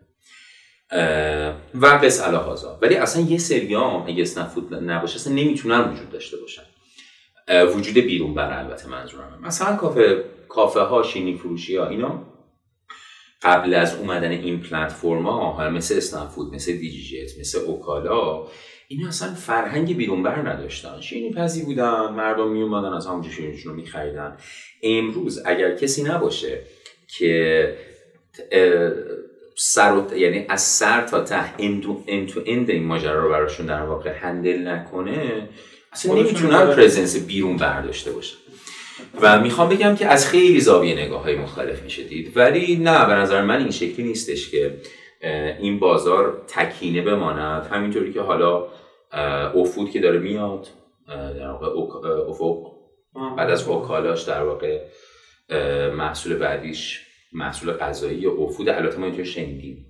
و 1.74 1.86
قص 1.86 2.20
هازا 2.20 2.78
ولی 2.82 2.94
اصلا 2.94 3.22
یه 3.22 3.38
سریام 3.38 4.04
اگه 4.06 4.22
اسنفود 4.22 4.74
نباشه 4.74 5.16
اصلا 5.16 5.32
نمی‌تونن 5.32 5.92
وجود 5.92 6.10
داشته 6.10 6.36
باشن. 6.36 6.62
وجود 7.76 7.94
بیرون 7.94 8.34
بر 8.34 8.58
البته 8.58 8.88
منظورم. 8.88 9.38
مثلا 9.42 9.76
کافه 9.76 10.24
کافه 10.48 10.80
ها 10.80 11.02
شینی 11.02 11.36
فروشی 11.36 11.76
ها 11.76 11.88
اینا 11.88 12.22
قبل 13.42 13.74
از 13.74 13.94
اومدن 13.94 14.30
این 14.30 14.60
پلتفرم 14.60 15.26
ها 15.26 15.70
مثل 15.70 15.96
اسنپ‌فود 15.96 16.55
مثل 16.54 16.72
دیجی‌جت 16.72 17.40
مثل 17.40 17.58
اکالا 17.59 18.46
اینا 18.93 19.09
اصلا 19.09 19.34
فرهنگ 19.34 19.97
بیرون 19.97 20.22
بر 20.22 20.49
نداشتن. 20.49 21.01
شیرینی 21.01 21.34
پزی 21.34 21.64
بودن 21.64 22.09
مردم 22.09 22.49
می 22.49 22.62
اومدن 22.62 22.93
از 22.93 23.07
همونجا 23.07 23.30
شیرینیشون 23.30 23.72
رو 23.72 23.80
میخریدن. 23.80 24.36
امروز 24.82 25.43
اگر 25.47 25.74
کسی 25.74 26.03
نباشه 26.03 26.59
که 27.18 27.76
سر 29.57 30.03
یعنی 30.16 30.47
از 30.49 30.62
سر 30.62 31.07
تا 31.07 31.24
ته 31.24 31.55
end 31.59 32.03
to 32.26 32.40
end 32.46 32.70
این 32.70 32.84
ماجرا 32.84 33.22
رو 33.22 33.30
براشون 33.30 33.66
در 33.66 33.82
واقع 33.82 34.11
handle 34.11 34.68
نکنه 34.68 35.49
اصلا 35.93 36.14
نمی‌تونن 36.14 36.66
presence 36.66 37.26
بیرون 37.26 37.57
بر 37.57 37.72
داشته 37.72 38.12
باشن. 38.12 38.36
و 39.20 39.41
می‌خوام 39.41 39.68
بگم 39.68 39.97
که 39.97 40.07
از 40.07 40.28
خیلی 40.28 40.61
زاویه 40.61 40.95
نگاه 40.95 41.22
های 41.22 41.36
مختلف 41.36 41.82
میشه 41.82 42.03
دید. 42.03 42.36
ولی 42.36 42.76
نه 42.76 43.07
به 43.07 43.14
نظر 43.14 43.43
من 43.43 43.59
این 43.59 43.70
شکلی 43.70 44.07
نیستش 44.07 44.51
که 44.51 44.80
این 45.61 45.78
بازار 45.78 46.43
تکینه 46.49 47.03
بماند. 47.03 47.66
همینطوری 47.66 48.12
که 48.12 48.20
حالا 48.20 48.80
افود 49.54 49.90
که 49.90 50.00
داره 50.00 50.18
میاد 50.18 50.68
در 51.08 51.50
واقع 51.50 51.66
افق 52.28 52.72
بعد 53.36 53.50
از 53.50 53.68
اوکالاش 53.68 54.22
در 54.22 54.42
واقع 54.42 54.86
محصول 55.90 56.36
بعدیش 56.36 57.06
محصول 57.32 57.72
غذایی 57.72 58.26
افود. 58.26 58.68
البته 58.68 58.98
ما 58.98 59.06
اینطور 59.06 59.24
شنیدیم. 59.24 59.86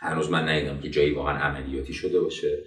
هنوز 0.00 0.30
من 0.30 0.48
ندیدم 0.48 0.80
که 0.80 0.90
جایی 0.90 1.10
واقعا 1.10 1.38
عملیاتی 1.38 1.94
شده 1.94 2.20
باشه. 2.20 2.58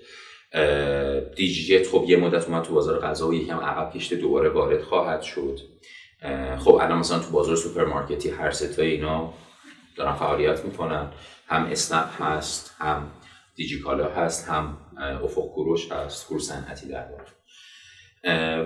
دیجیت 1.35 1.87
خب 1.87 2.05
یه 2.07 2.17
مدت 2.17 2.47
اومد 2.47 2.63
تو 2.63 2.73
بازار 2.73 2.99
غذا 2.99 3.27
و 3.27 3.33
یکم 3.33 3.57
عقب 3.57 3.93
کشته 3.93 4.15
دوباره 4.15 4.49
وارد 4.49 4.81
خواهد 4.81 5.21
شد. 5.21 5.59
خب 6.59 6.73
الان 6.73 6.97
مثلا 6.97 7.19
تو 7.19 7.31
بازار 7.31 7.55
سوپرمارکتی 7.55 8.29
هر 8.29 8.51
ستای 8.51 8.91
اینا 8.91 9.33
دارن 9.95 10.13
فعالیت 10.13 10.65
می‌کنن. 10.65 11.11
هم 11.47 11.65
اسنپ 11.65 12.21
هست 12.21 12.75
هم 12.79 13.11
دیجیکالا 13.55 14.09
هست 14.09 14.49
هم 14.49 14.77
افق 14.99 15.47
کوروش 15.53 15.91
هست 15.91 16.27
کور 16.27 16.39
صنعتی 16.39 16.87
در 16.87 17.05
واقع. 17.11 17.23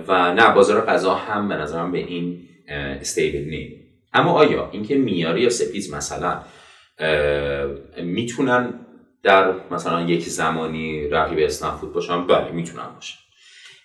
و 0.08 0.34
نه 0.34 0.54
بازار 0.54 0.80
غذا 0.80 1.14
هم 1.14 1.48
به 1.48 1.54
نظرم 1.54 1.92
به 1.92 1.98
این 1.98 2.48
استیبل 2.68 3.50
نیم. 3.50 3.78
اما 4.14 4.32
آیا 4.32 4.70
اینکه 4.70 4.94
میاری 4.94 5.40
یا 5.40 5.50
سپیز 5.50 5.94
مثلا 5.94 6.42
می‌تونن 8.02 8.86
در 9.22 9.54
مثلا 9.70 10.00
یک 10.00 10.22
زمانی 10.22 11.08
رقیب 11.08 11.38
اسنپ 11.38 11.80
باشن؟ 11.80 12.26
بله 12.26 12.50
می‌تونن 12.50 12.88
باشن. 12.94 13.18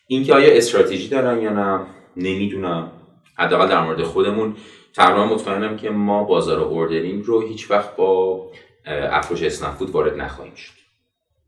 اینکه 0.08 0.34
آیا 0.34 0.58
استراتژی 0.58 1.08
دارن 1.08 1.42
یا 1.42 1.54
نه 1.54 1.86
نمی‌دونم. 2.18 2.92
حداقل 3.38 3.68
در 3.68 3.82
مورد 3.82 4.04
خودمون. 4.04 4.56
تقریبا 4.94 5.26
مطمئنم 5.26 5.78
که 5.78 5.90
ما 5.90 6.24
بازار 6.24 6.60
ordering 6.60 7.24
رو 7.26 7.48
هیچ 7.48 7.72
وقت 7.72 7.96
با 7.96 8.52
approach 8.86 9.44
اسنپ 9.44 9.96
وارد 9.96 10.18
نخواهیم 10.18 10.56
شد. 10.56 10.74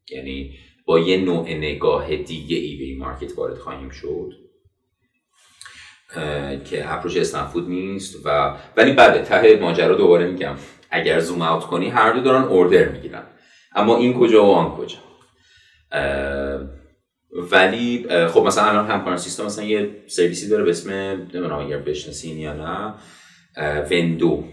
یعنی 0.09 0.55
با 0.89 0.99
یه 0.99 1.17
نوع 1.17 1.49
نگاه 1.49 2.15
دیگه 2.15 2.57
ای 2.57 2.77
به 2.77 2.83
این 2.83 2.97
market 2.97 3.37
وارد 3.37 3.57
خواهیم 3.57 3.89
شد. 3.89 4.33
که 6.65 6.93
approach 6.93 7.17
اسنپ 7.17 7.57
نیست 7.67 8.25
و 8.25 8.57
ولی 8.77 8.93
بعد 8.93 9.23
ته 9.23 9.59
ماجرا 9.61 9.95
دوباره 9.95 10.27
میگم. 10.27 10.55
اگر 10.91 11.19
زوم 11.19 11.41
اوت 11.41 11.63
کنی 11.63 11.89
هر 11.89 12.13
دو 12.13 12.21
دارن 12.21 12.43
اوردر 12.43 12.89
می‌گیرن. 12.89 13.23
اما 13.75 13.97
این 13.97 14.19
کجا 14.19 14.45
و 14.45 14.51
آن 14.51 14.71
کجا. 14.71 14.97
ولی 17.51 18.07
خب 18.27 18.43
مثلا 18.45 18.63
الان 18.63 18.87
همکاران 18.87 19.17
سیستم 19.17 19.45
مثلا 19.45 19.65
یه 19.65 20.03
سرویسی 20.07 20.49
داره 20.49 20.63
به 20.63 20.69
اسم 20.69 20.91
نمی‌دونم 20.91 21.59
اگر 21.59 21.77
بشناسین 21.77 22.37
یا 22.37 22.53
نه. 22.53 22.93
وندو. 23.91 24.43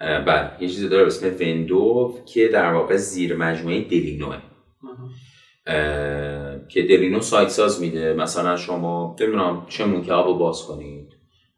بله 0.00 0.50
یه 0.60 0.68
چیزی 0.68 0.88
داره 0.88 1.02
به 1.04 1.08
اسم 1.08 1.36
وندو 1.40 2.18
که 2.26 2.48
در 2.48 2.72
واقع 2.72 2.96
زیر 2.96 3.36
مجموعه 3.36 3.80
دلینوه. 3.80 4.53
که 6.68 6.82
دلینو 6.82 7.20
سایت 7.20 7.48
ساز 7.48 7.80
میده. 7.80 8.14
مثلا 8.14 8.56
شما 8.56 9.16
نمی‌دونم 9.20 9.66
چه 9.68 9.84
مونکه 9.84 10.12
رو 10.12 10.34
باز 10.34 10.62
کنید. 10.62 11.12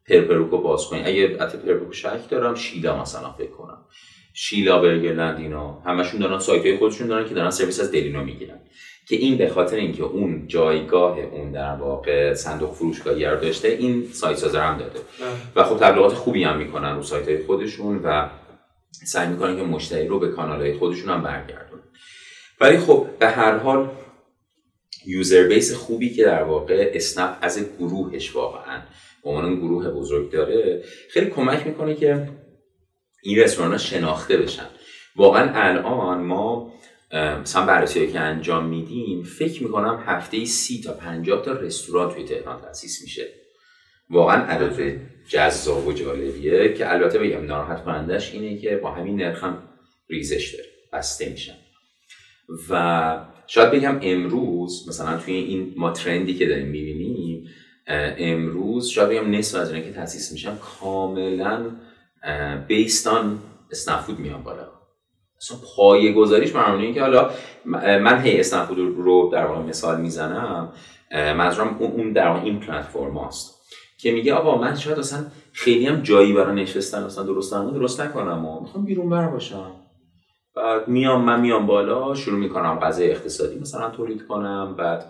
پرپروکو 0.09 0.59
باز 0.59 0.87
کنید. 0.87 1.07
اگه 1.07 1.39
حتی 1.41 1.59
پرپروکو 1.59 1.93
شک 1.93 2.31
دارم 2.31 2.55
شیلا 2.55 3.03
مثلا 3.03 3.33
فکر 3.33 3.51
کنم. 3.51 3.79
شیلا 4.35 4.81
برگرلند 4.81 5.39
اینا 5.39 5.83
همشون 5.87 6.21
دارن 6.21 6.39
سایت 6.39 6.67
های 6.67 6.77
خودشون 6.77 7.07
دارن 7.07 7.29
که 7.29 7.35
دارن 7.35 7.51
سرویس 7.51 7.81
از 7.81 7.93
دلینو 7.93 8.25
می‌گیرن. 8.25 8.61
که 9.09 9.17
این 9.17 9.39
به 9.39 9.49
خاطر 9.49 9.77
اینکه 9.77 10.03
اون 10.03 10.47
جایگاه 10.47 11.19
اون 11.19 11.53
در 11.53 11.77
واقع 11.77 12.35
صندوق 12.35 12.73
فروشگاهی 12.73 13.25
رو 13.25 13.41
داشته 13.41 13.69
این 13.69 14.05
سایت 14.13 14.37
سازر 14.37 14.61
هم 14.61 14.79
داده. 14.79 15.01
و 15.57 15.65
خب 15.65 15.77
تبلیغات 15.77 16.13
خوبی 16.13 16.45
هم 16.45 16.59
می‌کنن 16.59 16.97
رو 16.97 17.03
سایت 17.03 17.29
های 17.29 17.39
خودشون 17.39 18.01
و 18.05 18.29
سعی 19.07 19.29
می‌کنن 19.29 19.57
که 19.57 19.63
مشتری 19.63 20.09
رو 20.09 20.19
به 20.19 20.29
کانال 20.29 20.61
های 20.61 20.75
خودشون 20.75 21.11
هم 21.11 21.23
برگردون 21.23 21.66
ولی 22.61 22.79
خب 22.79 23.07
به 23.19 23.29
هر 23.29 23.59
حال 23.59 23.91
یوزر 25.07 25.49
بیس 25.49 25.75
خوبی 25.75 26.15
که 26.15 26.25
در 26.25 26.43
واقع 26.43 26.91
اسنپ 26.95 27.39
از 27.43 27.77
گروهش 27.79 28.37
واقعا 28.37 28.83
به 29.25 29.31
عنوان 29.31 29.57
گروه 29.57 29.91
بزرگ 29.91 30.31
داره 30.31 30.85
خیلی 31.11 31.31
کمک 31.31 31.67
می‌کنه 31.67 31.95
که 31.95 32.29
این 33.23 33.39
رستوران 33.39 33.73
ها 33.73 33.79
شناخته 33.79 34.37
بشن. 34.37 34.67
واقعا 35.17 35.51
الان 35.55 36.23
ما 36.23 36.73
مثلا 37.15 37.67
بررسی 37.67 38.13
که 38.13 38.21
انجام 38.21 38.67
میدیم 38.67 39.23
فکر 39.23 39.63
می‌کنم 39.63 40.03
هفته 40.07 40.45
سی 40.45 40.81
تا 40.85 40.93
50 40.93 41.45
تا 41.45 41.53
رستوران 41.53 42.15
توی 42.15 42.25
تهران 42.25 42.61
تاسیس 42.61 43.03
میشه. 43.03 43.29
واقعا 44.11 44.43
عدد 44.43 45.01
جذاب 45.29 45.87
و 45.87 45.93
جالبیه 45.93 46.75
که 46.75 46.93
البته 46.93 47.19
بگم 47.19 47.47
ناراحت 47.47 47.85
کنندش 47.85 48.33
اینه 48.33 48.59
که 48.59 48.77
با 48.77 48.91
همین 48.91 49.17
نرخ 49.17 49.45
هم 49.45 49.63
ریزش 50.11 50.55
داره 50.55 50.69
بسته 50.93 51.29
میشن. 51.29 51.66
و 52.71 53.19
شاید 53.47 53.71
بگم 53.71 53.99
امروز 54.03 54.89
مثلا 54.89 55.17
توی 55.19 55.35
این 55.35 55.75
ما 55.77 55.91
ترندی 55.91 56.35
که 56.35 56.47
داریم 56.47 56.69
می‌بینیم 56.69 57.49
امروز 58.19 58.87
شاید 58.87 59.09
بگم 59.09 59.31
نصف 59.31 59.61
از 59.61 59.73
که 59.73 59.93
تاسیس 59.93 60.33
میشن 60.33 60.53
کاملا 60.81 61.67
بیستان 62.69 63.39
اسنفود 63.71 64.19
میان 64.19 64.43
بالا. 64.43 64.69
اصلا 65.41 65.59
پایه 65.77 66.13
گذاریش 66.13 66.55
معنی 66.55 66.95
که 66.95 67.01
حالا 67.01 67.31
من 67.65 68.21
هی 68.21 68.41
اسنفود 68.41 68.79
رو 68.79 69.31
در 69.33 69.47
واقع 69.47 69.63
مثال 69.63 70.01
می‌زنم 70.01 70.73
منظورم 71.13 71.77
اون 71.81 72.13
در 72.13 72.29
واقع 72.29 72.41
این 72.41 72.61
پلتفرم 72.61 73.17
هاست 73.19 73.57
که 73.99 74.13
میگه 74.13 74.35
آقا 74.35 74.59
من 74.59 74.77
شاید 74.77 74.99
اصلا 74.99 75.27
خیلی 75.53 75.87
هم 75.87 76.03
جایی 76.03 76.33
برای 76.33 76.63
نشستن 76.63 77.03
اصلا 77.03 77.25
درست 77.25 77.53
درست 77.53 78.01
نکنم 78.01 78.45
و 78.45 78.61
می‌خوام 78.61 78.85
بیرون 78.85 79.11
بر 79.11 79.29
باشم. 79.29 79.73
بعد 80.57 80.89
میام 80.89 81.25
من 81.25 81.41
میام 81.41 81.67
بالا 81.67 82.15
شروع 82.15 82.39
می‌کنم 82.39 82.79
غذای 82.79 83.11
اقتصادی. 83.11 83.59
مثلا 83.59 83.91
تولید 83.91 84.27
کنم 84.27 84.75
بعد 84.79 85.05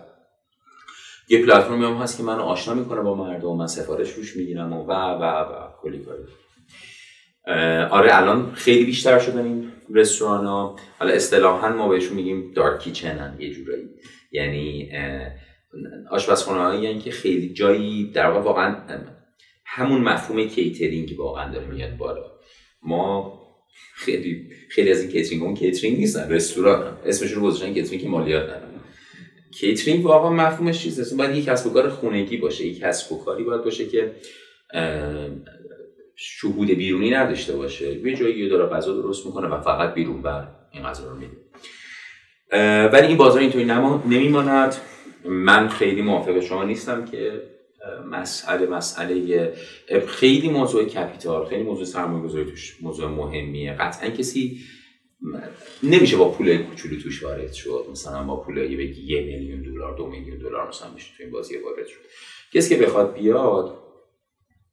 یه 1.29 1.45
پلتفرمی 1.45 1.85
هم 1.85 1.93
هست 1.93 2.17
که 2.17 2.23
منو 2.23 2.41
آشنا 2.41 2.73
می‌کنه 2.73 3.01
با 3.01 3.15
مردم 3.15 3.55
من 3.55 3.67
سفارش 3.67 4.13
روش 4.13 4.35
می‌گیرم 4.35 4.73
و 4.73 4.83
و 4.83 4.91
و, 4.91 5.23
و 5.23 5.53
کلی 5.81 5.99
کاری. 5.99 6.23
آره 7.89 8.17
الان 8.17 8.51
خیلی 8.51 8.85
بیشتر 8.85 9.19
شدن 9.19 9.43
این 9.45 9.71
رستوران 9.89 10.45
ها 10.45 10.75
حالا 10.99 11.13
اصطلاحا 11.13 11.69
ما 11.69 11.87
بهشون 11.87 12.15
میگیم 12.15 12.51
dark 12.55 12.79
kitchen 12.79 13.35
یه 13.39 13.53
جورایی. 13.53 13.89
یعنی 14.31 14.91
آشپزخونه 16.11 16.59
هایی 16.59 16.99
که 16.99 17.11
خیلی 17.11 17.53
جایی 17.53 18.11
در 18.11 18.29
واقع 18.29 18.45
واقعا 18.45 18.75
همون 19.65 20.01
مفهوم 20.01 20.47
کیترینگ 20.47 21.19
واقعا 21.19 21.53
داره 21.53 21.67
میاد 21.67 21.97
بالا. 21.97 22.25
ما 22.81 23.33
خیلی 23.95 24.49
خیلی 24.69 24.91
از 24.91 25.01
این 25.01 25.11
کیترینگ 25.11 25.43
اون 25.43 25.55
کیترینگ 25.55 25.97
نیستن 25.97 26.29
رستوران 26.29 26.97
اسمشون 27.05 27.41
رو 27.41 27.47
گذاشتن 27.47 27.73
کیترینگ 27.73 28.01
که 28.01 28.09
مالیات 28.09 28.43
ندارن. 28.43 28.61
کیترینگ 29.53 30.05
واقعا 30.05 30.29
مفهومش 30.29 30.83
چیزه. 30.83 31.15
باید 31.15 31.35
یک 31.35 31.45
کسب 31.45 31.67
و 31.67 31.73
کار 31.73 31.89
خونگی 31.89 32.37
باشه. 32.37 32.67
یک 32.67 32.79
کسب 32.79 33.11
و 33.11 33.23
کاری 33.25 33.43
باید 33.43 33.63
باشه 33.63 33.85
که 33.85 34.11
شهود 36.15 36.67
بیرونی 36.67 37.09
نداشته 37.09 37.55
باشه. 37.55 37.93
یه 37.93 38.15
جایی 38.15 38.49
داره 38.49 38.65
غذا 38.65 38.93
درست 38.93 39.25
می‌کنه 39.25 39.47
و 39.47 39.61
فقط 39.61 39.93
بیرون 39.93 40.21
بر 40.21 40.47
این 40.71 40.83
غذا 40.83 41.09
رو 41.09 41.17
میده. 41.17 41.37
ولی 42.87 43.07
این 43.07 43.17
بازار 43.17 43.41
اینطوری 43.41 43.65
نمیماند. 44.09 44.75
من 45.25 45.67
خیلی 45.67 46.01
موافق 46.01 46.39
شما 46.39 46.63
نیستم 46.63 47.05
که 47.05 47.41
مسئله 48.05 48.65
مسئله 48.65 49.53
خیلی 50.07 50.49
موضوع 50.49 50.83
capital 50.83 51.45
خیلی 51.45 51.63
موضوع 51.63 51.85
سرمایه 51.85 52.23
گذاری 52.23 52.45
توش 52.45 52.77
موضوع 52.81 53.07
مهمیه. 53.07 53.73
قطعا 53.73 54.09
کسی 54.09 54.61
نمیشه 55.83 56.17
با 56.17 56.29
پول 56.29 56.57
کوچولو 56.57 57.01
توش 57.01 57.23
وارد 57.23 57.53
شد. 57.53 57.85
مثلا 57.91 58.23
با 58.23 58.43
پول 58.43 58.77
بگی 58.77 59.15
یه 59.15 59.21
میلیون 59.21 59.61
دلار 59.61 59.97
دو 59.97 60.07
میلیون 60.07 60.37
دلار 60.37 60.67
مثلا 60.67 60.93
میشه 60.93 61.07
تو 61.17 61.23
این 61.23 61.31
بازی 61.31 61.57
وارد 61.57 61.87
شد. 61.87 61.99
کسی 62.53 62.75
که 62.75 62.81
بخواد 62.81 63.13
بیاد 63.13 63.77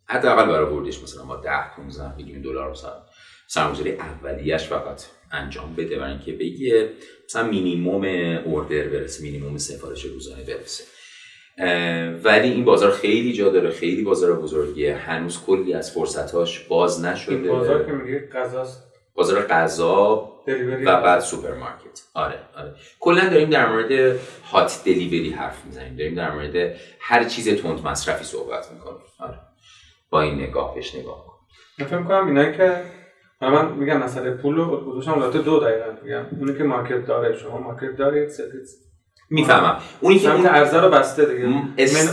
حداقل 0.06 0.46
برای 0.46 0.66
ورودش 0.66 1.02
مثلا 1.02 1.24
ما 1.24 1.36
10 1.36 1.50
15 1.76 2.16
میلیون 2.16 2.42
دلار 2.42 2.70
مثلا 2.70 3.02
سرمایه‌گذاری 3.48 3.92
اولیش 3.92 4.62
فقط 4.62 5.02
انجام 5.32 5.74
بده 5.74 5.98
برای 5.98 6.12
اینکه 6.12 6.32
بگه 6.32 6.90
مثلا 7.24 7.48
مینیمم 7.48 8.04
اوردر 8.44 8.88
برسه 8.88 9.22
مینیمم 9.22 9.58
سفارش 9.58 10.04
روزانه 10.04 10.44
برسه. 10.44 10.84
ولی 12.24 12.48
این 12.48 12.64
بازار 12.64 12.90
خیلی 12.90 13.32
جا 13.32 13.48
داره 13.48 13.70
خیلی 13.70 14.02
بازار 14.02 14.40
بزرگیه. 14.40 14.96
هنوز 14.96 15.44
کلی 15.46 15.74
از 15.74 15.90
فرصتاش 15.90 16.60
باز 16.60 17.04
نشده. 17.04 17.34
این 17.34 17.48
بازار 17.48 17.86
که 17.86 17.92
میگی 17.92 18.18
غذاست 18.18 18.94
بازار 19.14 19.42
غذا 19.42 20.32
و 20.84 21.02
بعد 21.02 21.20
سوپرمارکت. 21.20 22.02
آره 22.14 22.38
آره. 22.56 22.74
کلا 23.00 23.28
داریم 23.28 23.50
در 23.50 23.72
مورد 23.72 24.16
هات 24.52 24.82
دلیوری 24.84 25.30
حرف 25.30 25.64
می‌زنیم. 25.64 25.96
داریم 25.96 26.14
در 26.14 26.30
مورد 26.30 26.76
هر 27.00 27.24
چیز 27.24 27.62
تند 27.62 27.86
مصرفی 27.86 28.24
صحبت 28.24 28.72
می‌کنیم. 28.72 29.00
آره. 29.18 29.38
با 30.10 30.20
این 30.20 30.34
نگاه 30.34 30.74
بهش 30.74 30.94
نگاه 30.94 31.26
کن 31.26 31.34
من 31.78 31.86
فکر 31.86 32.02
کنم 32.02 32.26
اینا 32.26 32.52
که 32.52 32.82
من 33.40 33.72
میگم 33.72 33.96
مسئله 33.96 34.30
پول 34.30 34.56
رو 34.56 34.90
گذاشتم 34.90 35.12
البته 35.12 35.38
دو 35.38 35.60
دقیقا 35.60 35.86
میگم. 36.02 36.26
اونی 36.40 36.58
که 36.58 36.64
مارکت 36.64 37.06
داره 37.06 37.38
شما 37.38 37.58
مارکت 37.58 37.96
دارید 37.96 38.30
می‌فهمم. 39.30 39.76
اونی 40.00 40.18
که 40.18 40.34
اون 40.34 40.46
عرضه 40.46 40.80
رو 40.80 40.88
بسته 40.88 41.24
دیگه. 41.24 41.46
من 41.46 41.64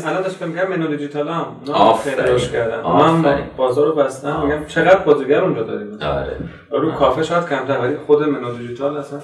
الان 0.05 0.21
داشت 0.21 0.41
میگم 0.41 0.69
منو 0.69 0.87
دیجیتال 0.87 1.27
هم 1.27 1.45
آفرین. 1.73 2.37
کردن 2.37 2.81
من 2.81 3.49
بازار 3.57 3.87
رو 3.87 3.95
بستم 3.95 4.43
میگم 4.43 4.65
چقدر 4.65 4.99
بازیگر 4.99 5.41
اونجا 5.41 5.63
داریم؟ 5.63 6.01
آره. 6.01 6.37
رو 6.71 6.91
کافه 6.91 7.23
شاید 7.23 7.49
کمتر 7.49 7.79
ولی 7.79 7.95
خود 7.95 8.23
منو 8.23 8.57
دیجیتال 8.57 8.97
اصلا 8.97 9.19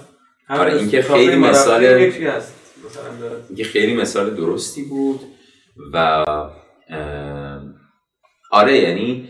آره 0.50 0.74
این 0.74 0.90
که 0.90 1.02
خیلی 1.02 1.36
مثال 1.36 1.84
یکی 1.84 2.26
هست؟ 2.26 2.54
مثلا 2.86 3.04
این 3.50 3.66
خیلی 3.66 3.96
مثال 3.96 4.36
درستی 4.36 4.84
بود 4.84 5.20
و 5.94 6.26
آره 8.52 8.78
یعنی 8.78 9.30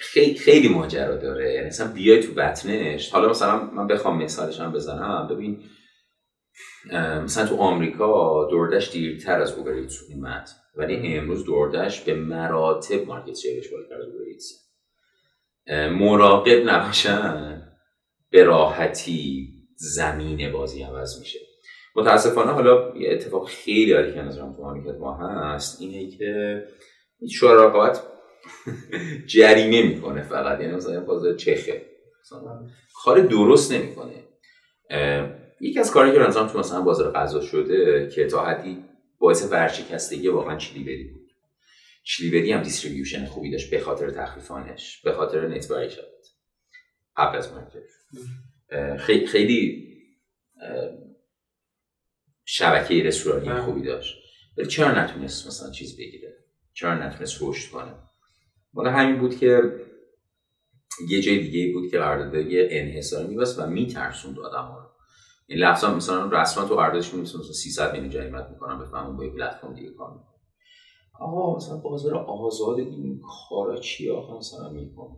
خیلی 0.00 0.38
خیلی 0.38 0.68
ماجرا 0.68 1.16
داره. 1.16 1.52
یعنی 1.54 1.66
مثلا 1.66 1.86
بیای 1.92 2.20
تو 2.20 2.32
بطنش. 2.32 3.10
حالا 3.10 3.28
مثلا 3.28 3.60
من 3.76 3.86
بخوام 3.86 4.22
مثالش 4.22 4.60
هم 4.60 4.72
بزنم. 4.72 5.28
ببین 5.30 5.58
مثلا 7.24 7.46
تو 7.46 7.56
آمریکا 7.56 8.44
دوردش 8.50 8.90
دیرتر 8.90 9.40
از 9.40 9.52
اوبر 9.52 9.72
ایتس 9.72 9.98
اومد. 10.10 10.48
ولی 10.76 11.16
امروز 11.16 11.44
دوردش 11.44 12.00
به 12.00 12.14
مراتب 12.14 13.06
مارکت 13.06 13.36
شیرش 13.36 13.68
بالاتر 13.68 13.94
از 13.94 14.06
اوبر 14.06 14.24
ایتس. 14.24 14.72
مراقب 15.98 16.62
نباشن. 16.68 17.62
به 18.30 18.44
راحتی 18.44 19.48
زمین 19.76 20.52
بازی 20.52 20.82
عوض 20.82 21.18
میشه. 21.18 21.38
متاسفانه 21.96 22.52
حالا 22.52 22.96
یه 22.96 23.12
اتفاق 23.12 23.48
خیلی 23.48 23.92
عالی 23.92 24.12
که 24.12 24.22
نظرم 24.22 24.52
تو 24.52 24.62
مملکت 24.62 24.98
ما 24.98 25.16
هست. 25.16 25.80
اینه 25.80 26.16
که 26.16 26.62
شورای 27.32 27.66
رقابت 27.66 28.02
جریمه 29.34 29.82
می‌کنه 29.82 30.22
فقط. 30.22 30.60
یعنی 30.60 30.72
مثلا 30.72 31.00
بازار 31.00 31.34
چخه. 31.34 31.86
کار 33.04 33.20
درست 33.20 33.72
نمی‌کنه. 33.72 34.24
یکی 35.62 35.80
از 35.80 35.90
کاری 35.90 36.12
که 36.12 36.18
رنظام 36.18 36.48
تو 36.48 36.58
مثلا 36.58 36.80
بازار 36.80 37.12
غذا 37.12 37.40
شده 37.40 38.08
که 38.14 38.26
تا 38.26 38.44
حدی 38.44 38.84
باعث 39.18 39.52
ورشکستگی 39.52 40.28
واقعا 40.28 40.56
چیلیبری 40.56 41.04
بود. 41.04 41.32
چیلیبری 42.04 42.52
هم 42.52 42.62
دیستریبیوشن 42.62 43.26
خوبی 43.26 43.50
داشت 43.50 43.70
به 43.70 43.80
خاطر 43.80 44.10
تخفیفانش 44.10 45.02
به 45.04 45.12
خاطر 45.12 45.48
نت 45.48 45.88
شد. 45.88 46.12
قبل 47.16 47.36
از 47.36 47.52
مارکت. 47.52 48.98
خیلی 48.98 49.26
خیلی 49.26 49.88
شبکه 52.44 53.02
رستورانی 53.02 53.60
خوبی 53.60 53.82
داشت. 53.82 54.16
ولی 54.58 54.66
چرا 54.66 55.04
نتونست 55.04 55.46
مثلا 55.46 55.70
چیز 55.70 55.96
بگیره؟ 55.96 56.36
چرا 56.72 57.06
نتونست 57.06 57.38
رشد 57.42 57.70
کنه؟ 57.70 57.94
مال 58.74 58.86
همین 58.86 59.18
بود 59.18 59.38
که 59.38 59.62
یه 61.08 61.20
جای 61.20 61.38
دیگه 61.38 61.72
بود 61.72 61.90
که 61.90 61.98
قرارداد 61.98 62.46
یه 62.46 62.68
انحصاری 62.70 63.28
میبست 63.28 63.58
و 63.58 63.66
میترسوند 63.66 64.38
آدم 64.38 64.64
ها 64.64 64.81
این 65.52 65.60
لفظ 65.60 65.84
مثلا 65.84 66.26
رسما 66.26 66.64
تو 66.64 66.76
قراردادش 66.76 67.14
میبست 67.14 67.36
مثلا 67.36 67.52
300 67.52 67.92
میلیون 67.92 68.10
جریمت 68.10 68.48
می‌کنم 68.50 68.78
بفهمون 68.78 69.16
با 69.16 69.24
یک 69.24 69.32
پلتفرم 69.32 69.74
دیگه 69.74 69.90
کار 69.90 70.10
می‌کنم. 70.10 70.26
آقا 71.20 71.56
مثلا 71.56 71.76
بازار 71.76 72.14
آزاد 72.14 72.78
این 72.78 73.20
کارا 73.48 73.80
چی 73.80 74.10
آقا 74.10 74.38
مثلا 74.38 74.70
می‌کنه 74.70 75.16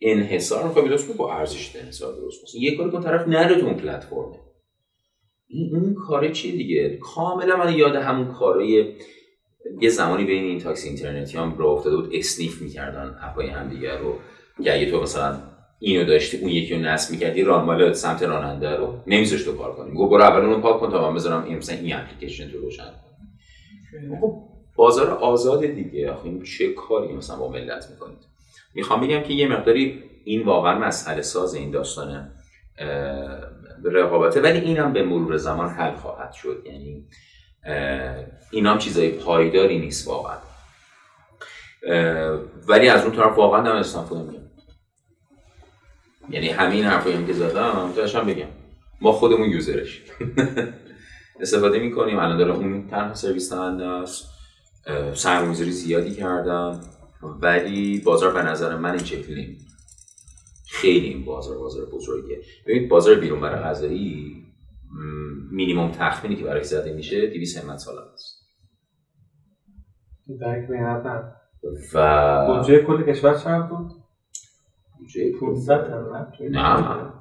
انحصار 0.00 0.74
رو 0.74 0.82
درست 0.82 1.16
با 1.16 1.32
ارزش 1.32 1.76
انحصار 1.76 2.14
درست. 2.14 2.42
مثلا 2.42 2.60
یه 2.60 2.76
کاری 2.76 2.90
کن 2.90 3.00
طرف 3.00 3.28
نره 3.28 3.60
تو 3.60 3.66
اون 3.66 3.76
پلتفرمه 3.76 4.38
این 5.46 5.76
اون 5.76 5.94
کاره 5.94 6.32
چیه 6.32 6.52
دیگه؟ 6.52 6.98
کاملا 7.02 7.56
من 7.56 7.74
یاد 7.74 7.94
همون 7.96 8.32
کارای 8.32 8.94
یه 9.80 9.88
زمانی 9.88 10.24
بین 10.24 10.44
این 10.44 10.58
تاکسی 10.58 10.88
اینترنتی 10.88 11.36
هم 11.36 11.58
رو 11.58 11.66
افتاده 11.66 11.96
بود 11.96 12.10
اسنیف 12.12 12.62
می‌کردن 12.62 13.18
اپای 13.22 13.46
هم 13.46 13.68
دیگر 13.68 13.98
رو. 13.98 14.14
که 14.64 14.90
تو 14.90 15.00
مثلا 15.00 15.53
اینو 15.84 16.04
داشتی 16.04 16.36
اون 16.36 16.48
یکی 16.48 16.74
رو 16.74 16.80
نصب 16.80 17.10
می‌کردی 17.10 17.42
رانمال 17.42 17.92
سمت 17.92 18.22
راننده 18.22 18.76
رو. 18.76 18.98
نمیذاش 19.06 19.42
تو 19.42 19.56
کار 19.56 19.74
کنی. 19.74 19.94
گفت 19.94 20.10
برو 20.10 20.22
اول 20.22 20.44
اونو 20.44 20.60
پاک 20.60 20.80
کن 20.80 20.90
تا 20.90 21.08
من 21.08 21.14
بذارم 21.14 21.44
این 21.44 21.56
مثلا 21.58 21.76
این 21.76 21.96
اپلیکیشن 21.96 22.50
تو 22.50 22.58
روشن 22.58 22.84
کنم. 22.84 24.20
خب 24.20 24.42
بازار 24.76 25.10
آزاد 25.10 25.66
دیگه. 25.66 26.10
آخه 26.10 26.24
این 26.24 26.42
چه 26.42 26.72
کاری 26.72 27.12
مثلا 27.12 27.36
با 27.36 27.48
ملت 27.48 27.90
می‌کنید؟ 27.90 28.18
می‌خوام 28.74 29.00
بگم 29.00 29.22
که 29.22 29.32
یه 29.34 29.48
مقداری 29.48 30.02
این 30.24 30.42
واقعا 30.42 30.78
مسئله 30.78 31.22
ساز 31.22 31.54
این 31.54 31.70
داستان 31.70 32.30
رقابته. 33.84 34.40
ولی 34.40 34.58
اینم 34.58 34.92
به 34.92 35.02
مرور 35.02 35.36
زمان 35.36 35.68
حل 35.68 35.94
خواهد 35.94 36.32
شد. 36.32 36.62
یعنی 36.66 37.06
اینا 38.50 38.70
هم 38.70 38.78
چیزای 38.78 39.08
پایداری 39.10 39.78
نیست 39.78 40.08
واقعا. 40.08 40.36
ولی 42.68 42.88
از 42.88 43.04
اون 43.04 43.16
طرف 43.16 43.38
واقعا 43.38 43.60
نم 43.60 43.76
استفاده 43.76 44.22
میگم 44.22 44.44
یعنی 46.30 46.48
همین 46.48 46.84
حرفایی 46.84 47.16
هم 47.16 47.26
که 47.26 47.32
زدم 47.32 47.92
داشتم 47.96 48.26
بگم. 48.26 48.48
ما 49.00 49.12
خودمون 49.12 49.50
یوزرش 49.50 50.02
استفاده 51.40 51.78
می‌کنیم. 51.78 52.18
الان 52.18 52.38
داره 52.38 52.52
اون 52.52 52.86
تنها 52.86 53.14
سرویس 53.14 53.52
دهنده 53.52 53.84
است. 53.84 54.28
سرمایه‌گذاری 55.14 55.70
زیادی 55.70 56.14
کردم. 56.14 56.80
ولی 57.22 58.00
بازار 58.00 58.32
به 58.34 58.42
نظر 58.42 58.76
من 58.76 58.90
این 58.90 59.04
شکلی 59.04 59.58
خیلی 60.66 61.06
این 61.06 61.24
بازار 61.24 61.58
بازار 61.58 61.86
بزرگیه. 61.86 62.38
ببینید 62.66 62.88
بازار 62.88 63.14
بیرون 63.14 63.40
برای 63.40 63.62
غذایی 63.62 64.44
مینیمم 65.50 65.90
تخمینی 65.90 66.36
که 66.36 66.44
برای 66.44 66.64
زده 66.64 66.92
میشه 66.92 67.26
200 67.26 67.64
همت 67.64 67.78
سال 67.78 67.94
است. 68.14 68.34
درک 70.40 70.70
و 71.94 72.46
بودجه 72.46 72.82
کل 72.82 73.02
کشور 73.02 73.34
چند 73.38 73.68
بود؟ 73.68 74.03
بودجه 75.04 75.32
500 75.40 75.90
همت 75.90 76.28
نه. 76.40 77.12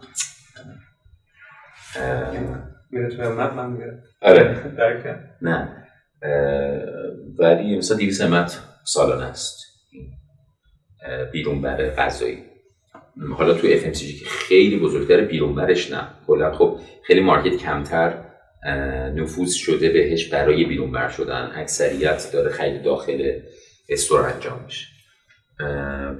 میره 2.91 3.09
تو 3.09 3.21
همت 3.23 3.53
من 3.53 3.69
میگه 3.69 4.03
آره. 4.21 4.73
درک 4.77 5.19
نه. 5.41 5.85
ولی 7.39 7.77
مثلا 7.77 7.97
200 7.97 8.21
همت 8.21 8.59
سالانه 8.83 9.25
است. 9.25 9.59
بیرون 11.31 11.61
بر 11.61 11.89
غذایی. 11.89 12.43
حالا 13.37 13.53
تو 13.53 13.67
FMCG 13.67 14.19
که 14.19 14.25
خیلی 14.25 14.79
بزرگتر 14.79 15.21
بیرون 15.21 15.55
برش 15.55 15.91
نه. 15.91 16.07
کلا 16.27 16.53
خب 16.53 16.79
خیلی 17.03 17.21
مارکت 17.21 17.57
کمتر 17.57 18.23
نفوذ 19.15 19.53
شده 19.53 19.89
بهش 19.89 20.29
برای 20.29 20.65
بیرون 20.65 20.91
بر 20.91 21.09
شدن. 21.09 21.51
اکثریت 21.55 22.29
داره 22.33 22.51
خیلی 22.51 22.79
داخل 22.79 23.39
استور 23.89 24.19
انجام 24.19 24.63
میشه. 24.65 24.87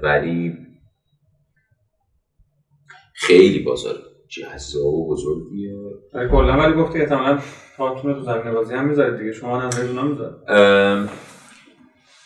ولی 0.02 0.58
خیلی 3.28 3.60
بازار 3.60 3.96
جذاب 4.28 4.86
و 4.86 5.14
بزرگیه. 5.14 5.76
کلا 6.32 6.58
ولی 6.58 6.74
گفتی 6.74 7.02
احتمالاً 7.02 7.40
تاکتون 7.78 8.14
تو 8.14 8.22
زمین 8.22 8.54
بازی 8.54 8.74
هم 8.74 8.86
می‌ذارید 8.86 9.18
دیگه. 9.18 9.32
شما 9.32 9.60
هم 9.60 9.70
اونا 9.88 10.02
می‌ذارید 10.02 11.10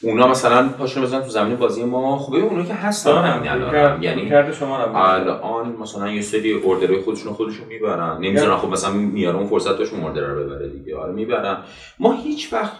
اونا 0.04 0.28
مثلا 0.28 0.70
پاشون 0.70 1.04
بزنن 1.04 1.22
تو 1.22 1.30
زمین 1.30 1.56
بازی 1.56 1.84
ما. 1.84 2.18
خب 2.18 2.34
اونا 2.34 2.64
که 2.64 2.74
هستن 2.74 3.98
یعنی 4.02 4.30
کرده 4.30 4.52
شما 4.52 4.78
الان 4.78 5.76
مثلا 5.82 6.12
یه 6.12 6.22
سری 6.22 6.52
اوردرهای 6.54 7.02
خودشون 7.02 7.34
خودشون 7.34 7.68
می‌برن. 7.68 8.18
نمی‌ذارن 8.18 8.58
خب 8.58 8.70
مثلا 8.70 8.94
میاره 8.94 9.38
اون 9.38 9.48
فرصت 9.48 9.78
داشون 9.78 10.00
اوردر 10.00 10.22
رو 10.22 10.44
ببره 10.44 10.70
دیگه. 10.70 10.98
آره 10.98 11.14
می‌برن. 11.14 11.58
ما 12.00 12.14
هیچ 12.14 12.54
وقت 12.54 12.74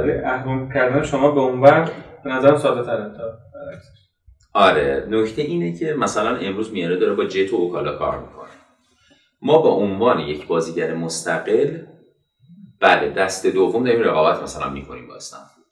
ولی 0.00 0.12
احکام 0.12 0.72
کردن 0.72 1.02
شما 1.02 1.30
به 1.30 1.40
اون 1.40 1.60
بر 1.60 1.90
به 2.24 2.30
نظرم 2.30 2.56
ساده 2.56 2.82
تره 2.82 3.12
آره 4.54 5.06
نکته 5.10 5.42
اینه 5.42 5.78
که 5.78 5.94
مثلا 5.94 6.36
امروز 6.36 6.72
میاره 6.72 6.96
داره 6.96 7.14
با 7.14 7.24
جت 7.24 7.52
و 7.52 7.56
اوکالا 7.56 7.98
کار 7.98 8.20
می‌کنه. 8.20 8.50
ما 9.42 9.58
با 9.58 9.70
عنوان 9.70 10.20
یک 10.20 10.46
بازیگر 10.46 10.94
مستقل 10.94 11.78
بله 12.80 13.10
دست 13.10 13.46
دوم 13.46 13.84
داریم 13.84 14.02
رقابت 14.02 14.42
مثلا 14.42 14.70
می‌کنیم 14.70 15.08
با 15.08 15.14
استنفورد. 15.16 15.66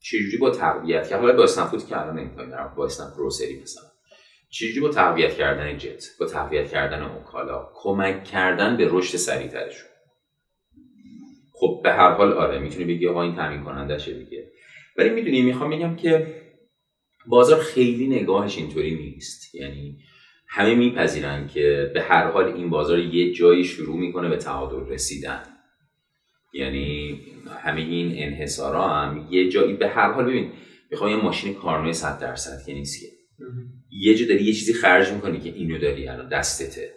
چجوری 0.00 0.36
با 0.36 0.50
تقویت 0.50 1.08
کردن؟ 1.08 1.22
حالا 1.22 1.36
با 1.36 1.42
استنفورد 1.42 1.86
که 1.86 2.00
الان 2.00 2.18
نمی‌تونیم 2.18 2.56
با 2.76 2.84
استنفورد 2.84 3.18
روسری 3.18 3.62
مثلا 3.62 3.84
چجوری 4.50 4.80
با 4.80 4.88
تقویت 4.88 5.34
کردن 5.34 5.78
جت 5.78 6.04
با 6.20 6.26
تقویت 6.26 6.70
کردن 6.70 7.02
اوکالا 7.02 7.68
کمک 7.74 8.24
کردن 8.24 8.76
به 8.76 8.88
رشد 8.90 9.16
سریعترشون؟ 9.16 9.88
خب 11.52 11.80
به 11.84 11.92
هر 11.92 12.10
حال 12.10 12.32
آره 12.32 12.58
می‌تونی 12.58 12.84
بگی 12.84 13.08
آقا 13.08 13.22
این 13.22 13.34
تامین 13.34 13.64
کننده 13.64 13.98
شه 13.98 14.12
دیگه. 14.12 14.50
ولی 14.96 15.10
می‌دونی 15.10 15.42
می‌خوام 15.42 15.70
بگم 15.70 15.96
که 15.96 16.45
بازار 17.28 17.60
خیلی 17.60 18.06
نگاهش 18.06 18.58
اینطوری 18.58 18.94
نیست. 18.94 19.54
یعنی 19.54 19.98
همه 20.48 20.74
میپذیرن 20.74 21.48
که 21.48 21.90
به 21.94 22.02
هر 22.02 22.30
حال 22.30 22.44
این 22.44 22.70
بازار 22.70 22.98
یه 22.98 23.32
جایی 23.32 23.64
شروع 23.64 23.96
می‌کنه 23.96 24.28
به 24.28 24.36
تعادل 24.36 24.92
رسیدن. 24.92 25.42
یعنی 26.54 27.20
همه 27.62 27.80
این 27.80 28.12
انحصارا 28.16 28.88
هم 28.88 29.28
یه 29.30 29.48
جایی 29.48 29.74
به 29.74 29.88
هر 29.88 30.12
حال 30.12 30.24
ببین 30.24 30.52
می‌خوام 30.90 31.10
یه 31.10 31.16
ماشین 31.16 31.54
کارنوی 31.54 31.92
100 31.92 32.20
درصد 32.20 32.66
که 32.66 32.74
نیست 32.74 33.00
که. 33.00 33.06
یه 33.90 34.14
جا 34.14 34.26
داری 34.26 34.44
یه 34.44 34.52
چیزی 34.52 34.72
خرج 34.72 35.12
می‌کنی 35.12 35.40
که 35.40 35.48
اینو 35.48 35.78
داری 35.78 36.08
الان 36.08 36.28
دستته. 36.28 36.90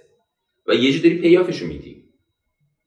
و 0.68 0.74
یه 0.74 0.92
جا 0.92 1.00
داری 1.04 1.18
پیافشو 1.18 1.68
میدی. 1.68 2.04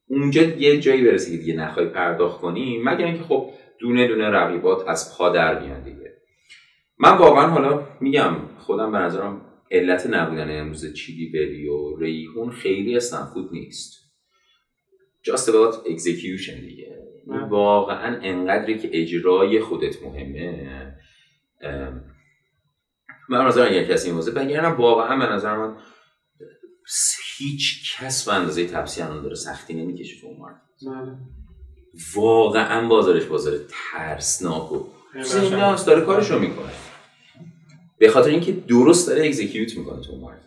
اونجا 0.07 0.43
یه 0.43 0.80
جایی 0.80 1.03
برسه 1.03 1.30
که 1.30 1.36
دیگه 1.36 1.55
نخوای 1.55 1.86
پرداخت 1.86 2.40
کنی 2.40 2.78
مگر 2.84 3.05
اینکه 3.05 3.22
خب 3.22 3.51
دونه 3.80 4.09
دونه 4.09 4.24
رقیبات 4.24 4.88
از 4.88 5.18
پا 5.18 5.28
در 5.28 5.55
بیان 5.55 5.84
دیگه. 5.84 6.01
من 7.03 7.18
واقعا 7.18 7.48
حالا 7.48 7.86
میگم 8.00 8.36
خودم 8.59 8.92
به 8.92 8.98
نظرم 8.98 9.40
علت 9.70 10.07
نبودن 10.07 10.61
امروز 10.61 10.94
چیلی 10.94 11.28
بری 11.32 11.68
و 11.68 11.96
ریحون 11.96 12.50
خیلی 12.50 12.96
استنفود 12.96 13.48
نیست. 13.53 13.92
Just 15.28 15.48
about 15.48 15.74
execution 15.74 16.61
دیگه. 16.61 16.98
واقعا 17.50 18.20
انقدری 18.22 18.78
که 18.78 18.90
اجرای 18.92 19.61
خودت 19.61 20.03
مهمه. 20.03 20.96
من 23.28 23.46
نظر 23.46 23.66
اگر 23.66 23.84
کسی 23.84 24.07
این 24.07 24.16
واضح 24.16 24.32
بگرم 24.32 24.76
واقعا 24.76 25.26
به 25.26 25.32
نظر 25.32 25.57
من 25.57 25.76
هیچ 27.38 27.96
کس 27.96 28.28
به 28.28 28.34
اندازه 28.34 28.66
تپسی 28.66 29.03
الان 29.03 29.22
داره 29.22 29.34
سختی 29.34 29.74
نمی‌کشه 29.74 30.20
تو 30.20 30.26
اون 30.26 30.36
بله. 30.86 31.16
واقعا 32.14 32.88
بازارش 32.88 33.24
بازار 33.24 33.55
ترسناک 33.92 34.72
و 34.72 34.86
زنداست 35.22 35.86
داره 35.86 36.00
کارشو 36.00 36.38
می‌کنه. 36.38 36.72
به 38.03 38.09
خاطر 38.09 38.30
اینکه 38.30 38.53
درست 38.53 39.09
داره 39.09 39.26
اگزیکیوت 39.26 39.78
می‌کنه 39.78 40.00
تو 40.00 40.16
مارکت 40.16 40.42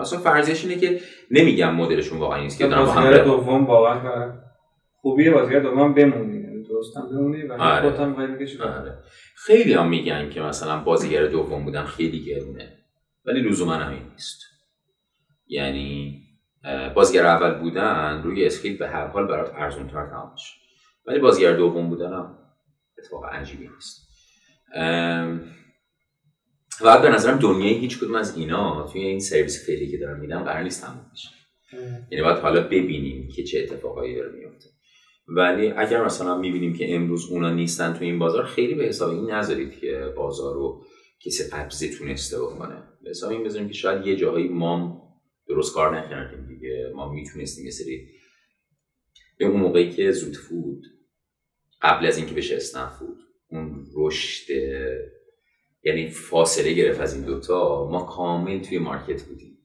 اصلا 0.00 0.18
فرضیش 0.18 0.64
اینه 0.64 0.80
که 0.80 1.00
نمیگم 1.30 1.74
مدلشون 1.74 2.18
واقعا 2.18 2.42
نیست 2.42 2.58
که 2.58 2.66
دارم 2.66 2.84
بازیگر 2.84 3.24
دوم 3.24 3.64
واقعا 3.64 4.32
خوبیه 4.92 5.30
بازیگر 5.30 5.60
دوم 5.60 5.94
بمونی. 5.94 6.64
درست 6.64 6.96
هم 6.96 7.08
بمونی 7.08 7.42
و 7.42 7.52
آره. 7.52 7.90
خودت 7.90 8.00
هم 8.00 8.14
آره. 8.62 8.98
خیلی 9.36 9.72
هم 9.72 9.88
میگن 9.88 10.30
که 10.30 10.40
مثلا 10.40 10.80
بازیگر 10.80 11.26
دوم 11.26 11.64
بودن 11.64 11.84
خیلی 11.84 12.24
گرونه 12.24 12.78
ولی 13.24 13.40
لزوما 13.40 13.74
همین 13.74 14.02
نیست. 14.12 14.40
یعنی 15.46 16.20
بازیگر 16.94 17.26
اول 17.26 17.54
بودن 17.60 18.22
روی 18.24 18.46
اسکیل 18.46 18.76
به 18.76 18.88
هر 18.88 19.06
حال 19.06 19.26
برات 19.26 19.52
ارزون 19.54 19.88
تر 19.88 20.06
تمام 20.06 20.34
ولی 21.06 21.18
بازیگر 21.18 21.52
دوم 21.52 21.88
بودن 21.88 22.12
هم 22.12 22.38
اتفاق 22.98 23.24
عجیبی 23.24 23.68
نیست. 23.68 24.08
و 26.80 27.02
به 27.02 27.08
نظرم 27.08 27.38
دنیای 27.38 27.74
هیچ 27.74 27.98
کدوم 27.98 28.14
از 28.14 28.36
اینا 28.36 28.88
توی 28.92 29.04
این 29.04 29.20
سرویس 29.20 29.66
فعلی 29.66 29.90
که 29.90 29.98
دارم 29.98 30.20
میدم 30.20 30.44
قرار 30.44 30.62
نیست 30.62 30.84
تموم 30.84 31.10
بشه. 31.12 31.28
یعنی 32.10 32.24
باید 32.24 32.38
حالا 32.38 32.62
ببینیم 32.62 33.28
که 33.36 33.42
چه 33.44 33.58
اتفاقایی 33.58 34.14
داره 34.14 34.32
میفته. 34.32 34.68
ولی 35.28 35.70
اگر 35.70 36.04
مثلا 36.04 36.38
می‌بینیم 36.38 36.74
که 36.74 36.94
امروز 36.94 37.30
اونا 37.30 37.50
نیستن 37.50 37.92
تو 37.92 38.04
این 38.04 38.18
بازار 38.18 38.44
خیلی 38.44 38.74
به 38.74 38.84
حساب 38.84 39.10
این 39.10 39.30
نذارید 39.30 39.78
که 39.80 40.12
بازار 40.16 40.54
رو 40.54 40.84
کسی 41.26 41.44
قبضه 41.44 41.88
تونسته 41.98 42.40
بکنه. 42.40 42.82
به 43.02 43.10
حساب 43.10 43.30
این 43.30 43.44
بذاریم 43.44 43.68
که 43.68 43.74
شاید 43.74 44.06
یه 44.06 44.16
جاهایی 44.16 44.48
ما 44.48 45.04
درست 45.48 45.74
کار 45.74 45.98
نکردیم 45.98 46.46
دیگه. 46.46 46.92
ما 46.94 47.12
می‌تونستیم 47.12 47.64
یه 47.64 47.70
سری 47.70 48.08
به 49.38 49.44
اون 49.44 49.60
موقعی 49.60 49.90
که 49.90 50.12
زود 50.12 50.36
فود 50.36 50.82
قبل 51.82 52.06
از 52.06 52.18
اینکه 52.18 52.34
بشه 52.34 52.56
استن 52.56 52.88
فود 52.88 53.18
اون 53.48 53.86
رشد 53.96 54.52
یعنی 55.84 56.08
فاصله 56.08 56.72
گرفت 56.72 57.00
از 57.00 57.14
این 57.14 57.24
دوتا 57.24 57.88
ما 57.90 58.02
کامل 58.02 58.60
توی 58.60 58.78
مارکت 58.78 59.22
بودیم. 59.22 59.58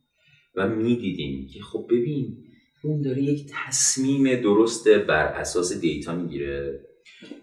و 0.56 0.68
می‌دیدیم 0.68 1.48
که 1.54 1.60
خب 1.62 1.88
ببین 1.90 2.38
اون 2.84 3.02
داره 3.02 3.22
یک 3.22 3.46
تصمیم 3.54 4.36
درست 4.36 4.90
بر 4.90 5.26
اساس 5.26 5.80
دیتا 5.80 6.16
می‌گیره. 6.16 6.80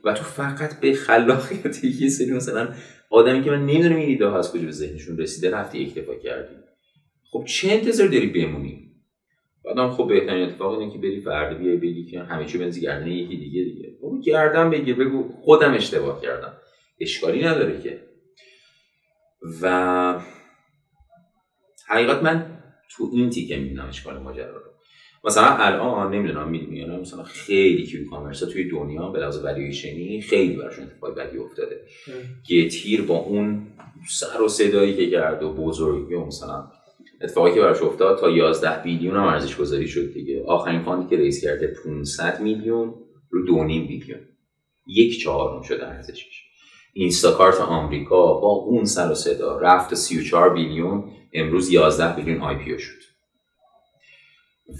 و 0.05 0.13
تو 0.13 0.25
فقط 0.25 0.81
به 0.81 0.93
خلاقیت 0.93 1.85
یه 1.85 2.09
سری 2.09 2.33
مثلا 2.33 2.75
آدمی 3.11 3.45
که 3.45 3.51
من 3.51 3.67
نمی‌دونم 3.67 3.97
این 3.97 4.09
ایده 4.09 4.35
از 4.35 4.53
کجا 4.53 4.65
به 4.65 4.71
ذهنشون 4.71 5.19
رسیده 5.19 5.51
رفتی 5.51 5.85
اکتفا 5.85 6.15
کردی. 6.15 6.55
خب 7.31 7.45
چه 7.49 7.69
انتظار 7.71 8.09
داری 8.09 8.27
بمونی؟ 8.27 8.83
بعدم 9.65 9.91
خب 9.91 10.09
بهترین 10.09 10.43
اتفاق 10.43 10.79
اینه 10.79 10.93
که 10.93 10.99
بری 10.99 11.21
فردا 11.21 11.59
بیای 11.59 11.77
بگی 11.77 12.05
که 12.05 12.21
همه 12.21 12.47
چی 12.47 12.59
بنزی 12.59 12.81
گردن 12.81 13.07
یکی 13.07 13.37
دیگه 13.37 13.63
دیگه. 13.63 13.99
بابا 14.03 14.21
گردن 14.21 14.71
بگیر 14.71 14.95
بگو 14.95 15.29
خودم 15.41 15.75
اشتباه 15.75 16.23
کردم. 16.23 16.53
اشکالی 17.01 17.45
نداره 17.45 17.81
که. 17.81 18.06
و 19.63 20.21
حقیقت 21.89 22.23
من 22.23 22.63
تو 22.91 23.11
این 23.13 23.31
تیکه 23.31 23.57
می‌بینم 23.57 23.89
اشکال 23.89 24.19
ماجرا 24.19 24.57
رو. 24.57 24.71
مثلا 25.25 25.57
الان 25.57 26.15
نمی‌دونم 26.15 26.49
می‌دونم 26.49 27.01
مثلا 27.01 27.23
خیلی 27.23 27.87
q-commerce 27.87 28.41
توی 28.41 28.71
دنیا 28.71 29.09
به 29.09 29.19
لحاظ 29.19 29.45
والیویشنی 29.45 30.21
خیلی 30.21 30.57
براشون 30.57 30.85
اتفاق 30.85 31.19
بدی 31.19 31.39
افتاده. 31.39 31.81
گتیر 32.51 33.03
با 33.03 33.17
اون 33.17 33.67
سر 34.09 34.43
و 34.43 34.49
صدایی 34.49 34.97
که 34.97 35.11
کرد 35.11 35.43
و 35.43 35.53
بزرگی 35.53 36.15
و 36.15 36.25
مثلا 36.25 36.71
اتفاقی 37.21 37.55
که 37.55 37.61
براش 37.61 37.83
افتاد 37.83 38.19
تا 38.19 38.31
11 38.31 38.83
billion 38.83 39.17
هم 39.17 39.23
ارزش 39.23 39.57
گذاری 39.57 39.89
شد 39.89 40.13
دیگه. 40.13 40.45
آخرین 40.47 40.83
fund 40.83 41.10
ی 41.10 41.17
که 41.17 41.23
raise 41.23 41.45
کرده 41.45 41.75
500 41.85 42.41
میلیون 42.41 42.95
رو 43.31 43.47
2.5 43.47 43.89
billion. 43.89 44.21
یک 44.87 45.21
چهارم 45.23 45.63
شده 45.63 45.89
ارزشش. 45.89 46.46
اینستاکارت 46.97 47.61
آمریکا 47.61 48.35
با 48.35 48.49
اون 48.49 48.85
سر 48.85 49.11
و 49.11 49.15
صدا 49.15 49.59
رفت 49.59 49.95
34 49.95 50.55
billion 50.55 51.05
امروز 51.33 51.71
11 51.71 52.17
billion 52.17 52.43
IPO 52.43 52.79
شد. 52.79 53.03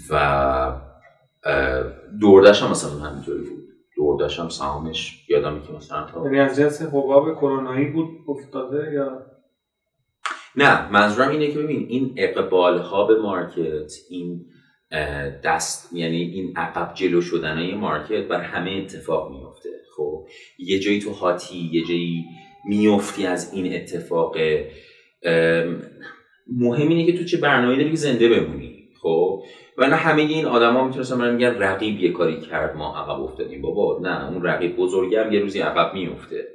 و 0.09 0.81
دوردش 2.21 2.63
هم 2.63 2.71
مثلا 2.71 2.91
همینطوری 2.91 3.39
بود. 3.39 3.63
دوردش 3.95 4.39
هم 4.39 4.49
سهامش 4.49 5.25
یادم 5.29 5.61
که 5.61 5.73
مثلا 5.73 6.05
تا 6.05 6.25
یعنی 6.25 6.39
از 6.39 6.57
جنس 6.57 6.81
حباب 6.81 7.35
کرونایی 7.35 7.85
بود 7.85 8.09
افتاده 8.27 8.91
یا؟ 8.93 9.21
نه 10.55 10.91
منظورم 10.91 11.29
اینه 11.29 11.51
که 11.51 11.59
ببین 11.59 11.87
این 11.89 12.13
اقبال 12.17 12.79
ها 12.79 13.05
به 13.05 13.21
market 13.21 13.93
این 14.09 14.45
دست 15.43 15.93
یعنی 15.93 16.21
این 16.21 16.53
عقب 16.55 16.93
جلو 16.93 17.21
شدن 17.21 17.57
های 17.57 17.75
market 17.75 18.27
بر 18.27 18.41
همه 18.41 18.71
اتفاق 18.71 19.31
میفته 19.31 19.69
خب 19.97 20.27
یه 20.59 20.79
جایی 20.79 20.99
تو 20.99 21.11
هاتی 21.11 21.69
یه 21.73 21.83
جایی 21.83 22.25
میفتی 22.65 23.25
از 23.25 23.53
این 23.53 23.75
اتفاق. 23.75 24.37
مهم 26.47 26.89
اینه 26.89 27.05
که 27.05 27.17
تو 27.17 27.23
چه 27.23 27.37
برنامه 27.37 27.75
داری 27.75 27.89
که 27.89 27.95
زنده 27.95 28.29
بمونی. 28.29 28.89
خب 29.01 29.43
و 29.77 29.87
نه 29.87 29.95
همه 29.95 30.21
این 30.21 30.45
آدما 30.45 30.87
می‌تونستن 30.87 31.17
برن 31.17 31.35
میگن 31.35 31.59
رقیب 31.59 31.99
یه 31.99 32.11
کاری 32.11 32.41
کرد 32.41 32.75
ما 32.75 32.97
عقب 32.97 33.21
افتادیم. 33.21 33.61
بابا 33.61 33.99
نه 34.01 34.31
اون 34.31 34.43
رقیب 34.43 34.75
بزرگم 34.75 35.33
یه 35.33 35.39
روزی 35.39 35.59
عقب 35.59 35.93
میفته 35.93 36.47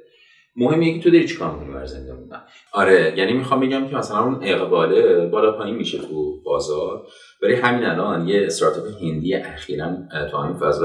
مهم 0.55 0.79
اینه 0.79 0.97
که 0.97 1.03
تو 1.03 1.09
داری 1.11 1.27
چیکار 1.27 1.53
می‌کنی 1.53 1.73
برای 1.73 1.87
زنده 1.87 2.13
موندن. 2.13 2.41
آره 2.73 3.13
یعنی 3.17 3.33
می‌خوام 3.33 3.59
بگم 3.59 3.87
که 3.87 3.95
مثلا 3.95 4.23
اون 4.23 4.39
اقباله 4.41 5.25
بالا 5.25 5.51
پایین 5.51 5.75
میشه 5.75 5.97
تو 5.97 6.41
بازار. 6.45 7.07
برای 7.43 7.55
همین 7.55 7.85
الان 7.85 8.27
یه 8.27 8.45
استارتاپ 8.45 8.85
هندی 9.01 9.33
اخیرا 9.33 9.95
تو 10.31 10.37
همین 10.37 10.57
فاز 10.57 10.79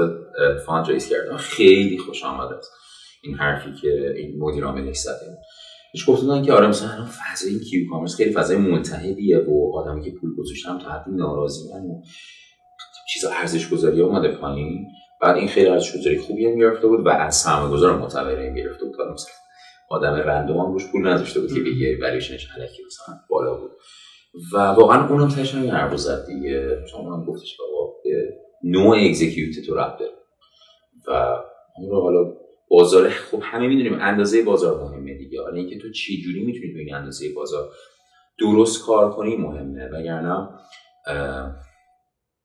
fundraise 0.65 1.09
کردن. 1.09 1.37
خیلی 1.37 1.97
خوش 1.97 2.23
آمد 2.23 2.53
است 2.53 2.71
این 3.23 3.35
حرفی 3.35 3.73
که 3.81 4.13
این 4.17 4.39
مدیر 4.39 4.65
عامل 4.65 4.91
زده. 4.91 5.37
هیچ 5.93 6.05
گفتن 6.05 6.43
که 6.43 6.53
آره 6.53 6.67
مثلا 6.67 6.89
الان 6.89 7.05
فضای 7.05 7.49
این 7.49 7.59
Q-commerce 7.59 8.15
خیلی 8.15 8.31
فضای 8.31 8.57
ملتهبیه 8.57 9.37
و 9.37 9.71
آدمی 9.75 10.05
که 10.05 10.11
پول 10.11 10.35
گذاشتن 10.37 10.77
تا 10.79 10.89
حدی 10.89 11.11
ناراضی 11.11 11.61
و 11.67 12.01
چیز 13.13 13.25
ارزش 13.25 13.69
گذاری 13.69 14.01
اومده 14.01 14.27
پایین. 14.27 14.87
بعد 15.21 15.35
این 15.35 15.47
خیلی 15.47 15.67
ارزش 15.67 15.97
گذاری 15.97 16.17
خوبی 16.17 16.45
هم 16.45 16.59
گرفته 16.59 16.87
بود 16.87 17.05
و 17.05 17.09
از 17.09 17.35
سرمایه 17.35 17.71
گذار 17.71 17.97
معتبر 17.97 18.53
گرفته 18.53 18.85
بود. 18.85 18.95
مثلا 18.95 19.33
آدم 19.89 20.13
random 20.13 20.57
هم 20.57 20.73
روش 20.73 20.91
پول 20.91 21.07
نذاشته 21.07 21.39
بود 21.39 21.53
که 21.53 21.59
بگه 21.59 21.97
ولیوشنش 22.01 22.47
علکی 22.57 22.83
مثلا 22.87 23.15
بالا 23.29 23.55
بود. 23.55 23.71
و 24.53 24.57
واقعا 24.57 25.09
اونم 25.09 25.29
تاش 25.29 25.55
هم 25.55 25.71
حرف 25.71 25.95
زد 25.95 26.25
دیگه. 26.27 26.83
چون 26.91 27.05
هم 27.05 27.25
گفتش 27.25 27.57
بابا 27.57 27.95
نوع 28.63 28.97
اکزیکیوت 28.99 29.65
تو 29.67 29.75
رب 29.75 29.97
داره. 29.99 30.13
و 31.07 31.43
اون 31.77 31.89
رو 31.89 32.01
حالا 32.01 32.33
بازار 32.69 33.09
خب 33.09 33.39
همه 33.43 33.67
می‌دونیم 33.67 33.97
اندازه 34.01 34.43
بازار 34.43 34.83
مهمه 34.83 35.17
دیگه. 35.17 35.41
حالا 35.41 35.55
اینکه 35.55 35.77
تو 35.77 35.91
چی 35.91 36.21
جوری 36.21 36.45
می‌تونی 36.45 36.73
تو 36.73 36.79
این 36.79 36.95
اندازه 36.95 37.33
بازار 37.33 37.69
درست 38.39 38.85
کار 38.85 39.11
کنی 39.11 39.37
مهمه. 39.37 39.89
وگرنه 39.89 40.49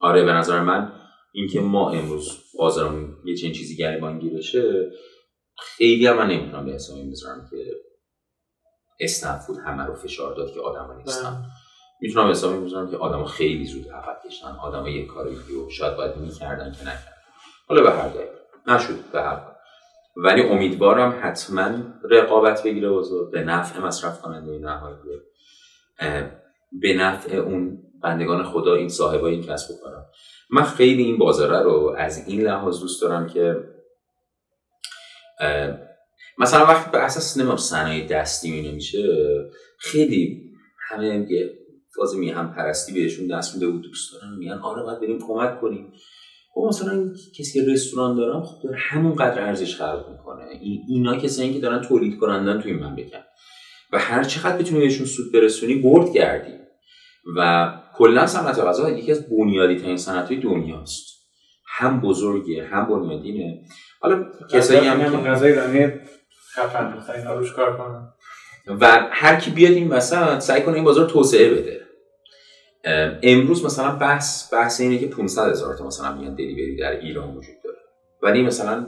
آره 0.01 0.25
به 0.25 0.33
نظر 0.33 0.63
من 0.63 0.93
اینکه 1.35 1.61
ما 1.61 1.91
امروز 1.91 2.39
بازارمون 2.59 3.17
یه 3.25 3.37
چنین 3.37 3.53
چیزی 3.53 3.77
گریبانگیر 3.77 4.37
بشه 4.37 4.91
خیلی 5.59 6.07
هم 6.07 6.17
من 6.17 6.31
نمی‌تونم 6.31 6.67
به 6.67 6.73
حساب 6.73 6.97
این 6.97 7.11
بذارم 7.11 7.49
که 7.51 7.57
اسنپ 9.01 9.39
فود 9.39 9.57
همه 9.67 9.87
رو 9.87 9.95
فشار 9.95 10.35
داد 10.35 10.55
که 10.55 10.61
آدم 10.61 10.97
نیستن. 10.97 11.43
می‌تونم 12.01 12.31
حساب 12.31 12.65
بذارم 12.65 12.91
که 12.91 12.97
آدم 12.97 13.25
خیلی 13.25 13.65
زود 13.65 13.89
عقب 13.89 14.21
کشتن 14.27 14.57
آدم 14.63 14.87
یک 14.87 15.07
کاری 15.07 15.37
رو 15.49 15.71
شاید 15.71 15.97
باید 15.97 16.17
می‌کردن 16.17 16.73
که 16.73 16.83
نکردن. 16.83 17.15
حالا 17.69 17.83
به 17.83 17.91
هر 17.91 18.09
دلیل. 18.09 18.29
نشد 18.67 19.11
به 19.13 19.23
هر 19.23 19.41
ولی 20.17 20.43
امیدوارم 20.43 21.21
حتما 21.23 21.71
رقابت 22.11 22.63
بگیره 22.63 22.89
بازار 22.89 23.31
به 23.31 23.45
نفع 23.45 23.81
مصرف 23.81 24.21
کننده 24.21 24.59
نهایی 24.59 24.97
به 26.73 26.95
نفع 26.95 27.37
اون 27.37 27.79
بندگان 28.03 28.45
خدا 28.45 28.75
این 28.75 28.89
صاحبای 28.89 29.33
این 29.33 29.43
کسب 29.43 29.71
و 29.71 29.75
کارم 29.85 30.07
من 30.51 30.63
خیلی 30.63 31.03
این 31.03 31.19
بازاره 31.19 31.63
رو 31.63 31.95
از 31.99 32.29
این 32.29 32.41
لحاظ 32.41 32.81
دوست 32.81 33.03
دارم 33.03 33.27
که 33.27 33.57
مثلا 36.39 36.67
وقتی 36.67 36.91
به 36.91 36.99
اساس 36.99 37.39
نمیم 37.39 37.57
صنایع 37.57 38.07
دستی 38.07 38.51
می 38.51 38.69
نمیشه 38.69 38.99
خیلی 39.79 40.51
همه 40.89 41.27
می 42.17 42.31
هم 42.31 42.55
پرستی 42.55 42.93
بهشون 42.93 43.27
دست 43.27 43.55
میده 43.55 43.67
بود 43.67 43.83
دوست 43.83 44.13
دارن 44.13 44.35
میگن 44.39 44.59
آره 44.59 44.83
باید 44.83 45.01
بریم 45.01 45.19
کمک 45.19 45.61
کنیم. 45.61 45.93
خب 46.55 46.67
مثلا 46.69 47.13
کسی 47.39 47.61
که 47.61 47.73
رستوران 47.73 48.17
دارم 48.17 48.43
خب 48.43 48.63
داره 48.63 48.77
همون 48.79 49.15
قدر 49.15 49.43
ارزش 49.43 49.77
خلق 49.77 50.09
می‌کنه. 50.11 50.45
اینا 50.89 51.17
کسایی 51.17 51.55
که 51.55 51.61
دارن 51.61 51.81
تولید 51.81 52.19
کنندن 52.19 52.61
توی 52.61 52.73
من 52.73 52.97
بکن 52.97 53.19
و 53.93 53.99
هر 53.99 54.25
چقدر 54.25 54.59
بتونی 54.59 54.81
بهشون 54.81 55.07
سود 55.07 55.33
برسونی 55.33 55.75
برد 55.75 56.13
گردی 56.13 56.55
و 57.37 57.73
کلا 57.97 58.27
صنعت 58.27 58.59
غذا 58.59 58.91
یکی 58.91 59.13
از 59.13 59.29
بنیادی 59.29 59.77
ترین 59.77 59.97
صنعت 59.97 60.29
های 60.29 60.37
دنیاست. 60.41 61.15
هم 61.67 62.01
بزرگه 62.01 62.65
هم 62.65 62.87
بنیادینه. 62.87 63.61
حالا 64.01 64.25
کسایی 64.51 64.89
هم 64.89 65.11
که 65.11 65.29
غذای 65.29 65.53
ایرانی 65.53 65.93
خفن 66.57 67.01
کار 67.57 67.77
کنن 67.77 68.09
و 68.81 69.09
هر 69.11 69.41
کی 69.41 69.51
بیاد 69.51 69.73
این 69.73 69.89
مثلا 69.89 70.41
سعی 70.41 70.63
کنه 70.63 70.75
این 70.75 70.85
بازار 70.85 71.09
توسعه 71.09 71.51
بده. 71.51 71.84
امروز 73.23 73.65
مثلا 73.65 73.97
بحث 73.97 74.53
بحث 74.53 74.81
اینه 74.81 74.99
که 74.99 75.07
500 75.07 75.51
هزار 75.51 75.77
تا 75.77 75.87
مثلا 75.87 76.17
میان 76.17 76.35
دلیوری 76.35 76.77
در 76.77 76.91
ایران 76.91 77.37
وجود 77.37 77.55
داره. 77.65 77.79
ولی 78.23 78.43
مثلا 78.43 78.87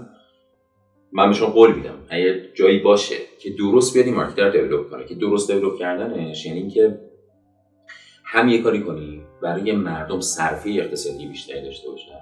من 1.12 1.28
بهشون 1.28 1.50
قول 1.50 1.74
میدم 1.74 1.98
اگه 2.08 2.42
جایی 2.54 2.78
باشه 2.78 3.16
که 3.40 3.50
درست 3.50 3.94
بیاد 3.94 4.06
این 4.06 4.14
مارکت 4.14 4.38
رو 4.38 4.50
دیولپ 4.50 4.90
کنه. 4.90 5.04
که 5.04 5.14
درست 5.14 5.50
دیولپ 5.50 5.78
کردنش 5.78 6.46
یعنی 6.46 6.58
اینکه 6.58 7.00
هم 8.24 8.48
یه 8.48 8.62
کاری 8.62 8.80
کنی 8.80 9.22
برای 9.42 9.72
مردم 9.72 10.20
صرفه 10.20 10.70
اقتصادی 10.70 11.26
بیشتری 11.26 11.62
داشته 11.62 11.90
باشن 11.90 12.20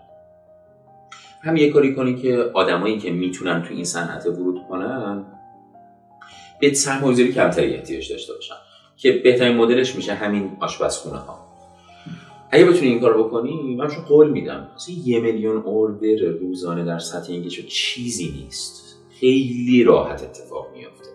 هم 1.42 1.56
یه 1.56 1.72
کاری 1.72 1.94
کنی 1.94 2.14
که 2.16 2.50
آدمایی 2.54 2.98
که 2.98 3.10
می‌تونن 3.10 3.62
تو 3.62 3.74
این 3.74 3.84
صنعت 3.84 4.26
ورود 4.26 4.62
کنن 4.68 5.26
به 6.60 6.74
سرمایه‌گذاری 6.74 7.32
کمتری 7.32 7.74
احتیاج 7.74 8.12
داشته 8.12 8.32
باشن. 8.32 8.54
که 8.96 9.12
بهترین 9.12 9.56
مدلش 9.56 9.96
میشه 9.96 10.14
همین 10.14 10.56
آشپزخونه 10.60 11.16
ها 11.16 11.43
اگه 12.54 12.64
بتونی 12.64 12.88
این 12.88 13.00
کار 13.00 13.22
بکنی 13.22 13.76
من 13.76 13.88
شو 13.88 14.00
قول 14.00 14.30
میدم. 14.30 14.68
مثلا 14.74 14.94
یه 15.04 15.20
میلیون 15.20 15.56
اوردر 15.56 16.16
روزانه 16.40 16.84
در 16.84 16.98
سطح 16.98 17.32
انگلیش 17.32 17.66
چیزی 17.66 18.32
نیست. 18.42 18.98
خیلی 19.20 19.84
راحت 19.84 20.22
اتفاق 20.22 20.66
میافته. 20.76 21.08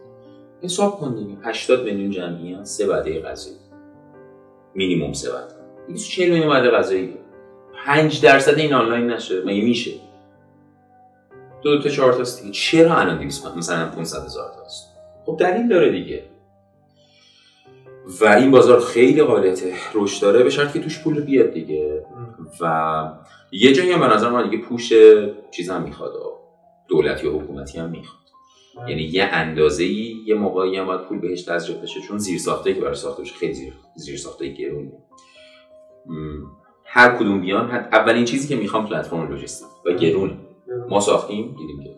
حساب 0.62 1.00
کن 1.00 1.16
دیگه. 1.16 1.38
80 1.44 1.86
میلیون 1.86 2.12
جمعیت 2.12 2.64
سه 2.64 2.88
وعده 2.88 3.22
غذایی. 3.22 3.56
مینیمم 4.76 5.14
سه 5.14 5.34
وعده 5.34 5.54
240 5.88 6.30
میلیون 6.30 6.50
وعده 6.50 6.70
غذایی. 6.70 7.14
5 7.86 8.22
درصد 8.22 8.60
این 8.60 8.74
آنلاین 8.74 9.08
نشه. 9.08 9.42
مگه 9.46 9.64
میشه؟ 9.64 9.92
دو 11.62 11.82
تا 11.82 11.90
چهار 11.90 12.14
تا 12.14 12.24
چرا 12.52 12.98
الان 12.98 13.20
200 13.20 13.58
مثلا 13.58 13.90
500 13.90 14.26
هزار 14.26 14.52
تاست 14.56 14.88
خب 15.26 15.38
دلیل 15.40 15.68
داره 15.68 15.92
دیگه. 15.92 16.24
و 18.22 18.26
این 18.26 18.52
بازار 18.52 18.80
خیلی 18.80 19.24
قابلیت 19.24 19.64
رشد 19.94 20.22
داره 20.22 20.44
به 20.44 20.50
شرط 20.50 20.74
که 20.74 20.80
توش 20.80 21.04
پول 21.04 21.22
بیاد 21.22 21.52
دیگه. 21.52 22.06
و 22.62 23.04
یه 23.52 23.74
جایی 23.74 23.92
هم 23.92 24.00
به 24.00 24.08
نظر 24.08 24.30
من 24.30 24.50
دیگه 24.50 24.64
پوش 24.64 24.94
چیز 25.52 25.70
هم 25.70 25.82
می‌خواد 25.82 26.14
دولتی 26.88 27.28
و 27.28 27.40
حکومتی 27.40 27.80
هم 27.80 27.90
می‌خواد. 27.90 28.20
یعنی 28.90 29.02
یه 29.02 29.24
اندازه 29.24 29.84
ای 29.84 30.16
یه 30.26 30.36
موقعی 30.36 30.78
هم 30.78 30.86
باید 30.86 31.02
پول 31.02 31.20
بهش 31.20 31.42
تزریق 31.42 31.82
بشه 31.82 32.02
چون 32.02 32.18
زیر 32.18 32.40
ساخته 32.40 32.74
که 32.74 32.82
برای 32.82 32.96
ساخته 32.96 33.22
بشه 33.22 33.36
خیلی 33.36 33.54
زیر, 33.54 33.74
زیر 33.96 34.18
ساخته 34.18 34.48
گرونه 34.48 34.92
هر 36.86 37.16
کدوم 37.16 37.42
بیان 37.42 37.72
اولین 37.72 38.26
چیزی 38.26 38.48
که 38.48 38.56
می‌خوام 38.56 38.88
پلتفرم 38.88 39.30
لوجستیک 39.30 39.68
و 39.86 39.94
گرونه 39.94 40.38
ما 40.90 41.00
ساختیم 41.00 41.56
دیدیم 41.60 41.84
که 41.84 41.96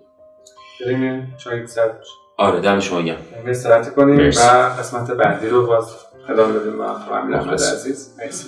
آره 2.41 2.59
دم 2.59 2.79
شما 2.79 3.01
گرم. 3.01 3.17
استراحت 3.47 3.95
کنیم 3.95 4.19
و 4.19 4.69
قسمت 4.79 5.11
بعدی 5.11 5.47
رو 5.49 5.67
باز 5.67 5.85
ادامه 6.29 6.59
بدیم 6.59 6.77
با 6.77 6.87
همین 6.93 7.33
عزیز 7.35 8.09
مرسی. 8.19 8.47